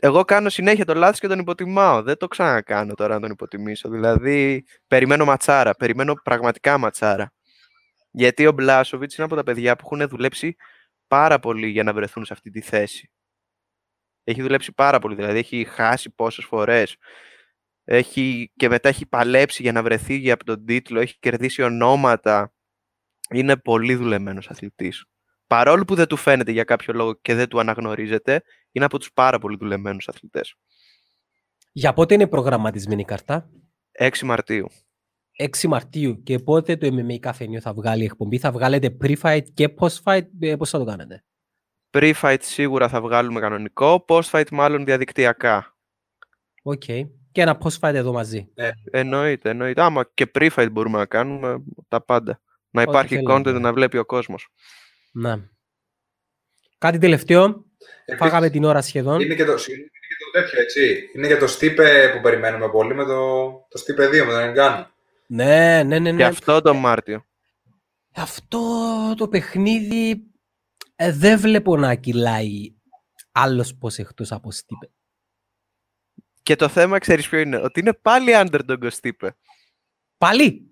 Εγώ 0.00 0.24
κάνω 0.24 0.48
συνέχεια 0.48 0.84
το 0.84 0.94
λάθος 0.94 1.20
και 1.20 1.28
τον 1.28 1.38
υποτιμάω. 1.38 2.02
Δεν 2.02 2.16
το 2.16 2.28
ξανακάνω 2.28 2.94
τώρα 2.94 3.14
να 3.14 3.20
τον 3.20 3.30
υποτιμήσω. 3.30 3.88
Δηλαδή, 3.88 4.64
περιμένω 4.86 5.24
ματσάρα. 5.24 5.74
Περιμένω 5.74 6.14
πραγματικά 6.14 6.78
ματσάρα. 6.78 7.32
Γιατί 8.10 8.46
ο 8.46 8.52
Μπλάσοβιτς 8.52 9.16
είναι 9.16 9.26
από 9.26 9.36
τα 9.36 9.42
παιδιά 9.42 9.76
που 9.76 9.88
έχουν 9.92 10.08
δουλέψει 10.08 10.56
πάρα 11.06 11.38
πολύ 11.38 11.66
για 11.66 11.82
να 11.82 11.92
βρεθούν 11.92 12.24
σε 12.24 12.32
αυτή 12.32 12.50
τη 12.50 12.60
θέση. 12.60 13.10
Έχει 14.24 14.42
δουλέψει 14.42 14.72
πάρα 14.72 14.98
πολύ, 14.98 15.14
δηλαδή 15.14 15.38
έχει 15.38 15.64
χάσει 15.64 16.10
πόσες 16.10 16.44
φορές. 16.44 16.96
Έχει, 17.84 18.52
και 18.56 18.68
μετά 18.68 18.88
έχει 18.88 19.06
παλέψει 19.06 19.62
για 19.62 19.72
να 19.72 19.82
βρεθεί 19.82 20.14
για 20.14 20.34
από 20.34 20.44
τον 20.44 20.64
τίτλο, 20.64 21.00
έχει 21.00 21.18
κερδίσει 21.18 21.62
ονόματα. 21.62 22.52
Είναι 23.30 23.56
πολύ 23.56 23.94
δουλεμένος 23.94 24.50
αθλητής. 24.50 25.04
Παρόλο 25.46 25.84
που 25.84 25.94
δεν 25.94 26.06
του 26.06 26.16
φαίνεται 26.16 26.52
για 26.52 26.64
κάποιο 26.64 26.94
λόγο 26.94 27.14
και 27.14 27.34
δεν 27.34 27.48
του 27.48 27.60
αναγνωρίζεται, 27.60 28.42
είναι 28.78 28.86
από 28.86 28.98
τους 28.98 29.12
πάρα 29.12 29.38
πολύ 29.38 29.56
δουλεμένους 29.56 30.08
αθλητές. 30.08 30.54
Για 31.72 31.92
πότε 31.92 32.14
είναι 32.14 32.26
προγραμματισμένη 32.26 33.00
η 33.00 33.04
καρτά. 33.04 33.50
6 33.98 34.22
Μαρτίου. 34.24 34.68
6 35.38 35.68
Μαρτίου. 35.68 36.22
Και 36.22 36.38
πότε 36.38 36.76
το 36.76 36.86
MMA 36.86 37.18
καφενείο 37.18 37.60
θα 37.60 37.72
βγάλει 37.72 38.04
εκπομπή; 38.04 38.38
Θα 38.38 38.52
βγάλετε 38.52 38.96
pre-fight 39.00 39.42
και 39.54 39.74
post-fight; 39.78 40.26
Ε, 40.40 40.56
πώς 40.56 40.70
θα 40.70 40.78
το 40.78 40.84
κάνετε; 40.84 41.24
Pre-fight 41.90 42.36
σίγουρα 42.40 42.88
θα 42.88 43.00
βγάλουμε 43.00 43.40
κανονικό, 43.40 44.04
post-fight 44.08 44.50
μάλλον 44.50 44.84
διαδικτυακά. 44.84 45.76
Οκ. 46.62 46.82
Και 47.32 47.40
ένα 47.42 47.58
post-fight 47.62 47.94
εδώ 47.94 48.12
μαζί. 48.12 48.52
Εννοείται, 48.90 49.50
εννοείται. 49.50 49.82
Άμα 49.82 50.10
και 50.14 50.30
pre-fight 50.34 50.68
μπορούμε 50.72 50.98
να 50.98 51.06
κάνουμε 51.06 51.62
τα 51.88 52.04
πάντα. 52.04 52.40
Να 52.70 52.82
Ό,τι 52.82 52.90
υπάρχει 52.90 53.14
θέλετε. 53.14 53.32
content 53.50 53.60
να 53.60 53.72
βλέπει 53.72 53.98
ο 53.98 54.04
κόσμος. 54.04 54.48
Να. 55.12 55.50
Κάτι 56.78 56.98
τελευταίο. 56.98 57.64
Επίσης, 58.04 58.26
Φάγαμε 58.26 58.50
την 58.50 58.64
ώρα 58.64 58.82
σχεδόν. 58.82 59.20
Είναι 59.20 59.34
και, 59.34 59.44
το, 59.44 59.52
είναι 59.52 59.90
και 60.08 60.16
το 60.24 60.40
τέτοιο, 60.40 60.60
έτσι. 60.60 61.10
Είναι 61.14 61.26
και 61.26 61.36
το 61.36 61.46
Στίπε 61.46 62.12
που 62.14 62.20
περιμένουμε 62.20 62.68
πολύ 62.70 62.94
με 62.94 63.04
το, 63.04 63.48
το 63.68 63.78
Στίπε 63.78 64.06
2, 64.06 64.10
με 64.10 64.32
τον 64.32 64.40
Ενγκάνου. 64.40 64.92
Ναι, 65.26 65.82
ναι, 65.82 65.98
ναι. 65.98 66.10
Και 66.10 66.16
ναι. 66.16 66.24
αυτό 66.24 66.60
το 66.60 66.74
Μάρτιο. 66.74 67.24
Αυτό 68.14 68.60
το 69.16 69.28
παιχνίδι 69.28 70.22
ε, 70.96 71.12
δεν 71.12 71.38
βλέπω 71.38 71.76
να 71.76 71.94
κυλάει 71.94 72.74
άλλος 73.32 73.74
πως 73.74 73.98
εκτός 73.98 74.32
από 74.32 74.50
Στίπε. 74.50 74.90
Και 76.42 76.56
το 76.56 76.68
θέμα, 76.68 76.98
ξέρεις 76.98 77.28
ποιο 77.28 77.38
είναι, 77.38 77.56
ότι 77.56 77.80
είναι 77.80 77.92
πάλι 77.92 78.32
underdog 78.34 78.82
ο 78.82 78.90
Στίπε. 78.90 79.36
Πάλι! 80.18 80.62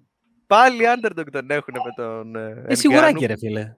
Πάλι 0.46 0.84
underdog 0.96 1.24
τον 1.32 1.50
έχουν 1.50 1.74
με 1.84 1.92
τον 1.96 2.36
ε, 2.36 2.64
Ε, 2.66 2.74
σιγουράκι 2.74 3.24
Ngannou. 3.24 3.26
ρε 3.26 3.36
φίλε. 3.36 3.76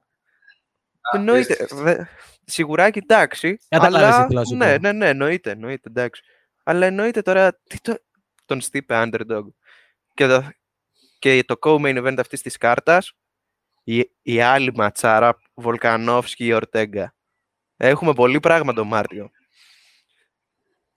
Εννοείται. 1.14 1.66
δε- 1.70 2.04
Σιγουράκι, 2.44 2.98
εντάξει. 2.98 3.58
Κατάλαβες 3.68 4.08
αλλά... 4.08 4.26
τι 4.26 4.26
θέλω 4.28 4.40
να 4.40 4.44
σου 4.46 4.54
ναι, 4.56 4.74
πω. 4.74 4.80
ναι, 4.80 4.92
ναι, 4.92 5.08
εννοείται, 5.08 5.50
εννοείται, 5.50 5.88
εντάξει. 5.88 6.22
Αλλά 6.62 6.86
εννοείται 6.86 7.22
τώρα 7.22 7.60
τι 7.62 7.80
το... 7.80 7.96
τον 8.44 8.60
Στίπε 8.60 8.94
underdog. 9.06 9.42
Και 10.14 10.26
το, 10.26 10.48
και 11.18 11.44
το 11.46 11.54
co-main 11.60 12.04
event 12.04 12.16
αυτής 12.18 12.42
της 12.42 12.56
κάρτας, 12.56 13.12
η, 13.84 14.10
η 14.22 14.40
άλλη 14.40 14.72
ματσάρα, 14.74 15.38
Βολκανόφσκι 15.54 16.44
ή 16.44 16.52
Ορτέγκα. 16.52 17.14
Έχουμε 17.76 18.12
πολύ 18.12 18.40
πράγμα 18.40 18.72
τον 18.72 18.86
Μάρτιο. 18.86 19.30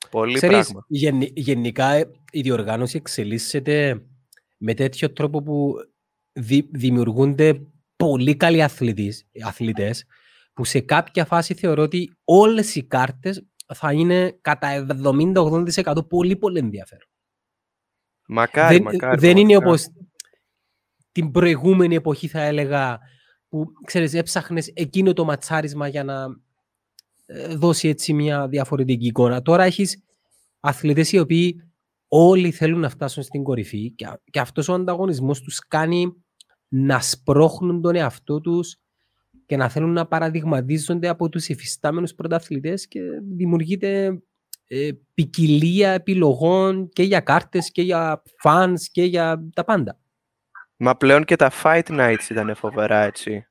Πολύ 0.09 0.33
Ξέρεις, 0.33 0.55
πράγμα. 0.57 0.85
γενι- 0.87 1.31
γενικά 1.39 1.89
ε, 1.91 2.11
η 2.31 2.41
διοργάνωση 2.41 2.97
εξελίσσεται 2.97 4.01
με 4.57 4.73
τέτοιο 4.73 5.11
τρόπο 5.13 5.41
που 5.43 5.75
δη- 6.31 6.69
δημιουργούνται 6.77 7.61
πολύ 8.05 8.35
καλοί 8.35 8.63
αθλητές, 8.63 9.25
αθλητές 9.43 10.05
που 10.53 10.65
σε 10.65 10.79
κάποια 10.79 11.25
φάση 11.25 11.53
θεωρώ 11.53 11.83
ότι 11.83 12.11
όλες 12.23 12.75
οι 12.75 12.83
κάρτες 12.83 13.45
θα 13.73 13.93
είναι 13.93 14.37
κατά 14.41 14.85
70-80% 15.03 16.07
πολύ 16.09 16.35
πολύ 16.35 16.59
ενδιαφέρον. 16.59 17.07
Μακάρι, 18.27 18.75
δεν, 18.75 18.83
μακάρι. 18.83 19.19
δεν 19.19 19.37
είναι 19.37 19.53
μακάρι. 19.53 19.69
όπως 19.69 19.87
την 21.11 21.31
προηγούμενη 21.31 21.95
εποχή 21.95 22.27
θα 22.27 22.41
έλεγα 22.41 22.99
που 23.47 23.65
ξέρεις 23.85 24.13
έψαχνες 24.13 24.71
εκείνο 24.73 25.13
το 25.13 25.25
ματσάρισμα 25.25 25.87
για 25.87 26.03
να 26.03 26.25
ε, 27.25 27.55
δώσει 27.55 27.87
έτσι 27.87 28.13
μια 28.13 28.47
διαφορετική 28.47 29.05
εικόνα. 29.07 29.41
Τώρα 29.41 29.63
έχεις 29.63 30.03
αθλητές 30.59 31.11
οι 31.11 31.19
οποίοι 31.19 31.71
όλοι 32.07 32.51
θέλουν 32.51 32.79
να 32.79 32.89
φτάσουν 32.89 33.23
στην 33.23 33.43
κορυφή 33.43 33.91
και, 33.91 34.05
και 34.31 34.39
αυτός 34.39 34.67
ο 34.67 34.73
ανταγωνισμός 34.73 35.41
τους 35.41 35.59
κάνει 35.59 36.23
να 36.73 36.99
σπρώχνουν 37.01 37.81
τον 37.81 37.95
εαυτό 37.95 38.41
τους 38.41 38.77
και 39.45 39.57
να 39.57 39.69
θέλουν 39.69 39.93
να 39.93 40.07
παραδειγματίζονται 40.07 41.07
από 41.07 41.29
τους 41.29 41.47
υφιστάμενους 41.47 42.13
πρωταθλητές 42.13 42.87
και 42.87 42.99
δημιουργείται 43.35 44.21
ε, 44.67 44.89
ποικιλία 45.13 45.91
επιλογών 45.91 46.89
και 46.89 47.03
για 47.03 47.19
κάρτες 47.19 47.71
και 47.71 47.81
για 47.81 48.21
fans 48.43 48.79
και 48.91 49.03
για 49.03 49.49
τα 49.53 49.63
πάντα. 49.63 49.99
Μα 50.77 50.95
πλέον 50.97 51.23
και 51.23 51.35
τα 51.35 51.51
Fight 51.63 51.83
Nights 51.87 52.29
ήταν 52.29 52.55
φοβερά, 52.55 53.03
έτσι. 53.03 53.45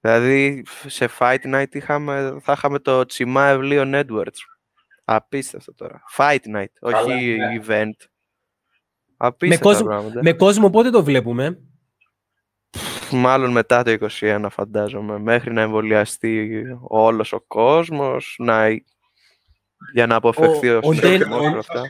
Δηλαδή, 0.00 0.62
σε 0.86 1.08
Fight 1.18 1.54
Night 1.54 1.74
είχαμε, 1.74 2.36
θα 2.40 2.52
είχαμε 2.52 2.78
το 2.78 3.04
Τσιμάευ 3.04 3.60
Leon 3.62 4.04
Edwards. 4.04 4.38
Απίστευτο 5.04 5.74
τώρα. 5.74 6.02
Fight 6.16 6.56
Night, 6.56 6.72
όχι 6.80 7.36
ναι. 7.36 7.60
event. 7.66 8.06
Απίστευτα 9.16 9.64
κόσμο- 9.64 9.88
πράγματα. 9.88 10.20
Με 10.22 10.32
κόσμο 10.32 10.70
πότε 10.70 10.90
το 10.90 11.04
βλέπουμε; 11.04 11.58
Μάλλον 13.12 13.50
μετά 13.50 13.82
το 13.82 13.96
21 14.20 14.46
φαντάζομαι. 14.50 15.18
Μέχρι 15.18 15.52
να 15.52 15.60
εμβολιαστεί 15.60 16.62
όλος 16.82 17.32
ο 17.32 17.40
κόσμος, 17.40 18.34
να... 18.38 18.68
για 19.92 20.06
να 20.06 20.14
αποφευθεί 20.16 20.70
ο, 20.70 20.74
ο 20.82 20.88
ο, 20.88 20.94
Ντέν- 20.94 21.32
όλα 21.32 21.58
αυτά. 21.58 21.80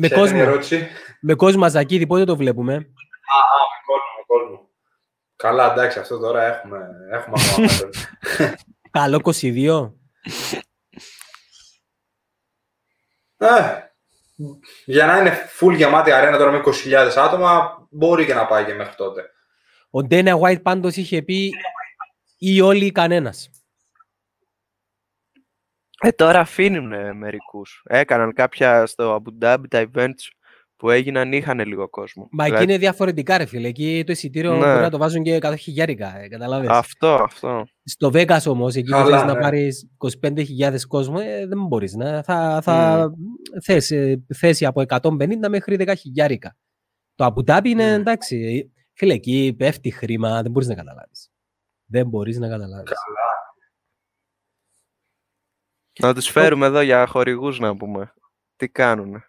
Με 0.00 0.06
Ποια 0.08 0.16
ήταν 0.16 0.26
η 0.26 0.28
κόσμο, 0.38 0.48
ερώτηση. 0.50 0.88
με 1.20 1.34
κόσμο 1.34 1.64
Αζακίδη 1.64 2.06
πότε 2.06 2.24
το 2.24 2.36
βλέπουμε; 2.36 2.72
Α, 2.74 2.76
α, 2.76 2.80
με 2.80 3.80
κόσμο, 3.86 4.08
με 4.18 4.24
κόσμο. 4.26 4.68
Καλά, 5.36 5.72
εντάξει, 5.72 5.98
αυτό 5.98 6.18
τώρα 6.18 6.42
έχουμε, 6.44 6.88
έχουμε 7.12 7.36
ακόμα 7.40 7.66
μέλλον. 7.80 7.90
Καλό 8.90 9.20
22. 9.24 9.92
Ε, 13.36 13.82
για 14.84 15.06
να 15.06 15.18
είναι 15.18 15.32
full 15.60 15.74
γεμάτη 15.76 16.12
αρένα 16.12 16.36
τώρα 16.38 16.50
με 16.50 16.62
20.000 16.64 16.92
άτομα, 17.16 17.77
μπορεί 17.88 18.26
και 18.26 18.34
να 18.34 18.46
πάει 18.46 18.64
και 18.64 18.74
μέχρι 18.74 18.94
τότε. 18.96 19.22
Ο 19.90 20.02
Ντένα 20.02 20.38
White 20.40 20.62
πάντως 20.62 20.96
είχε 20.96 21.22
πει 21.22 21.52
ή 22.38 22.60
όλοι 22.60 22.84
ή 22.84 22.92
κανένας. 22.92 23.50
Ε, 26.00 26.10
τώρα 26.10 26.40
αφήνουν 26.40 26.92
ε, 26.92 27.12
μερικούς. 27.12 27.82
Έκαναν 27.84 28.32
κάποια 28.32 28.86
στο 28.86 29.22
Abu 29.22 29.44
Dhabi 29.44 29.64
τα 29.70 29.90
events 29.92 30.28
που 30.76 30.90
έγιναν, 30.90 31.32
είχαν 31.32 31.58
λίγο 31.66 31.88
κόσμο. 31.88 32.28
Μα 32.30 32.44
εκεί 32.44 32.52
Δηλαδή, 32.54 32.72
είναι 32.72 32.80
διαφορετικά 32.80 33.38
ρε 33.38 33.44
φίλε. 33.46 33.68
Εκεί 33.68 34.02
το 34.06 34.12
εισιτήριο 34.12 34.52
Ναι. 34.52 34.58
μπορεί 34.58 34.80
να 34.80 34.90
το 34.90 34.98
βάζουν 34.98 35.22
και 35.22 35.38
100 35.42 35.54
χιλιάρικα, 35.58 36.18
ε, 36.18 36.28
καταλάβες. 36.28 36.68
Αυτό, 36.68 37.14
αυτό. 37.14 37.66
Στο 37.84 38.10
Vegas 38.14 38.42
όμως, 38.46 38.74
εκεί 38.74 38.90
που 38.90 38.96
Καλά, 38.96 39.18
θες 39.18 39.26
να 39.26 39.34
ναι. 39.34 39.40
πάρεις 39.40 39.88
25.000 39.96 40.86
κόσμο, 40.88 41.16
ε, 41.20 41.46
δεν 41.46 41.66
μπορείς. 41.66 41.94
Να, 41.94 42.22
θα 42.22 42.60
θα 42.62 43.08
θες 43.64 43.90
ε, 43.90 44.24
θέση 44.34 44.66
από 44.66 44.82
150 44.88 45.48
μέχρι 45.48 45.76
10 45.78 45.92
χιλιάρικα. 45.96 46.56
Το 47.18 47.26
Abu 47.34 47.50
Dhabi 47.50 47.64
είναι 47.64 47.84
Ναι. 47.84 47.92
εντάξει. 47.92 48.70
Φίλε, 48.94 49.12
εκεί 49.14 49.54
πέφτει 49.58 49.90
χρήμα, 49.90 50.42
δεν 50.42 50.50
μπορείς 50.50 50.68
να 50.68 50.74
καταλάβεις. 50.74 51.30
Δεν 51.84 52.06
μπορείς 52.06 52.38
να 52.38 52.48
καταλάβεις. 52.48 52.92
Να 56.00 56.14
τους 56.14 56.28
φέρουμε 56.28 56.66
εδώ 56.66 56.80
για 56.80 57.06
χορηγούς 57.06 57.58
να 57.58 57.76
πούμε. 57.76 58.12
Τι 58.56 58.68
κάνουνε. 58.68 59.24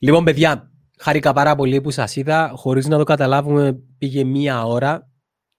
Λοιπόν, 0.00 0.24
παιδιά, 0.24 0.70
χάρηκα 0.98 1.32
πάρα 1.32 1.54
πολύ 1.54 1.80
που 1.80 1.90
σας 1.90 2.16
είδα. 2.16 2.52
Χωρίς 2.56 2.86
να 2.86 2.98
το 2.98 3.04
καταλάβουμε, 3.04 3.72
πήγε 3.98 4.24
μία 4.24 4.64
ώρα. 4.64 5.08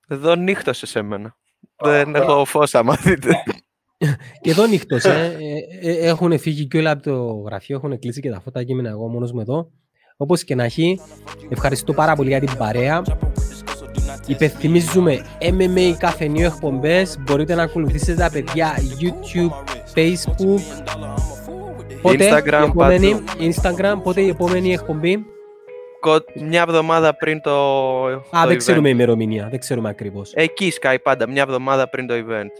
Εδώ 0.07 0.35
νύχτωσε 0.35 0.85
σε 0.85 1.01
μένα. 1.01 1.37
Δεν 1.75 2.15
έχω 2.15 2.45
φως 2.45 2.75
άμα 2.75 2.95
δείτε. 2.95 3.43
Και 4.41 4.49
εδώ 4.49 4.65
νύχτος, 4.65 5.03
ε. 5.03 5.35
Ε, 5.81 5.89
ε, 5.91 6.07
έχουν 6.07 6.39
φύγει 6.39 6.65
και 6.67 6.77
όλα 6.77 6.91
από 6.91 7.01
το 7.03 7.15
γραφείο, 7.45 7.75
έχουν 7.75 7.99
κλείσει 7.99 8.21
και 8.21 8.29
τα 8.29 8.39
φώτα 8.39 8.63
και 8.63 8.71
ήμουν 8.71 8.85
εγώ 8.85 9.07
μόνος 9.07 9.31
μου 9.31 9.39
εδώ. 9.39 9.71
Όπως 10.17 10.43
και 10.43 10.55
να 10.55 10.63
έχει, 10.63 10.99
ευχαριστώ 11.49 11.93
πάρα 11.93 12.15
πολύ 12.15 12.29
για 12.29 12.39
την 12.39 12.57
παρέα. 12.57 13.01
Υπενθυμίζουμε 14.27 15.25
MMA 15.39 15.93
καφενείο 15.97 16.45
εκπομπές. 16.45 17.17
Μπορείτε 17.19 17.55
να 17.55 17.63
ακολουθήσετε 17.63 18.13
τα 18.21 18.29
παιδιά 18.31 18.73
YouTube, 18.99 19.51
Facebook. 19.95 20.59
Πότε 22.01 22.29
Instagram, 22.29 22.61
η 22.61 22.69
επόμενη, 22.69 23.11
παντού. 23.11 23.23
Instagram, 23.53 23.99
πότε 24.03 24.21
η 24.21 24.27
επόμενη 24.27 24.73
εκπομπή; 24.73 25.25
Κο- 25.99 26.23
Μια 26.47 26.61
εβδομάδα 26.61 27.15
πριν 27.15 27.41
το, 27.41 27.51
Α, 28.05 28.19
το 28.31 28.47
δεν 28.47 28.53
event. 28.53 28.57
ξέρουμε 28.57 28.89
ημερομηνία, 28.89 29.47
δεν 29.49 29.59
ξέρουμε 29.59 29.89
ακριβώς. 29.89 30.31
Εκεί 30.33 30.71
σκάει 30.71 30.99
πάντα, 30.99 31.29
μια 31.29 31.41
εβδομάδα 31.41 31.89
πριν 31.89 32.07
το 32.07 32.13
event. 32.13 32.51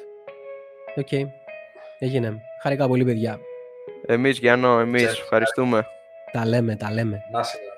Οκ, 0.96 1.12
έγινε. 2.00 2.42
Χάρηκα 2.62 2.88
πολύ 2.88 3.06
παιδιά. 3.06 3.40
Εμείς, 4.06 4.38
Γιάννο, 4.38 4.80
εμείς. 4.80 5.02
Ξέρεις. 5.04 5.20
Ευχαριστούμε. 5.22 5.86
Τα 6.32 6.46
λέμε, 6.46 6.76
τα 6.76 6.92
λέμε. 6.92 7.22
Να 7.32 7.44
'σαι 7.44 7.58
καλά. 7.58 7.75